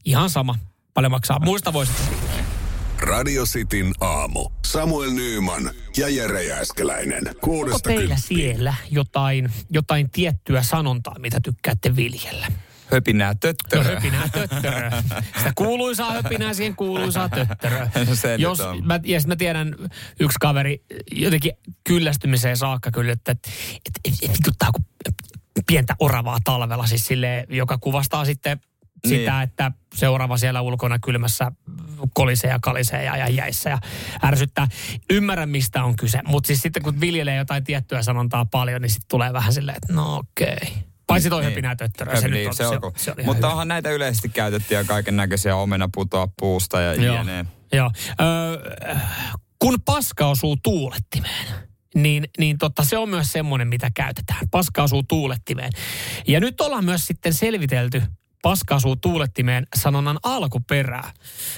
ihan 0.05 0.29
sama, 0.29 0.55
paljon 0.97 1.11
maksaa. 1.11 1.39
Muista 1.39 1.73
voisit. 1.73 1.95
Radio 2.99 3.43
Cityn 3.45 3.93
aamu. 3.99 4.49
Samuel 4.65 5.11
Nyyman 5.11 5.71
ja 5.97 6.09
Jere 6.09 6.43
Jääskeläinen. 6.43 7.27
Onko 7.27 7.79
teillä 7.79 7.79
kymppiin. 7.83 8.17
siellä 8.19 8.73
jotain, 8.91 9.49
jotain 9.69 10.09
tiettyä 10.09 10.63
sanontaa, 10.63 11.19
mitä 11.19 11.39
tykkäätte 11.43 11.95
viljellä? 11.95 12.47
Höpinää 12.91 13.27
No 13.29 13.37
töttörö. 13.39 13.83
höpinää 13.83 14.29
töttörö. 14.29 14.91
Sitä 15.37 15.51
kuuluisaa 15.55 16.11
höpinää 16.11 16.53
siihen 16.53 16.75
kuuluisaa 16.75 17.29
töttörö. 17.29 17.87
No 18.07 18.15
se 18.21 18.27
nyt 18.31 18.39
Jos, 18.41 18.59
on. 18.59 18.85
mä, 18.87 18.99
ja 19.03 19.19
mä 19.27 19.35
tiedän, 19.35 19.75
yksi 20.19 20.37
kaveri 20.41 20.83
jotenkin 21.11 21.51
kyllästymiseen 21.83 22.57
saakka 22.57 22.91
kyllä, 22.91 23.13
että 23.13 23.31
et, 23.31 23.39
et, 23.85 23.91
et, 24.05 24.13
et 24.21 24.37
vituttaa 24.37 24.69
kun 24.71 24.85
pientä 25.67 25.95
oravaa 25.99 26.37
talvella, 26.43 26.87
siis 26.87 27.05
sille, 27.05 27.45
joka 27.49 27.77
kuvastaa 27.77 28.25
sitten 28.25 28.59
Niin. 29.05 29.19
sitä, 29.19 29.41
että 29.41 29.71
seuraava 29.95 30.37
siellä 30.37 30.61
ulkona 30.61 30.99
kylmässä 30.99 31.51
kolisee 32.13 32.49
ja 32.49 32.59
kalisee 32.61 33.03
ja, 33.03 33.17
ja 33.17 33.29
jäissä 33.29 33.69
ja 33.69 33.79
ärsyttää. 34.25 34.67
Ymmärrän, 35.09 35.49
mistä 35.49 35.83
on 35.83 35.95
kyse, 35.95 36.19
mutta 36.27 36.47
siis 36.47 36.61
sitten 36.61 36.83
kun 36.83 37.01
viljelee 37.01 37.35
jotain 37.35 37.63
tiettyä 37.63 38.01
sanontaa 38.03 38.45
paljon, 38.45 38.81
niin 38.81 38.89
sitten 38.89 39.07
tulee 39.09 39.33
vähän 39.33 39.53
silleen, 39.53 39.77
että 39.77 39.93
no 39.93 40.15
okei. 40.17 40.73
Paitsi 41.07 41.29
toi 41.29 41.41
Niin. 41.41 41.51
höpinää 41.51 41.75
töttörö, 41.75 42.21
se, 42.21 42.27
Niin, 42.27 42.33
nyt 42.33 42.47
on, 42.47 42.55
se, 42.55 42.67
on, 42.67 42.91
se 42.97 43.11
on 43.11 43.17
Mutta 43.25 43.37
hyvä. 43.37 43.47
onhan 43.51 43.67
näitä 43.67 43.89
yleisesti 43.91 44.29
käytettyjä 44.29 44.83
kaiken 44.83 45.15
näköisiä 45.17 45.55
omena 45.55 45.89
putoa 45.93 46.27
puusta 46.39 46.81
ja 46.81 46.93
Joo. 46.93 47.21
jne. 47.23 47.45
Joo. 47.73 47.91
Öö, 48.21 48.75
kun 49.59 49.81
paska 49.85 50.27
osuu 50.27 50.57
tuulettimeen, 50.63 51.45
niin, 51.95 52.27
niin 52.39 52.57
totta, 52.57 52.83
se 52.83 52.97
on 52.97 53.09
myös 53.09 53.31
semmoinen, 53.31 53.67
mitä 53.67 53.91
käytetään. 53.95 54.49
Paska 54.51 54.83
osuu 54.83 55.03
tuulettimeen. 55.03 55.71
Ja 56.27 56.39
nyt 56.39 56.61
ollaan 56.61 56.85
myös 56.85 57.07
sitten 57.07 57.33
selvitelty 57.33 58.03
paska 58.47 58.75
osuu 58.75 58.95
tuulettimeen 58.95 59.67
sanonnan 59.75 60.19
alkuperää. 60.23 61.11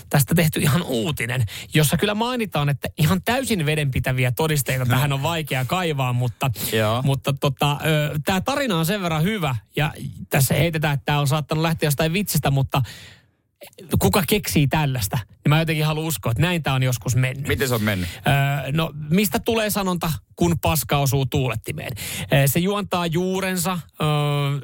Tästä 0.09 0.35
tehty 0.35 0.59
ihan 0.59 0.83
uutinen, 0.83 1.45
jossa 1.73 1.97
kyllä 1.97 2.15
mainitaan, 2.15 2.69
että 2.69 2.87
ihan 2.97 3.21
täysin 3.25 3.65
vedenpitäviä 3.65 4.31
todisteita 4.31 4.85
tähän 4.85 5.13
on 5.13 5.23
vaikea 5.23 5.65
kaivaa, 5.65 6.13
mutta, 6.13 6.51
Joo. 6.73 7.01
mutta 7.01 7.33
tota, 7.33 7.77
tämä 8.25 8.41
tarina 8.41 8.77
on 8.77 8.85
sen 8.85 9.01
verran 9.01 9.23
hyvä 9.23 9.55
ja 9.75 9.93
tässä 10.29 10.53
heitetään, 10.53 10.93
että 10.93 11.05
tämä 11.05 11.19
on 11.19 11.27
saattanut 11.27 11.61
lähteä 11.61 11.87
jostain 11.87 12.13
vitsistä, 12.13 12.51
mutta 12.51 12.81
kuka 13.99 14.23
keksii 14.27 14.67
tällaista? 14.67 15.17
Niin 15.25 15.49
mä 15.49 15.59
jotenkin 15.59 15.85
haluan 15.85 16.07
uskoa, 16.07 16.31
että 16.31 16.41
näin 16.41 16.63
tämä 16.63 16.75
on 16.75 16.83
joskus 16.83 17.15
mennyt. 17.15 17.47
Miten 17.47 17.67
se 17.67 17.75
on 17.75 17.83
mennyt? 17.83 18.09
Öö, 18.15 18.71
no, 18.71 18.91
mistä 19.09 19.39
tulee 19.39 19.69
sanonta, 19.69 20.11
kun 20.35 20.59
paska 20.61 20.97
osuu 20.97 21.25
tuulettimeen? 21.25 21.91
Öö, 22.33 22.47
se 22.47 22.59
juontaa 22.59 23.05
juurensa 23.05 23.71
öö, 24.01 24.07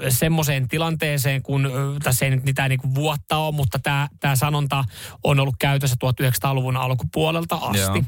semmoiseen 0.09 0.67
tilanteeseen, 0.67 1.41
kun 1.41 1.71
tässä 2.03 2.25
ei 2.25 2.31
nyt 2.31 2.43
mitään 2.43 2.69
niinku 2.69 2.95
vuotta 2.95 3.37
ole, 3.37 3.55
mutta 3.55 3.79
tämä 3.79 4.07
tää 4.19 4.35
sanonta 4.35 4.83
on 5.23 5.39
ollut 5.39 5.55
käytössä 5.59 5.95
1900-luvun 6.05 6.77
alkupuolelta 6.77 7.55
asti. 7.55 7.79
Joo. 7.79 8.03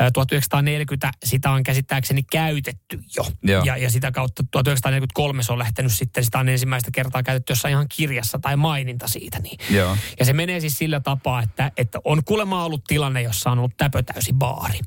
Öö, 0.00 0.10
1940 0.10 1.10
sitä 1.24 1.50
on 1.50 1.62
käsittääkseni 1.62 2.22
käytetty 2.22 3.00
jo. 3.16 3.24
Joo. 3.42 3.64
Ja, 3.64 3.76
ja 3.76 3.90
sitä 3.90 4.12
kautta 4.12 4.42
1943 4.50 5.42
se 5.42 5.52
on 5.52 5.58
lähtenyt 5.58 5.92
sitten, 5.92 6.24
sitä 6.24 6.38
on 6.38 6.48
ensimmäistä 6.48 6.90
kertaa 6.90 7.22
käytetty 7.22 7.52
jossain 7.52 7.72
ihan 7.72 7.86
kirjassa 7.96 8.38
tai 8.38 8.56
maininta 8.56 9.08
siitä. 9.08 9.38
Niin. 9.38 9.58
Joo. 9.70 9.96
Ja 10.18 10.24
se 10.24 10.32
menee 10.32 10.60
siis 10.60 10.78
sillä 10.78 11.00
tapaa, 11.00 11.42
että, 11.42 11.72
että 11.76 11.98
on 12.04 12.24
kuulemma 12.24 12.64
ollut 12.64 12.84
tilanne, 12.84 13.22
jossa 13.22 13.50
on 13.50 13.58
ollut 13.58 13.76
täpötäysi 13.76 14.32
baari. 14.32 14.78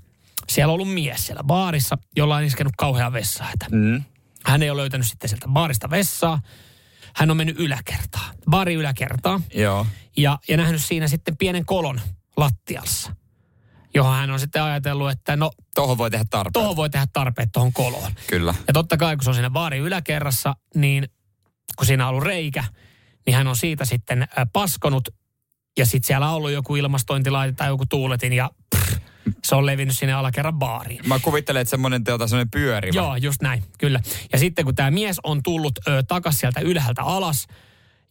Siellä 0.49 0.71
on 0.71 0.73
ollut 0.73 0.93
mies 0.93 1.25
siellä 1.25 1.43
baarissa, 1.43 1.97
jolla 2.15 2.35
on 2.35 2.43
iskenut 2.43 2.73
kauhean 2.77 3.13
vessaita. 3.13 3.65
Mm. 3.71 4.03
Hän 4.45 4.63
ei 4.63 4.69
ole 4.69 4.81
löytänyt 4.81 5.08
sitten 5.08 5.29
sieltä 5.29 5.47
baarista 5.47 5.89
vessaa. 5.89 6.41
Hän 7.15 7.31
on 7.31 7.38
mennyt 7.38 7.60
yläkertaan, 7.60 8.36
baari 8.49 8.73
yläkertaan, 8.73 9.43
Joo. 9.53 9.88
ja, 10.17 10.39
ja 10.47 10.58
nähnyt 10.58 10.84
siinä 10.86 11.08
sitten 11.08 11.38
pienen 11.38 11.65
kolon 11.65 12.01
lattiassa, 12.38 13.15
johon 13.93 14.15
hän 14.15 14.31
on 14.31 14.39
sitten 14.39 14.63
ajatellut, 14.63 15.12
että 15.12 15.36
no, 15.36 15.51
Tuohon 15.75 15.97
voi 15.97 16.12
tehdä 16.12 16.25
tarpeen. 16.29 16.53
tuohon 16.53 16.75
voi 16.75 16.89
tehdä 16.89 17.08
tarpeet 17.13 17.49
tuohon 17.51 17.73
koloon. 17.73 18.12
Kyllä. 18.27 18.55
Ja 18.67 18.73
totta 18.73 18.97
kai, 18.97 19.15
kun 19.15 19.23
se 19.23 19.29
on 19.29 19.34
siinä 19.34 19.49
baarin 19.49 19.81
yläkerrassa, 19.81 20.55
niin 20.75 21.10
kun 21.77 21.86
siinä 21.86 22.03
on 22.05 22.10
ollut 22.10 22.23
reikä, 22.23 22.63
niin 23.25 23.36
hän 23.36 23.47
on 23.47 23.55
siitä 23.55 23.86
sitten 23.86 24.21
äh, 24.21 24.27
paskonut. 24.53 25.10
Ja 25.77 25.86
sitten 25.86 26.08
siellä 26.08 26.29
on 26.29 26.36
ollut 26.36 26.51
joku 26.51 26.75
ilmastointilaite 26.75 27.53
tai 27.53 27.67
joku 27.67 27.86
tuuletin 27.86 28.34
ja 28.34 28.49
pff, 28.75 28.97
se 29.43 29.55
on 29.55 29.65
levinnyt 29.65 29.97
sinne 29.97 30.13
alakerran 30.13 30.59
baariin. 30.59 30.99
Mä 31.07 31.19
kuvittelen, 31.19 31.61
että 31.61 31.69
semmoinen 31.69 32.03
teota 32.03 32.27
semmoinen 32.27 32.51
pyörivä. 32.51 32.93
Joo, 32.95 33.15
just 33.15 33.41
näin, 33.41 33.63
kyllä. 33.77 33.99
Ja 34.33 34.39
sitten 34.39 34.65
kun 34.65 34.76
tämä 34.76 34.91
mies 34.91 35.19
on 35.23 35.43
tullut 35.43 35.80
ö, 35.88 36.03
takas 36.07 36.39
sieltä 36.39 36.59
ylhäältä 36.59 37.01
alas 37.01 37.47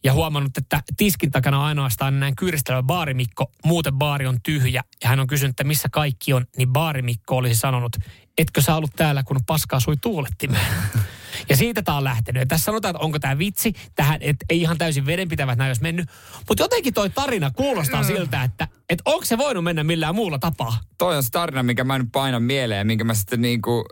ja 0.03 0.13
huomannut, 0.13 0.57
että 0.57 0.81
tiskin 0.97 1.31
takana 1.31 1.59
on 1.59 1.65
ainoastaan 1.65 2.19
näin 2.19 2.35
kyyristelevä 2.35 2.83
baarimikko, 2.83 3.51
muuten 3.65 3.93
baari 3.93 4.27
on 4.27 4.37
tyhjä. 4.43 4.83
Ja 5.03 5.09
hän 5.09 5.19
on 5.19 5.27
kysynyt, 5.27 5.49
että 5.49 5.63
missä 5.63 5.89
kaikki 5.91 6.33
on, 6.33 6.45
niin 6.57 6.73
baarimikko 6.73 7.37
olisi 7.37 7.59
sanonut, 7.59 7.95
etkö 8.37 8.61
sä 8.61 8.75
ollut 8.75 8.95
täällä, 8.95 9.23
kun 9.23 9.39
paskaa 9.45 9.79
sui 9.79 9.97
tuulettimeen. 9.97 10.67
Ja 11.49 11.55
siitä 11.55 11.81
tämä 11.81 11.97
on 11.97 12.03
lähtenyt. 12.03 12.41
Ja 12.41 12.45
tässä 12.45 12.65
sanotaan, 12.65 12.95
että 12.95 13.03
onko 13.05 13.19
tämä 13.19 13.37
vitsi. 13.37 13.73
Tähän, 13.95 14.17
että 14.21 14.45
ei 14.49 14.61
ihan 14.61 14.77
täysin 14.77 15.05
vedenpitävät 15.05 15.57
näin 15.57 15.69
olisi 15.69 15.81
mennyt. 15.81 16.09
Mutta 16.47 16.63
jotenkin 16.63 16.93
toi 16.93 17.09
tarina 17.09 17.51
kuulostaa 17.51 18.03
siltä, 18.03 18.43
että, 18.43 18.67
että 18.89 19.01
onko 19.05 19.25
se 19.25 19.37
voinut 19.37 19.63
mennä 19.63 19.83
millään 19.83 20.15
muulla 20.15 20.39
tapaa. 20.39 20.77
Toi 20.97 21.17
on 21.17 21.23
se 21.23 21.29
tarina, 21.29 21.63
minkä 21.63 21.83
mä 21.83 21.97
nyt 21.97 22.07
painan 22.11 22.43
mieleen 22.43 22.87
minkä 22.87 23.03
mä 23.03 23.13
sitten 23.13 23.41
niinku, 23.41 23.85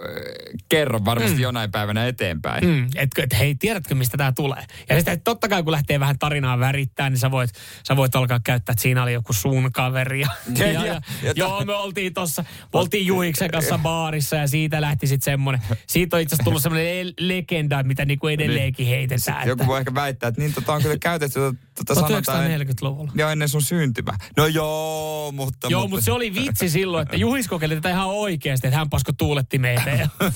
kerron 0.69 1.05
varmasti 1.05 1.35
mm. 1.35 1.41
jonain 1.41 1.71
päivänä 1.71 2.07
eteenpäin. 2.07 2.67
Mm, 2.67 2.87
että 2.95 3.23
et, 3.23 3.39
hei, 3.39 3.55
tiedätkö 3.55 3.95
mistä 3.95 4.17
tämä 4.17 4.31
tulee? 4.31 4.63
Ja 4.89 4.95
sitten 4.95 5.21
totta 5.21 5.47
kai 5.47 5.63
kun 5.63 5.71
lähtee 5.71 5.99
vähän 5.99 6.19
tarinaa 6.19 6.59
värittää, 6.59 7.09
niin 7.09 7.17
sä 7.17 7.31
voit, 7.31 7.49
sä 7.87 7.95
voit 7.95 8.15
alkaa 8.15 8.39
käyttää, 8.43 8.73
että 8.73 8.81
siinä 8.81 9.03
oli 9.03 9.13
joku 9.13 9.33
sun 9.33 9.71
kaveri. 9.71 10.23
Ja, 10.57 10.67
ja, 10.67 10.71
ja, 10.71 10.85
ja, 10.85 11.01
ja 11.23 11.33
joo, 11.35 11.65
me 11.65 11.73
oltiin 11.73 12.13
tuossa, 12.13 12.45
oltiin 12.73 13.05
Juhiksen 13.05 13.51
kanssa 13.51 13.77
baarissa 13.83 14.35
ja 14.35 14.47
siitä 14.47 14.81
lähti 14.81 15.07
sitten 15.07 15.25
semmoinen. 15.25 15.61
Siitä 15.87 16.15
on 16.15 16.21
itse 16.21 16.35
asiassa 16.35 16.43
tullut 16.43 16.61
semmoinen 16.61 17.13
legenda, 17.19 17.83
mitä 17.83 18.05
niinku 18.05 18.27
edelleenkin 18.27 18.87
heitetään. 18.87 19.47
Joku 19.47 19.67
voi 19.67 19.79
ehkä 19.79 19.93
väittää, 19.93 20.27
että 20.27 20.41
niin 20.41 20.53
tota 20.53 20.73
on 20.73 20.81
kyllä 20.81 20.97
käytetty 20.97 21.39
tota, 21.75 22.01
tota 22.01 22.19
1940-luvulla. 22.19 23.11
Joo, 23.15 23.29
ennen 23.29 23.49
sun 23.49 23.61
syntymä. 23.61 24.13
No 24.37 24.47
joo, 24.47 25.31
mutta... 25.31 25.67
Joo, 25.69 25.81
mutta, 25.81 25.89
mutta 25.89 26.05
se 26.05 26.11
oli 26.11 26.33
vitsi 26.33 26.69
silloin, 26.69 27.01
että 27.01 27.17
Juhis 27.17 27.47
kokeili 27.47 27.75
tätä 27.75 27.89
ihan 27.89 28.07
oikeasti, 28.07 28.67
että 28.67 28.77
hän 28.77 28.89
pasko 28.89 29.11
tuuletti 29.17 29.57
meitä. 29.57 30.09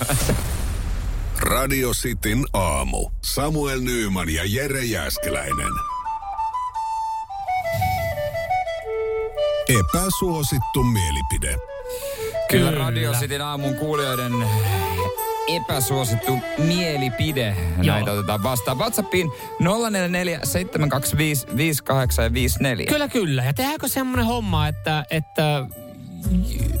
Radio 1.40 1.90
Cityn 1.90 2.44
aamu. 2.52 3.10
Samuel 3.24 3.80
Nyyman 3.80 4.28
ja 4.28 4.42
Jere 4.46 4.84
Jäskeläinen. 4.84 5.72
Epäsuosittu 9.68 10.82
mielipide. 10.82 11.56
Kyllä, 12.50 12.70
Radio 12.70 13.12
Cityn 13.12 13.42
aamun 13.42 13.74
kuulijoiden 13.74 14.32
epäsuosittu 15.48 16.38
mielipide. 16.58 17.56
Joo. 17.82 17.96
Näitä 17.96 18.12
otetaan 18.12 18.42
vastaan. 18.42 18.78
WhatsAppiin 18.78 19.30
044 19.60 20.40
725 20.44 21.46
5854. 21.56 22.86
Kyllä, 22.86 23.08
kyllä. 23.08 23.44
Ja 23.44 23.52
tehdäänkö 23.52 23.88
semmoinen 23.88 24.26
homma, 24.26 24.68
että, 24.68 25.04
että 25.10 25.66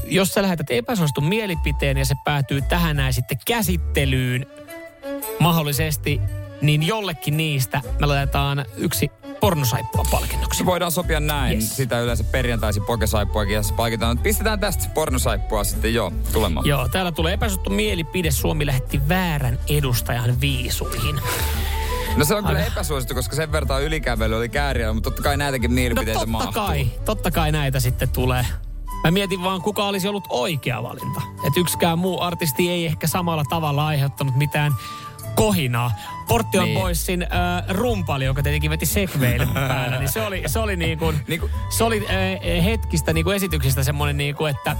jos 0.04 0.28
sä 0.28 0.42
lähetät 0.42 0.70
epäsuositun 0.70 1.24
mielipiteen 1.24 1.96
ja 1.98 2.04
se 2.04 2.14
päätyy 2.24 2.60
tähän 2.62 2.96
näin 2.96 3.12
sitten 3.12 3.38
käsittelyyn 3.46 4.46
mahdollisesti, 5.40 6.20
niin 6.62 6.86
jollekin 6.86 7.36
niistä 7.36 7.80
me 8.00 8.06
laitetaan 8.06 8.64
yksi 8.76 9.10
pornosaippua 9.40 10.04
palkinnoksi. 10.10 10.66
Voidaan 10.66 10.92
sopia 10.92 11.20
näin. 11.20 11.54
Yes. 11.54 11.76
Sitä 11.76 12.00
yleensä 12.00 12.24
perjantaisin 12.24 12.84
pokesaippua 12.84 13.44
ja 13.44 13.60
palkitaan. 13.76 14.18
Pistetään 14.18 14.60
tästä 14.60 14.88
pornosaippua 14.94 15.64
sitten 15.64 15.94
jo 15.94 16.12
tulemaan. 16.32 16.66
Joo, 16.66 16.88
täällä 16.88 17.12
tulee 17.12 17.32
epäsuosittu 17.32 17.70
mielipide. 17.70 18.30
Suomi 18.30 18.66
lähetti 18.66 19.08
väärän 19.08 19.58
edustajan 19.68 20.40
viisuihin. 20.40 21.20
No 22.16 22.24
se 22.24 22.34
on 22.34 22.44
kyllä 22.44 22.64
epäsuosittu, 22.64 23.14
koska 23.14 23.36
sen 23.36 23.52
verran 23.52 23.82
ylikävely 23.82 24.36
oli 24.36 24.48
kääriä, 24.48 24.92
mutta 24.92 25.10
totta 25.10 25.22
kai 25.22 25.36
näitäkin 25.36 25.72
mielipiteitä 25.72 26.26
no, 26.26 26.38
totta 26.38 26.52
kai, 26.52 26.86
totta 27.04 27.30
kai 27.30 27.52
näitä 27.52 27.80
sitten 27.80 28.08
tulee. 28.08 28.46
Mä 29.04 29.10
mietin 29.10 29.42
vaan, 29.42 29.62
kuka 29.62 29.86
olisi 29.86 30.08
ollut 30.08 30.24
oikea 30.28 30.82
valinta. 30.82 31.20
Että 31.46 31.60
yksikään 31.60 31.98
muu 31.98 32.20
artisti 32.20 32.70
ei 32.70 32.86
ehkä 32.86 33.06
samalla 33.06 33.44
tavalla 33.48 33.86
aiheuttanut 33.86 34.36
mitään 34.36 34.72
kohinaa. 35.34 35.92
Portion 36.28 36.64
niin. 36.64 36.78
Boysin 36.78 37.22
äh, 37.22 37.28
rumpali, 37.68 38.24
joka 38.24 38.42
tietenkin 38.42 38.70
veti 38.70 38.86
Segwaylle 38.86 39.46
päällä, 39.54 39.98
niin 39.98 40.12
se 40.12 40.22
oli, 40.22 40.42
se 40.46 40.58
oli, 40.58 40.76
niin 40.76 40.98
kuin, 40.98 41.20
niin 41.28 41.40
kuin, 41.40 41.52
se 41.68 41.84
oli 41.84 42.06
äh, 42.10 42.64
hetkistä 42.64 43.12
niin 43.12 43.24
kuin 43.24 43.36
esityksistä 43.36 43.82
semmoinen, 43.82 44.16
niin 44.16 44.34
kuin, 44.34 44.50
että 44.56 44.76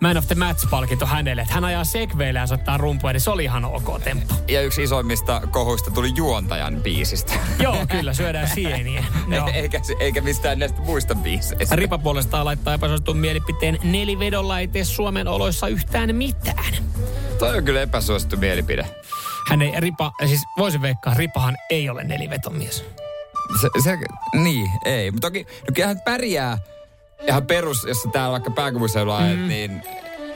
Man 0.00 0.16
of 0.16 0.26
the 0.26 0.34
Match-palkinto 0.34 1.06
hänelle. 1.06 1.42
Että 1.42 1.54
hän 1.54 1.64
ajaa 1.64 1.84
segveillä 1.84 2.40
ja 2.40 2.46
soittaa 2.46 2.78
rumpuja, 2.78 3.12
niin 3.12 3.20
se 3.20 3.30
oli 3.30 3.44
ihan 3.44 3.64
ok 3.64 4.02
temppu. 4.04 4.34
Ja 4.48 4.62
yksi 4.62 4.82
isoimmista 4.82 5.42
kohuista 5.50 5.90
tuli 5.90 6.12
juontajan 6.16 6.76
biisistä. 6.82 7.32
Joo, 7.58 7.86
kyllä, 7.90 8.12
syödään 8.12 8.48
sieniä. 8.48 9.04
eikä, 9.54 9.80
eikä 10.00 10.20
mistään 10.20 10.58
näistä 10.58 10.80
muista 10.80 11.14
biiseistä. 11.14 11.76
Ripa 11.76 11.98
puolestaan 11.98 12.44
laittaa 12.44 12.74
epäsuositun 12.74 13.16
mielipiteen 13.16 13.78
nelivedolla 13.82 14.58
ei 14.58 14.68
tee 14.68 14.84
Suomen 14.84 15.28
oloissa 15.28 15.68
yhtään 15.68 16.16
mitään. 16.16 16.74
Toi 17.38 17.58
on 17.58 17.64
kyllä 17.64 17.80
epäsuosittu 17.82 18.36
mielipide. 18.36 18.86
Hän 19.50 19.62
ei, 19.62 19.80
Ripa, 19.80 20.12
siis 20.26 20.40
voisin 20.58 20.82
veikkaa, 20.82 21.14
Ripahan 21.14 21.56
ei 21.70 21.90
ole 21.90 22.04
nelivetomies. 22.04 22.84
Se, 23.60 23.68
se, 23.84 23.98
niin, 24.34 24.70
ei. 24.84 25.10
Mutta 25.10 25.26
toki, 25.26 25.42
no 25.42 25.72
kyllä 25.74 25.86
hän 25.86 26.00
pärjää 26.04 26.58
ihan 27.28 27.46
perus, 27.46 27.84
jos 27.84 27.98
täällä 28.12 28.32
vaikka 28.32 28.50
pääkaupunkiseudulla 28.50 29.20
mm. 29.20 29.48
niin... 29.48 29.82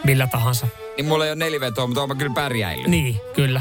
Millä 0.04 0.26
tahansa. 0.26 0.66
Niin 0.96 1.06
mulla 1.06 1.24
ei 1.24 1.30
ole 1.30 1.36
nelivetoa, 1.36 1.86
mutta 1.86 2.00
oon 2.00 2.18
kyllä 2.18 2.34
pärjäillyt. 2.34 2.86
Niin, 2.86 3.20
kyllä. 3.34 3.60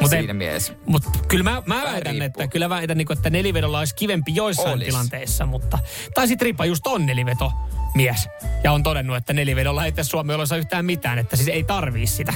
Mut 0.00 0.10
Siinä 0.10 0.30
ei, 0.32 0.34
mielessä. 0.34 0.72
Mutta 0.86 1.10
kyllä 1.28 1.44
mä, 1.44 1.62
mä 1.66 1.82
väitän, 1.84 2.22
että, 2.22 2.48
kyllä 2.48 2.68
väitän, 2.68 2.98
niin 2.98 3.12
että 3.12 3.30
nelivedolla 3.30 3.78
olisi 3.78 3.94
kivempi 3.94 4.34
joissain 4.34 4.74
Olis. 4.74 4.86
tilanteissa, 4.86 5.46
mutta... 5.46 5.78
Tai 6.14 6.28
sitten 6.28 6.46
Ripa 6.46 6.64
just 6.64 6.86
on 6.86 7.06
neliveto 7.06 7.52
mies. 7.94 8.28
Ja 8.64 8.72
on 8.72 8.82
todennut, 8.82 9.16
että 9.16 9.32
nelivedolla 9.32 9.84
ei 9.84 9.92
tässä 9.92 10.10
Suomi 10.10 10.34
oloissa 10.34 10.56
yhtään 10.56 10.84
mitään, 10.84 11.18
että 11.18 11.36
siis 11.36 11.48
ei 11.48 11.64
tarvii 11.64 12.06
sitä. 12.06 12.34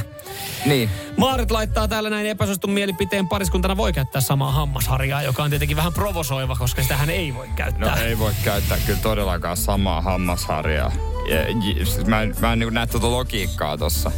Niin. 0.67 0.91
Maarit 1.17 1.51
laittaa 1.51 1.89
täällä 1.89 2.11
näin 2.11 2.27
epäsuostun 2.27 2.71
mielipiteen 2.71 3.29
pariskuntana 3.29 3.77
voi 3.77 3.93
käyttää 3.93 4.21
samaa 4.21 4.53
hammasharjaa, 4.53 5.23
joka 5.23 5.43
on 5.43 5.51
tietenkin 5.51 5.77
vähän 5.77 5.93
provosoiva, 5.93 6.57
koska 6.57 6.83
sitä 6.83 6.97
hän 6.97 7.11
ei 7.11 7.35
voi 7.35 7.49
käyttää. 7.57 7.97
No 7.97 8.03
ei 8.03 8.19
voi 8.19 8.33
käyttää 8.45 8.79
kyllä 8.87 8.99
todellakaan 9.03 9.57
samaa 9.57 10.01
hammasharjaa. 10.01 10.93
Ja, 11.29 11.37
ja, 11.37 11.87
siis 11.87 12.07
mä 12.07 12.23
en, 12.23 12.35
mä 12.41 12.53
en 12.53 12.59
niin 12.59 12.75
näe 12.75 12.87
tuota 12.87 13.11
logiikkaa 13.11 13.79
tossa. 13.79 14.13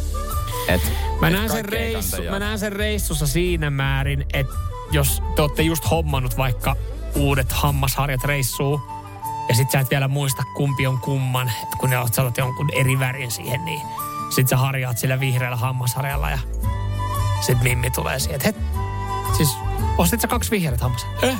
Et, 0.67 0.81
mä, 1.21 1.27
et 1.27 1.33
näen 1.33 1.49
sen 1.49 1.65
reissu, 1.65 2.21
mä 2.29 2.39
näen 2.39 2.59
sen 2.59 2.73
reissussa 2.73 3.27
siinä 3.27 3.69
määrin, 3.69 4.25
että 4.33 4.53
jos 4.91 5.23
te 5.35 5.41
olette 5.41 5.63
just 5.63 5.91
hommannut 5.91 6.37
vaikka 6.37 6.75
uudet 7.15 7.51
hammasharjat 7.51 8.23
reissuun, 8.23 8.81
ja 9.49 9.55
sit 9.55 9.71
sä 9.71 9.79
et 9.79 9.89
vielä 9.89 10.07
muista, 10.07 10.43
kumpi 10.55 10.87
on 10.87 10.99
kumman. 10.99 11.51
Et 11.63 11.79
kun 11.79 11.89
ne 11.89 11.97
oot 11.97 12.13
sanot 12.13 12.37
jonkun 12.37 12.69
eri 12.73 12.99
värin 12.99 13.31
siihen, 13.31 13.65
niin 13.65 13.81
sit 14.35 14.47
sä 14.47 14.57
harjaat 14.57 14.97
sillä 14.97 15.19
vihreällä 15.19 15.57
hammasharjalla 15.57 16.29
ja 16.29 16.39
sit 17.41 17.61
Mimmi 17.61 17.89
tulee 17.89 18.19
siihen, 18.19 18.41
että 18.45 18.61
siis 19.37 19.49
ostit 19.97 20.21
sä 20.21 20.27
kaksi 20.27 20.51
vihreät 20.51 20.81
hammas? 20.81 21.07
Eh? 21.21 21.37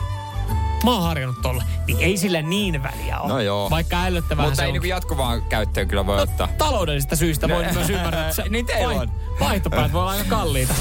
Mä 0.83 0.91
oon 0.91 1.03
harjannut 1.03 1.41
tolle. 1.41 1.63
Niin 1.87 1.99
ei 1.99 2.17
sillä 2.17 2.41
niin 2.41 2.83
väliä 2.83 3.19
ole. 3.19 3.33
No 3.33 3.39
joo. 3.39 3.69
Vaikka 3.69 4.03
ällöttävää 4.03 4.45
Mutta 4.45 4.65
ei 4.65 4.71
niinku 4.71 4.87
jatkuvaan 4.87 5.43
käyttöön 5.43 5.87
kyllä 5.87 6.05
voi 6.05 6.17
no, 6.17 6.23
ottaa. 6.23 6.47
Taloudellisista 6.57 7.15
syistä 7.15 7.47
no, 7.47 7.55
voin 7.55 7.73
myös 7.73 7.89
ymmärtää, 7.99 8.29
että 8.29 8.43
niin 8.49 8.65
teillä 8.65 9.01
on. 9.01 9.11
Vaihtopäät 9.39 9.93
voi 9.93 10.01
olla 10.01 10.11
aika 10.11 10.29
kalliita. 10.29 10.73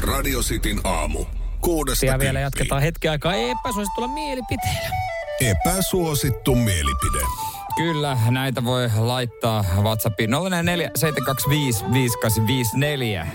Radio 0.00 0.40
Cityn 0.40 0.80
aamu. 0.84 1.24
Kuudesta 1.60 2.06
Ja 2.06 2.18
vielä 2.18 2.40
jatketaan 2.40 2.82
hetki 2.82 3.08
aikaa 3.08 3.34
epäsuositulla 3.34 4.08
mielipiteellä. 4.08 4.96
Epäsuosittu 5.40 6.54
mielipide. 6.54 7.24
Kyllä, 7.76 8.18
näitä 8.30 8.64
voi 8.64 8.90
laittaa 8.96 9.64
WhatsAppiin 9.82 10.30
044 10.30 10.90
725 10.96 11.84
5854. 11.92 13.26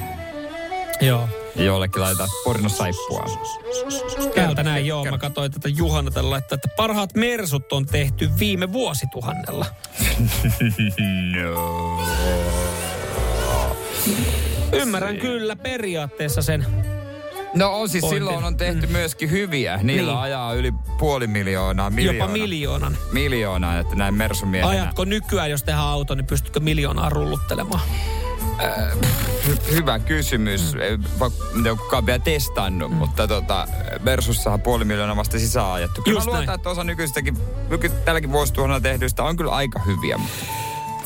Joo. 1.01 1.29
Jollekin 1.55 2.01
laittaa 2.01 2.27
pornosaippua. 2.43 3.25
Täältä 4.35 4.63
näin, 4.63 4.85
joo. 4.85 5.05
Mä 5.05 5.17
katsoin 5.17 5.51
tätä 5.51 5.69
Juhana 5.69 6.11
tällä 6.11 6.29
laittaa, 6.29 6.55
että 6.55 6.69
parhaat 6.77 7.15
mersut 7.15 7.73
on 7.73 7.85
tehty 7.85 8.29
viime 8.39 8.73
vuosituhannella. 8.73 9.65
no. 11.35 11.99
Ymmärrän 14.73 15.17
kyllä 15.17 15.55
periaatteessa 15.55 16.41
sen 16.41 16.65
No 17.53 17.79
on 17.79 17.89
siis 17.89 18.01
pointin. 18.01 18.19
silloin 18.19 18.45
on 18.45 18.57
tehty 18.57 18.85
mm. 18.87 18.91
myöskin 18.91 19.31
hyviä. 19.31 19.79
Niillä 19.83 20.11
niin. 20.11 20.21
ajaa 20.21 20.53
yli 20.53 20.73
puoli 20.99 21.27
miljoonaa, 21.27 21.89
miljoona. 21.89 22.19
Jopa 22.19 22.33
miljoonan. 22.33 22.97
Miljoonaa, 23.11 23.79
että 23.79 23.95
näin 23.95 24.13
mersumiehenä. 24.13 24.69
Ajatko 24.69 25.05
nykyään, 25.05 25.51
jos 25.51 25.63
tehdään 25.63 25.87
auto, 25.87 26.15
niin 26.15 26.25
pystytkö 26.25 26.59
miljoonaa 26.59 27.09
rulluttelemaan? 27.09 27.81
Äh, 28.63 28.97
hy- 29.47 29.71
hyvä 29.71 29.99
kysymys. 29.99 30.73
Mm. 30.73 30.79
Ei 31.65 31.75
kukaan 31.77 32.05
vielä 32.05 32.19
testannut, 32.19 32.91
mm. 32.91 32.97
mutta 32.97 33.27
tota, 33.27 33.67
Versussahan 34.05 34.61
puoli 34.61 34.85
miljoonaa 34.85 35.15
vasta 35.15 35.39
sisään 35.39 35.67
ajettu. 35.71 36.01
Kyllä 36.01 36.17
Just 36.17 36.27
mä 36.27 36.37
luotan, 36.37 36.55
että 36.55 36.69
osa 36.69 36.83
nykyistäkin, 36.83 37.37
nyky, 37.69 37.89
tälläkin 37.89 38.31
vuosituhannella 38.31 38.81
tehdyistä 38.81 39.23
on 39.23 39.37
kyllä 39.37 39.51
aika 39.51 39.79
hyviä. 39.79 40.17
Mutta... 40.17 40.45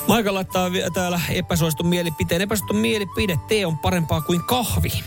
Maika 0.07 0.33
laittaa 0.33 0.69
täällä 0.93 1.21
epäsuositun 1.29 1.87
mielipiteen. 1.87 2.41
Epäsuositun 2.41 2.77
mielipide, 2.77 3.39
tee 3.47 3.65
on 3.65 3.77
parempaa 3.77 4.21
kuin 4.21 4.43
kahvi. 4.43 5.03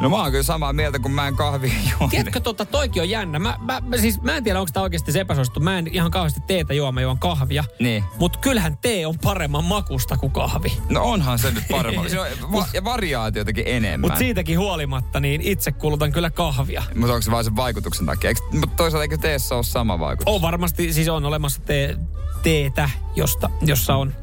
No 0.00 0.08
mä 0.10 0.16
oon 0.16 0.30
kyllä 0.30 0.42
samaa 0.42 0.72
mieltä, 0.72 0.98
kun 0.98 1.10
mä 1.12 1.28
en 1.28 1.36
kahvia 1.36 1.72
juo. 2.00 2.08
Tiedätkö, 2.08 2.40
tota, 2.40 2.64
toikin 2.64 3.02
on 3.02 3.10
jännä. 3.10 3.38
Mä, 3.38 3.56
mä, 3.60 3.80
mä, 3.80 3.96
siis, 3.96 4.22
mä 4.22 4.36
en 4.36 4.44
tiedä, 4.44 4.60
onko 4.60 4.70
tämä 4.72 4.82
oikeasti 4.82 5.12
se 5.12 5.20
epäsuosittu. 5.20 5.60
Mä 5.60 5.78
en 5.78 5.86
ihan 5.92 6.10
kauheasti 6.10 6.40
teetä 6.46 6.74
juo, 6.74 6.92
mä 6.92 7.00
juon 7.00 7.18
kahvia. 7.18 7.64
Niin. 7.80 8.04
Mutta 8.18 8.38
kyllähän 8.38 8.78
tee 8.78 9.06
on 9.06 9.18
paremman 9.22 9.64
makusta 9.64 10.16
kuin 10.16 10.32
kahvi. 10.32 10.72
No 10.88 11.02
onhan 11.04 11.38
se 11.38 11.50
nyt 11.50 11.64
paremmin. 11.70 12.10
Se 12.10 12.20
on 12.20 12.26
va- 12.52 12.84
variaatiotakin 12.84 13.64
enemmän. 13.66 14.00
Mutta 14.00 14.18
siitäkin 14.18 14.58
huolimatta, 14.58 15.20
niin 15.20 15.40
itse 15.40 15.72
kulutan 15.72 16.12
kyllä 16.12 16.30
kahvia. 16.30 16.82
Mutta 16.94 17.12
onko 17.14 17.22
se 17.22 17.30
vain 17.30 17.44
sen 17.44 17.56
vaikutuksen 17.56 18.06
takia? 18.06 18.28
Eikö, 18.28 18.40
mutta 18.52 18.76
toisaalta 18.76 19.02
eikö 19.02 19.18
teessä 19.18 19.54
ole 19.54 19.64
sama 19.64 19.98
vaikutus? 19.98 20.34
On 20.34 20.42
varmasti, 20.42 20.92
siis 20.92 21.08
on 21.08 21.24
olemassa 21.24 21.60
tee, 21.60 21.96
teetä, 22.42 22.90
josta, 23.16 23.50
jossa 23.62 23.94
on 23.94 24.14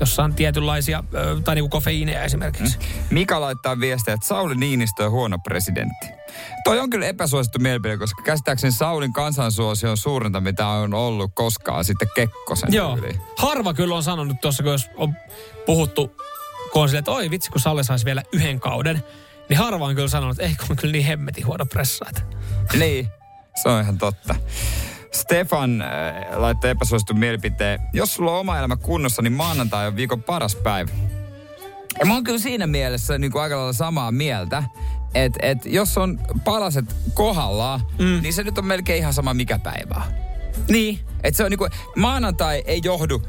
jossa 0.00 0.24
on 0.24 0.34
tietynlaisia, 0.34 1.04
tai 1.44 1.54
niinku 1.54 1.68
kofeiineja 1.68 2.22
esimerkiksi. 2.22 2.78
Mm. 2.78 2.84
Mika 3.10 3.40
laittaa 3.40 3.80
viestiä, 3.80 4.14
että 4.14 4.26
Sauli 4.26 4.54
Niinistö 4.54 5.04
on 5.04 5.10
huono 5.10 5.38
presidentti. 5.38 6.06
Toi 6.64 6.78
on 6.78 6.90
kyllä 6.90 7.06
epäsuosittu 7.06 7.58
mielipide, 7.58 7.96
koska 7.96 8.22
käsittääkseni 8.22 8.72
Saulin 8.72 9.12
kansansuosio 9.12 9.90
on 9.90 9.96
suurinta, 9.96 10.40
mitä 10.40 10.66
on 10.66 10.94
ollut 10.94 11.30
koskaan 11.34 11.84
sitten 11.84 12.08
Kekkosen 12.14 12.72
Joo. 12.72 12.96
yli. 12.96 13.20
Harva 13.38 13.74
kyllä 13.74 13.96
on 13.96 14.02
sanonut 14.02 14.40
tuossa, 14.40 14.62
kun 14.62 14.72
jos 14.72 14.86
on 14.96 15.14
puhuttu, 15.66 16.16
kun 16.72 16.82
on 16.82 16.88
silleen, 16.88 16.98
että 16.98 17.10
oi 17.10 17.30
vitsi, 17.30 17.50
kun 17.50 17.60
Salle 17.60 17.82
saisi 17.82 18.04
vielä 18.04 18.22
yhden 18.32 18.60
kauden, 18.60 19.04
niin 19.48 19.58
harva 19.58 19.86
on 19.86 19.94
kyllä 19.94 20.08
sanonut, 20.08 20.38
että 20.38 20.48
ei 20.48 20.54
kun 20.54 20.66
on 20.70 20.76
kyllä 20.76 20.92
niin 20.92 21.04
hemmetin 21.04 21.46
huono 21.46 21.66
pressa. 21.66 22.04
Niin, 22.78 23.08
se 23.62 23.68
on 23.68 23.82
ihan 23.82 23.98
totta. 23.98 24.34
Stefan 25.12 25.82
äh, 25.82 25.88
laittaa 26.36 26.70
epäsuosittu 26.70 27.14
mielipiteen. 27.14 27.80
Jos 27.92 28.14
sulla 28.14 28.32
on 28.32 28.40
oma 28.40 28.58
elämä 28.58 28.76
kunnossa, 28.76 29.22
niin 29.22 29.32
maanantai 29.32 29.86
on 29.86 29.96
viikon 29.96 30.22
paras 30.22 30.56
päivä. 30.56 30.90
Ja 32.00 32.06
mä 32.06 32.14
oon 32.14 32.24
kyllä 32.24 32.38
siinä 32.38 32.66
mielessä 32.66 33.18
niin 33.18 33.32
kuin 33.32 33.42
aika 33.42 33.56
lailla 33.56 33.72
samaa 33.72 34.12
mieltä, 34.12 34.62
että 35.14 35.38
et 35.42 35.58
jos 35.66 35.98
on 35.98 36.20
palaset 36.44 36.84
kohdallaan, 37.14 37.80
mm. 37.98 38.22
niin 38.22 38.32
se 38.32 38.42
nyt 38.42 38.58
on 38.58 38.64
melkein 38.64 38.98
ihan 38.98 39.14
sama 39.14 39.34
mikä 39.34 39.58
päivä 39.58 39.94
on. 39.94 40.12
Niin. 40.68 41.00
Et 41.22 41.36
se 41.36 41.44
on 41.44 41.50
niinku, 41.50 41.68
maanantai 41.96 42.62
ei 42.66 42.80
johdu, 42.84 43.22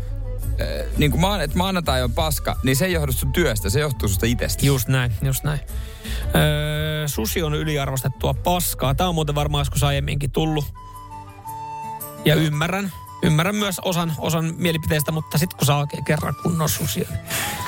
äh, 0.61 0.67
niin 0.97 1.11
kuin 1.11 1.21
maan, 1.21 1.41
että 1.41 1.57
maanantai 1.57 2.03
on 2.03 2.11
paska, 2.11 2.55
niin 2.63 2.75
se 2.75 2.85
ei 2.85 2.93
johdu 2.93 3.11
sun 3.11 3.33
työstä, 3.33 3.69
se 3.69 3.79
johtuu 3.79 4.09
susta 4.09 4.25
itsestä. 4.25 4.65
Just 4.65 4.87
näin, 4.87 5.11
just 5.21 5.43
näin. 5.43 5.59
Öö, 6.35 7.07
susi 7.07 7.43
on 7.43 7.53
yliarvostettua 7.53 8.33
paskaa. 8.33 8.95
Tämä 8.95 9.09
on 9.09 9.15
muuten 9.15 9.35
varmaan 9.35 9.61
joskus 9.61 9.83
aiemminkin 9.83 10.31
tullut. 10.31 10.65
Ja 12.25 12.35
ymmärrän. 12.35 12.91
Ymmärrän 13.23 13.55
myös 13.55 13.79
osan, 13.79 14.13
osan 14.17 14.53
mielipiteistä, 14.57 15.11
mutta 15.11 15.37
sitten 15.37 15.57
kun 15.57 15.65
saa 15.65 15.79
oikein 15.79 16.05
kerran 16.05 16.35
kunnon 16.43 16.69
susia. 16.69 17.07
niin- 17.09 17.19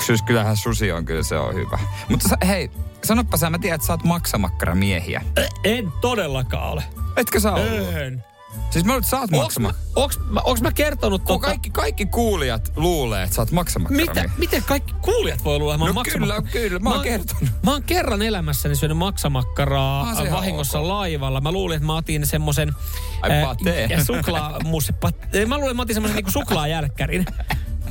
Siis 0.05 0.21
kyllähän 0.21 0.57
susi 0.57 0.91
on, 0.91 1.05
kyllä 1.05 1.23
se 1.23 1.37
on 1.37 1.53
hyvä. 1.55 1.79
Mutta 2.09 2.29
sä, 2.29 2.37
hei, 2.47 2.71
sanoppa 3.03 3.37
sä, 3.37 3.49
mä 3.49 3.59
tiedän, 3.59 3.75
että 3.75 3.87
sä 3.87 3.93
oot 3.93 4.03
maksamakkara 4.03 4.75
miehiä. 4.75 5.21
En 5.63 5.91
todellakaan 6.01 6.69
ole. 6.71 6.83
Etkö 7.17 7.39
sä 7.39 7.51
ole? 7.53 8.05
En. 8.05 8.23
Siis 8.69 8.85
mä 8.85 8.95
että 8.95 9.09
sä 9.09 9.19
oot 9.19 9.23
Onks, 9.33 9.37
maksama. 9.59 9.73
onks, 9.95 10.19
mä- 10.61 10.71
kertonut 10.71 11.21
Kun 11.23 11.27
tota, 11.35 11.47
kaikki, 11.47 11.69
kaikki 11.69 12.05
kuulijat 12.05 12.71
luulee, 12.75 13.23
että 13.23 13.35
sä 13.35 13.41
oot 13.41 13.51
maksamakkara 13.51 14.05
Mitä, 14.05 14.29
miten 14.37 14.63
kaikki 14.63 14.93
kuulijat 15.01 15.43
voi 15.43 15.59
luulla, 15.59 15.73
että 15.73 15.85
mä 15.85 15.89
oon 15.89 15.95
No 15.95 16.03
kyllä, 16.19 16.41
kyllä, 16.51 16.79
mä 16.79 16.89
oon 16.89 17.01
kertonut. 17.03 17.43
Mä 17.65 17.71
oon 17.71 17.83
kerran 17.83 18.21
elämässäni 18.21 18.75
syönyt 18.75 18.97
maksamakkaraa 18.97 20.01
Ah, 20.09 20.31
vahingossa 20.31 20.79
ok. 20.79 20.87
laivalla. 20.87 21.41
Mä 21.41 21.51
luulin, 21.51 21.75
että 21.75 21.85
mä 21.87 21.95
otin 21.97 22.25
semmosen... 22.27 22.71
Ai, 23.21 23.45
patee. 23.45 23.85
Ja 23.91 24.03
suklaamussi 24.05 24.93
pat- 24.93 25.47
Mä 25.47 25.55
luulin, 25.55 25.69
että 25.71 25.75
mä 25.75 25.81
otin 25.81 25.93
semmosen 25.95 26.15
niinku 26.15 26.31
suklaajälkkärin. 26.31 27.25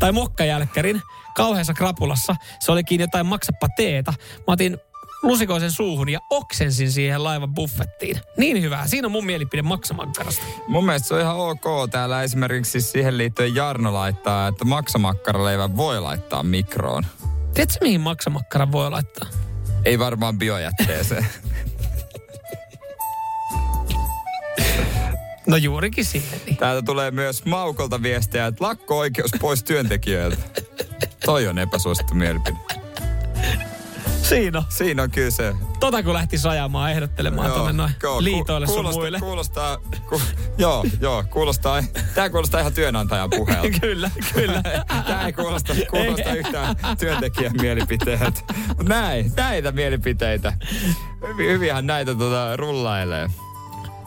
tai 0.01 0.13
mokkajälkkärin. 0.13 1.03
Kauheassa 1.37 1.75
krapulassa. 1.75 2.37
Se 2.61 2.73
olikin 2.73 3.01
jotain 3.01 3.27
maksappa 3.27 3.69
teetä. 3.77 4.11
Mä 4.39 4.45
otin 4.47 4.79
lusikoisen 5.23 5.71
suuhun 5.71 6.09
ja 6.09 6.21
oksensin 6.31 6.93
siihen 6.93 7.25
laivan 7.25 7.55
buffettiin. 7.55 8.17
Niin 8.37 8.63
hyvää. 8.63 8.87
Siinä 8.87 9.07
on 9.07 9.13
mun 9.13 9.27
mielipide 9.27 9.63
maksamakkarasta. 9.63 10.43
Mun 10.69 10.87
mielestä 10.87 11.09
se 11.09 11.15
on 11.15 11.21
ihan 11.21 11.37
ok. 11.37 11.91
Täällä 11.91 12.23
esimerkiksi 12.23 12.81
siihen 12.81 13.19
liittyen 13.19 13.55
Jarno 13.55 13.93
laittaa, 13.93 14.49
että 14.49 14.65
maksamakkaraleivän 14.65 15.77
voi 15.77 16.01
laittaa 16.01 16.43
mikroon. 16.43 17.07
Tiedätkö, 17.55 17.79
mihin 17.81 18.01
maksamakkaran 18.01 18.73
voi 18.73 18.91
laittaa? 18.91 19.29
Ei 19.85 19.99
varmaan 19.99 20.39
biojätteeseen. 20.39 21.27
No 25.47 25.57
juurikin 25.57 26.05
sinne. 26.05 26.41
Niin. 26.47 26.57
Täältä 26.57 26.83
tulee 26.83 27.11
myös 27.11 27.45
Maukolta 27.45 28.03
viestiä, 28.03 28.47
että 28.47 28.65
lakko-oikeus 28.65 29.31
pois 29.41 29.65
työntekijöiltä. 29.65 30.43
Toi 31.25 31.49
on 31.49 31.59
epäsuosittu 31.59 32.15
mielipide. 32.15 32.82
Siinä 34.37 34.59
on. 34.59 34.65
Siinä 34.69 35.03
on 35.03 35.11
kyllä 35.11 35.31
se. 35.31 35.55
Tota 35.81 36.03
kun 36.03 36.13
lähti 36.13 36.39
sajamaan 36.39 36.91
ehdottelemaan 36.91 37.53
tuonne 37.53 37.73
noin 37.73 37.93
joo, 38.03 38.23
liitoille 38.23 38.67
ku- 38.67 38.73
sun 38.73 38.83
kuulostaa, 38.83 39.01
muille. 39.01 39.19
Kuulostaa, 39.21 39.77
ku, 40.09 40.21
joo, 40.59 40.85
joo, 41.01 41.25
kuulostaa, 41.31 41.83
tää 42.15 42.31
kuulostaa 42.31 42.61
ihan 42.61 42.73
työnantajan 42.73 43.31
puheelta. 43.31 43.79
kyllä, 43.81 44.11
kyllä. 44.35 44.63
Tää 45.07 45.27
ei 45.27 45.33
kuulosta, 45.33 45.75
kuulosta 45.91 46.35
yhtään 46.35 46.77
työntekijän 46.99 47.53
mielipiteeltä. 47.61 48.41
Mut 48.79 48.89
näin, 48.89 49.33
näitä 49.37 49.73
mielipiteitä. 49.73 50.53
Hyvin, 51.29 51.51
hyvinhän 51.51 51.87
näitä 51.87 52.15
tota, 52.15 52.57
rullailee. 52.57 53.31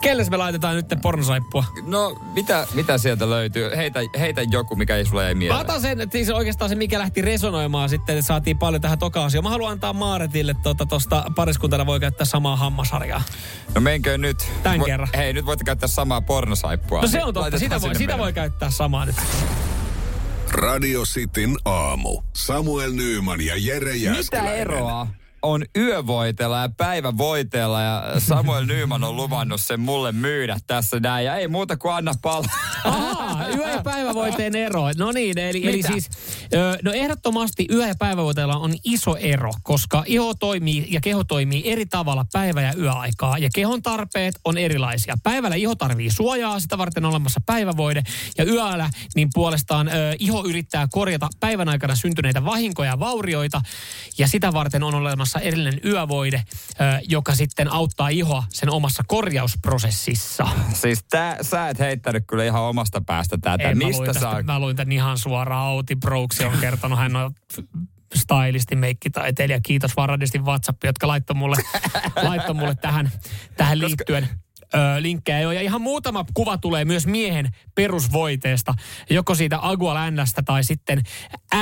Kelles 0.06 0.30
me 0.30 0.36
laitetaan 0.36 0.76
nyt 0.76 0.86
pornosaippua? 1.02 1.64
No, 1.86 2.18
mitä, 2.34 2.66
mitä 2.74 2.98
sieltä 2.98 3.30
löytyy? 3.30 3.76
Heitä, 3.76 4.00
heitä 4.18 4.42
joku, 4.50 4.76
mikä 4.76 4.96
ei 4.96 5.04
sulle 5.04 5.24
jäi 5.24 5.34
Mä 5.34 5.38
mieleen. 5.38 5.60
otan 5.60 5.80
sen, 5.80 6.00
että 6.00 6.12
siis 6.12 6.30
oikeastaan 6.30 6.68
se, 6.68 6.74
mikä 6.74 6.98
lähti 6.98 7.22
resonoimaan 7.22 7.88
sitten, 7.88 8.18
että 8.18 8.26
saatiin 8.26 8.58
paljon 8.58 8.82
tähän 8.82 8.98
tokaosioon. 8.98 9.44
Mä 9.44 9.50
haluan 9.50 9.72
antaa 9.72 9.92
Maaretille 9.92 10.54
tuosta 10.62 10.86
tosta, 10.86 11.24
pariskuntana 11.36 11.86
voi 11.86 12.00
käyttää 12.00 12.24
samaa 12.24 12.56
hammasharjaa. 12.56 13.22
No 13.74 13.80
menkö 13.80 14.18
nyt? 14.18 14.36
Tän 14.62 14.80
Vo- 14.80 14.84
kerran. 14.84 15.08
Hei, 15.16 15.32
nyt 15.32 15.46
voitte 15.46 15.64
käyttää 15.64 15.88
samaa 15.88 16.20
pornosaippua. 16.20 17.00
No 17.02 17.08
se 17.08 17.24
on 17.24 17.34
totta, 17.34 17.58
sitä 17.58 17.80
voi, 17.80 17.94
sitä 17.94 18.18
voi 18.18 18.32
käyttää 18.32 18.70
samaa 18.70 19.06
nyt. 19.06 19.16
Radio 20.52 21.02
Cityn 21.02 21.56
aamu. 21.64 22.22
Samuel 22.32 22.92
Nyyman 22.92 23.40
ja 23.40 23.54
Jere 23.58 23.92
Mitä 23.92 24.04
Jääskeläinen. 24.04 24.58
eroa 24.60 25.06
on 25.46 25.64
yövoitella 25.76 26.58
ja 26.58 26.68
päivävoitella 26.76 27.82
ja 27.82 28.20
Samuel 28.20 28.64
Nyman 28.76 29.04
on 29.04 29.16
luvannut 29.16 29.60
sen 29.60 29.80
mulle 29.80 30.12
myydä 30.12 30.56
tässä 30.66 31.00
näin 31.00 31.26
ja 31.26 31.36
ei 31.36 31.48
muuta 31.48 31.76
kuin 31.76 31.94
anna 31.94 32.12
palaa. 32.22 32.50
Ahaa, 32.84 33.48
yö- 33.48 33.70
ja 33.70 33.82
päivävoiteen 33.82 34.56
ero. 34.66 34.82
No 34.96 35.12
niin, 35.12 35.38
eli, 35.38 35.68
eli 35.68 35.82
siis, 35.82 36.10
no 36.82 36.92
ehdottomasti 36.92 37.66
yö- 37.72 37.86
ja 37.86 37.94
päivävoiteella 37.98 38.56
on 38.56 38.74
iso 38.84 39.16
ero, 39.16 39.52
koska 39.62 40.02
iho 40.06 40.34
toimii 40.34 40.86
ja 40.90 41.00
keho 41.00 41.24
toimii 41.24 41.62
eri 41.72 41.86
tavalla 41.86 42.24
päivä- 42.32 42.62
ja 42.62 42.74
yöaikaa. 42.78 43.38
Ja 43.38 43.48
kehon 43.54 43.82
tarpeet 43.82 44.34
on 44.44 44.58
erilaisia. 44.58 45.14
Päivällä 45.22 45.56
iho 45.56 45.74
tarvii 45.74 46.10
suojaa, 46.10 46.60
sitä 46.60 46.78
varten 46.78 47.04
on 47.04 47.10
olemassa 47.10 47.40
päivävoide. 47.46 48.02
Ja 48.38 48.44
yöllä 48.44 48.90
niin 49.14 49.28
puolestaan 49.34 49.88
ö, 49.88 49.92
iho 50.18 50.44
yrittää 50.44 50.88
korjata 50.92 51.28
päivän 51.40 51.68
aikana 51.68 51.94
syntyneitä 51.94 52.44
vahinkoja 52.44 52.90
ja 52.90 52.98
vaurioita. 52.98 53.60
Ja 54.18 54.28
sitä 54.28 54.52
varten 54.52 54.82
on 54.82 54.94
olemassa 54.94 55.35
erillinen 55.38 55.80
yövoide, 55.84 56.42
joka 57.08 57.34
sitten 57.34 57.72
auttaa 57.72 58.08
ihoa 58.08 58.44
sen 58.48 58.70
omassa 58.70 59.02
korjausprosessissa. 59.06 60.48
Siis 60.72 61.04
tää, 61.10 61.36
sä 61.42 61.68
et 61.68 61.78
heittänyt 61.78 62.24
kyllä 62.26 62.44
ihan 62.44 62.62
omasta 62.62 63.00
päästä 63.00 63.38
tätä. 63.40 63.68
Mä 63.68 63.74
Mistä 63.74 63.98
luin 63.98 64.06
tästä, 64.06 64.20
saa? 64.20 64.42
Mä 64.42 64.58
luin 64.58 64.76
tämän 64.76 64.92
ihan 64.92 65.18
suoraan. 65.18 65.66
Outi 65.66 65.96
Brooks 65.96 66.40
on 66.40 66.58
kertonut, 66.60 66.98
hän 66.98 67.16
on 67.16 67.34
stylisti, 68.14 68.76
meikkitaiteilija. 68.76 69.60
Kiitos 69.60 69.96
vaan 69.96 70.08
Radistin 70.08 70.44
WhatsApp, 70.44 70.84
jotka 70.84 71.08
laittoi 71.08 71.36
mulle, 71.36 71.56
laittoi 72.22 72.54
mulle 72.54 72.74
tähän, 72.74 73.10
tähän 73.56 73.78
liittyen 73.78 74.28
ö, 74.74 74.78
linkkejä. 75.02 75.40
jo. 75.40 75.52
Ja 75.52 75.60
ihan 75.60 75.80
muutama 75.80 76.24
kuva 76.34 76.58
tulee 76.58 76.84
myös 76.84 77.06
miehen 77.06 77.50
perusvoiteesta, 77.74 78.74
joko 79.10 79.34
siitä 79.34 79.58
Agualännästä 79.62 80.42
tai 80.42 80.64
sitten 80.64 81.02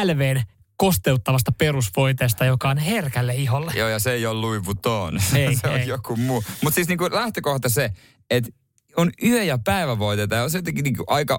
LVn 0.04 0.42
kosteuttavasta 0.76 1.52
perusvoiteesta, 1.52 2.44
joka 2.44 2.68
on 2.70 2.78
herkälle 2.78 3.34
iholle. 3.34 3.72
Joo, 3.76 3.88
ja 3.88 3.98
se 3.98 4.12
ei 4.12 4.26
ole 4.26 4.40
Louis 4.40 4.64
Vuitton. 4.64 5.18
Ei, 5.36 5.56
se 5.56 5.68
on 5.68 5.80
ei. 5.80 5.88
joku 5.88 6.16
muu. 6.16 6.44
Mutta 6.62 6.74
siis 6.74 6.88
niinku 6.88 7.08
lähtökohta 7.12 7.68
se, 7.68 7.90
että 8.30 8.50
on 8.96 9.10
yö- 9.24 9.42
ja 9.42 9.58
päivävoiteita 9.58 10.34
ja 10.34 10.42
on 10.42 10.50
se 10.50 10.58
jotenkin 10.58 10.84
niinku 10.84 11.04
aika 11.06 11.38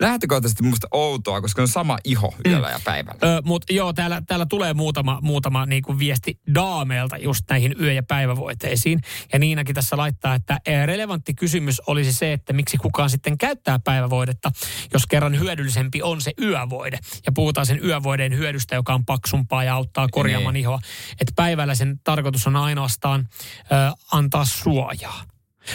lähtökohtaisesti 0.00 0.62
musta 0.62 0.88
outoa, 0.90 1.40
koska 1.40 1.62
on 1.62 1.68
sama 1.68 1.98
iho 2.04 2.34
yöllä 2.46 2.70
ja 2.70 2.80
päivällä. 2.84 3.18
Ö, 3.36 3.42
Mutta 3.44 3.72
joo, 3.72 3.92
täällä, 3.92 4.22
täällä 4.26 4.46
tulee 4.46 4.74
muutama, 4.74 5.18
muutama 5.22 5.66
niinku 5.66 5.98
viesti 5.98 6.40
daameilta 6.54 7.16
just 7.16 7.44
näihin 7.50 7.74
yö- 7.80 7.92
ja 7.92 8.02
päivävoiteisiin. 8.02 9.00
Ja 9.32 9.38
Niinakin 9.38 9.74
tässä 9.74 9.96
laittaa, 9.96 10.34
että 10.34 10.60
relevantti 10.86 11.34
kysymys 11.34 11.80
olisi 11.86 12.12
se, 12.12 12.32
että 12.32 12.52
miksi 12.52 12.76
kukaan 12.76 13.10
sitten 13.10 13.38
käyttää 13.38 13.78
päivävoidetta, 13.78 14.50
jos 14.92 15.06
kerran 15.06 15.38
hyödyllisempi 15.40 16.02
on 16.02 16.20
se 16.20 16.32
yövoide. 16.42 16.98
Ja 17.26 17.32
puhutaan 17.32 17.66
sen 17.66 17.84
yövoideen 17.84 18.36
hyödystä, 18.36 18.74
joka 18.74 18.94
on 18.94 19.04
paksumpaa 19.04 19.64
ja 19.64 19.74
auttaa 19.74 20.08
korjaamaan 20.10 20.54
Niin. 20.54 20.62
ihoa. 20.62 20.78
Että 21.20 21.32
päivällä 21.36 21.74
sen 21.74 22.00
tarkoitus 22.04 22.46
on 22.46 22.56
ainoastaan 22.56 23.28
ö, 23.62 23.96
antaa 24.12 24.44
suojaa. 24.44 25.22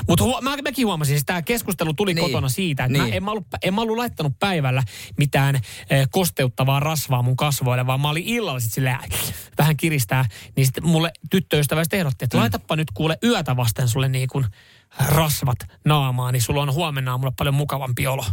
Mutta 0.07 0.25
hu- 0.25 0.41
mä, 0.41 0.57
mäkin 0.63 0.85
huomasin, 0.85 1.15
että 1.17 1.25
tämä 1.25 1.41
keskustelu 1.41 1.93
tuli 1.93 2.13
Niin. 2.13 2.25
kotona 2.25 2.49
siitä, 2.49 2.83
että 2.83 2.97
niin. 2.97 3.09
Mä 3.09 3.15
en, 3.15 3.23
mä 3.23 3.31
ollut, 3.31 3.47
en 3.63 3.73
mä 3.73 3.81
ollut 3.81 3.97
laittanut 3.97 4.33
päivällä 4.39 4.83
mitään 5.17 5.55
eh, 5.89 6.07
kosteuttavaa 6.11 6.79
rasvaa 6.79 7.21
mun 7.21 7.35
kasvoille, 7.35 7.87
vaan 7.87 8.01
mä 8.01 8.09
olin 8.09 8.23
illalla 8.25 8.59
sitten 8.59 8.73
silleen, 8.75 8.95
äh, 8.95 9.09
vähän 9.57 9.77
kiristää. 9.77 10.25
Niin 10.55 10.65
sitten 10.65 10.87
mulle 10.87 11.11
tyttöystävä 11.29 11.83
sitten 11.83 11.99
ehdotti, 11.99 12.25
että 12.25 12.37
mm. 12.37 12.41
laitapa 12.41 12.75
nyt 12.75 12.91
kuule 12.93 13.17
yötä 13.23 13.55
vasten 13.55 13.87
sulle 13.87 14.09
niin 14.09 14.27
kuin 14.27 14.45
rasvat 15.07 15.57
naamaan, 15.85 16.33
niin 16.33 16.41
sulla 16.41 16.61
on 16.61 16.73
huomenna 16.73 17.11
aamulla 17.11 17.33
paljon 17.37 17.55
mukavampi 17.55 18.07
olo. 18.07 18.25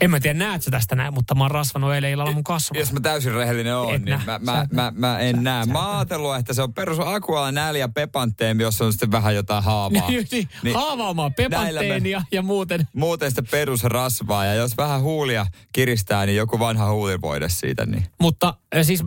En 0.00 0.10
mä 0.10 0.20
tiedä, 0.20 0.38
näet 0.38 0.62
sä 0.62 0.70
tästä 0.70 0.96
näin, 0.96 1.14
mutta 1.14 1.34
mä 1.34 1.44
oon 1.44 1.50
rasvanut 1.50 1.92
eilen 1.92 2.10
illalla 2.10 2.32
mun 2.32 2.44
kasvoja. 2.44 2.80
Jos 2.80 2.92
mä 2.92 3.00
täysin 3.00 3.34
rehellinen 3.34 3.76
oon, 3.76 3.88
niin 3.92 4.04
nää. 4.04 4.22
mä, 4.26 4.38
mä, 4.38 4.66
mä, 4.72 4.92
mä 4.96 5.18
en 5.18 5.36
Sä- 5.36 5.42
näe. 5.42 5.64
sä 5.64 5.72
Mä 5.72 5.96
ajatellut, 5.96 6.36
että 6.36 6.54
se 6.54 6.62
on 6.62 6.74
perus 6.74 6.98
akuala 7.00 7.52
nääli 7.52 7.78
ja 7.78 7.88
pepanteen, 7.88 8.60
jos 8.60 8.80
on 8.80 8.92
sitten 8.92 9.10
vähän 9.10 9.34
jotain 9.34 9.64
haavaa. 9.64 10.08
niin, 10.10 10.26
niin, 10.30 10.48
Niin 10.62 10.76
me- 11.16 11.30
pepanteenia 11.36 12.22
ja 12.32 12.42
muuten. 12.42 12.88
Muuten 12.92 13.30
sitä 13.30 13.42
perusrasvaa 13.50 14.44
ja 14.44 14.54
jos 14.54 14.76
vähän 14.76 15.00
huulia 15.00 15.46
kiristää, 15.72 16.26
niin 16.26 16.36
joku 16.36 16.58
vanha 16.58 16.92
huulivoide 16.92 17.48
siitä. 17.48 17.86
Niin. 17.86 18.04
Mutta 18.20 18.54
siis, 18.82 19.04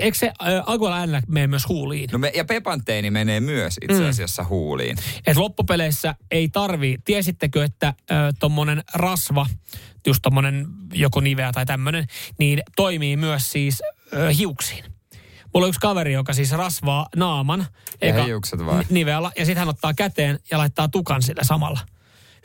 eikö 0.00 0.18
se 0.18 0.32
Aguala 0.66 0.96
äänellä 0.96 1.22
mene 1.28 1.46
myös 1.46 1.68
huuliin? 1.68 2.10
No 2.12 2.18
me, 2.18 2.32
ja 2.34 2.44
pepanteeni 2.44 3.10
menee 3.10 3.40
myös 3.40 3.78
itse 3.82 4.08
asiassa 4.08 4.42
mm. 4.42 4.48
huuliin. 4.48 4.96
Et 5.26 5.36
loppupeleissä 5.36 6.14
ei 6.30 6.48
tarvii. 6.48 6.98
Tiesittekö, 7.04 7.64
että 7.64 7.94
ö, 8.10 8.14
tommonen 8.38 8.82
rasva, 8.94 9.46
just 10.06 10.22
tommonen 10.22 10.66
joko 10.94 11.20
niveä 11.20 11.52
tai 11.52 11.66
tämmönen, 11.66 12.06
niin 12.38 12.62
toimii 12.76 13.16
myös 13.16 13.50
siis 13.50 13.82
ö, 14.12 14.32
hiuksiin. 14.32 14.84
Mulla 15.54 15.64
on 15.66 15.68
yksi 15.68 15.80
kaveri, 15.80 16.12
joka 16.12 16.32
siis 16.32 16.52
rasvaa 16.52 17.06
naaman. 17.16 17.66
Ja 18.02 18.24
hiukset 18.24 18.66
vai? 18.66 18.78
ni- 18.78 18.86
Nivealla, 18.90 19.32
ja 19.38 19.44
sitten 19.46 19.58
hän 19.58 19.68
ottaa 19.68 19.94
käteen 19.94 20.38
ja 20.50 20.58
laittaa 20.58 20.88
tukan 20.88 21.22
sille 21.22 21.44
samalla. 21.44 21.80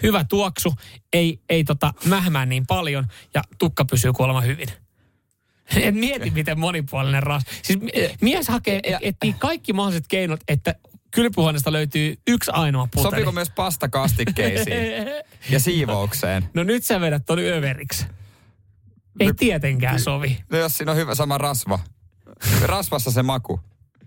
Hyvä 0.03 0.23
tuoksu, 0.23 0.73
ei, 1.13 1.39
ei 1.49 1.63
tota 1.63 1.93
mähmää 2.05 2.45
niin 2.45 2.67
paljon 2.67 3.05
ja 3.33 3.41
tukka 3.59 3.85
pysyy 3.85 4.13
kuulemma 4.13 4.41
hyvin. 4.41 4.67
En 5.81 5.97
mieti, 5.97 6.31
miten 6.31 6.59
monipuolinen 6.59 7.23
ras. 7.23 7.43
Siis 7.63 7.79
mies 8.21 8.47
hakee, 8.47 8.79
et, 8.83 8.95
etsii 9.01 9.33
kaikki 9.33 9.73
mahdolliset 9.73 10.07
keinot, 10.07 10.39
että 10.47 10.75
kylpyhuoneesta 11.11 11.71
löytyy 11.71 12.15
yksi 12.27 12.51
ainoa 12.53 12.87
puteli. 12.91 13.11
Sopiiko 13.11 13.31
myös 13.31 13.49
pastakastikkeisiin 13.49 14.77
ja 15.49 15.59
siivoukseen? 15.59 16.49
No 16.53 16.63
nyt 16.63 16.83
sä 16.83 17.01
vedät 17.01 17.25
ton 17.25 17.39
överiksi. 17.39 18.05
Ei 19.19 19.33
tietenkään 19.33 19.99
sovi. 19.99 20.37
No 20.51 20.57
jos 20.57 20.77
siinä 20.77 20.91
on 20.91 20.97
hyvä 20.97 21.15
sama 21.15 21.37
rasva. 21.37 21.79
Rasvassa 22.61 23.11
se 23.11 23.23
maku. 23.23 23.59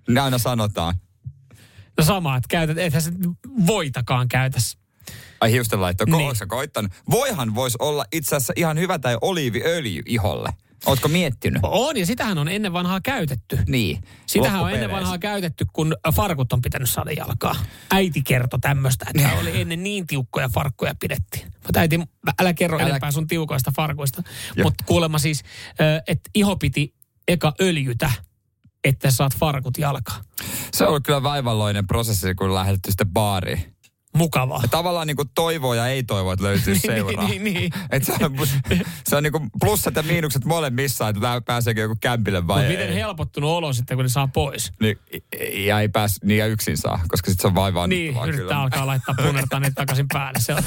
Ne 0.08 0.20
aina 0.20 0.38
sanotaan. 0.38 0.94
No 1.98 2.04
sama, 2.04 2.36
että 2.36 2.48
käytät, 2.50 2.78
ethän 2.78 3.02
sä 3.02 3.12
voitakaan 3.66 4.28
käytäs. 4.28 4.78
Ai 5.40 5.52
hiustenlaitto, 5.52 6.04
Niin. 6.04 6.16
niin. 6.18 6.48
koittanut? 6.48 6.92
Voihan 7.10 7.54
voisi 7.54 7.76
olla 7.80 8.04
itse 8.12 8.36
asiassa 8.36 8.52
ihan 8.56 8.78
hyvä 8.78 8.98
tai 8.98 9.18
oliiviöljy 9.20 10.02
iholle. 10.06 10.48
Ootko 10.86 11.08
miettinyt? 11.08 11.60
On, 11.62 11.96
ja 11.96 12.06
sitähän 12.06 12.38
on 12.38 12.48
ennen 12.48 12.72
vanhaa 12.72 13.00
käytetty. 13.00 13.58
Niin. 13.68 14.02
Sitähän 14.26 14.60
on 14.60 14.72
ennen 14.72 14.90
vanhaa 14.90 15.18
käytetty, 15.18 15.66
kun 15.72 15.96
farkut 16.14 16.52
on 16.52 16.62
pitänyt 16.62 16.90
saada 16.90 17.12
jalkaa. 17.12 17.56
Äiti 17.90 18.22
kertoi 18.22 18.60
tämmöistä, 18.60 19.06
että 19.14 19.32
oli 19.40 19.60
ennen 19.60 19.82
niin 19.82 20.06
tiukkoja 20.06 20.48
farkkuja 20.48 20.94
pidettiin. 21.00 21.52
Mutta 21.64 21.80
äiti, 21.80 22.00
älä 22.40 22.54
kerro 22.54 22.78
älä... 22.78 22.88
Enempää 22.88 23.10
sun 23.10 23.26
tiukoista 23.26 23.72
farkuista. 23.76 24.22
Mutta 24.62 24.84
kuulemma 24.86 25.18
siis, 25.18 25.42
että 26.08 26.30
iho 26.34 26.56
piti 26.56 26.94
eka 27.28 27.54
öljytä, 27.60 28.10
että 28.84 29.10
saat 29.10 29.36
farkut 29.36 29.78
jalkaa. 29.78 30.20
Se 30.74 30.86
on 30.86 31.02
kyllä 31.02 31.22
vaivalloinen 31.22 31.86
prosessi, 31.86 32.34
kun 32.34 32.54
lähdetty 32.54 32.90
sitten 32.90 33.10
baariin. 33.12 33.73
Mukavaa. 34.16 34.60
Ja 34.62 34.68
tavallaan 34.68 35.06
niin 35.06 35.16
kuin 35.16 35.30
toivoo 35.34 35.74
ja 35.74 35.86
ei 35.86 36.02
toivo, 36.02 36.32
että 36.32 36.44
löytyy 36.44 36.78
seuraa. 36.86 37.28
niin, 37.28 37.44
niin. 37.44 37.72
Et 37.90 38.04
se 38.04 38.12
on, 38.20 38.36
se 39.06 39.16
on 39.16 39.22
niin 39.22 39.32
kuin 39.32 39.50
plussat 39.60 39.96
ja 39.96 40.02
miinukset 40.02 40.44
molemmissa, 40.44 41.08
että 41.08 41.42
pääseekö 41.46 41.80
joku 41.80 41.96
kämpille 42.00 42.46
vai 42.46 42.56
Mutta 42.62 42.72
ei. 42.72 42.76
miten 42.78 42.94
helpottunut 42.94 43.50
olo 43.50 43.72
sitten, 43.72 43.96
kun 43.96 44.04
ne 44.04 44.08
saa 44.08 44.28
pois. 44.28 44.72
Niin, 44.80 44.98
ja 45.66 45.80
ei 45.80 45.88
pääs 45.88 46.16
niin 46.24 46.38
ja 46.38 46.46
yksin 46.46 46.76
saa, 46.78 47.00
koska 47.08 47.30
sitten 47.30 47.42
se 47.42 47.46
on 47.46 47.54
vaivaannuttavaa 47.54 48.26
Niin, 48.26 48.34
yrittää 48.34 48.48
kyllä. 48.48 48.62
alkaa 48.62 48.86
laittaa 48.86 49.14
punertaa 49.26 49.60
niitä 49.60 49.74
takaisin 49.74 50.06
päälle. 50.12 50.40
Se 50.40 50.54
on. 50.54 50.62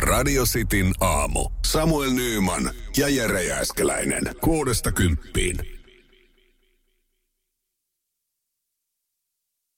Radio 0.00 0.44
Cityn 0.44 0.92
aamu. 1.00 1.48
Samuel 1.66 2.10
Nyyman 2.10 2.70
ja 2.96 3.08
Jere 3.08 3.42
Jääskeläinen. 3.44 4.22
Kuudesta 4.40 4.92
kymppiin. 4.92 5.77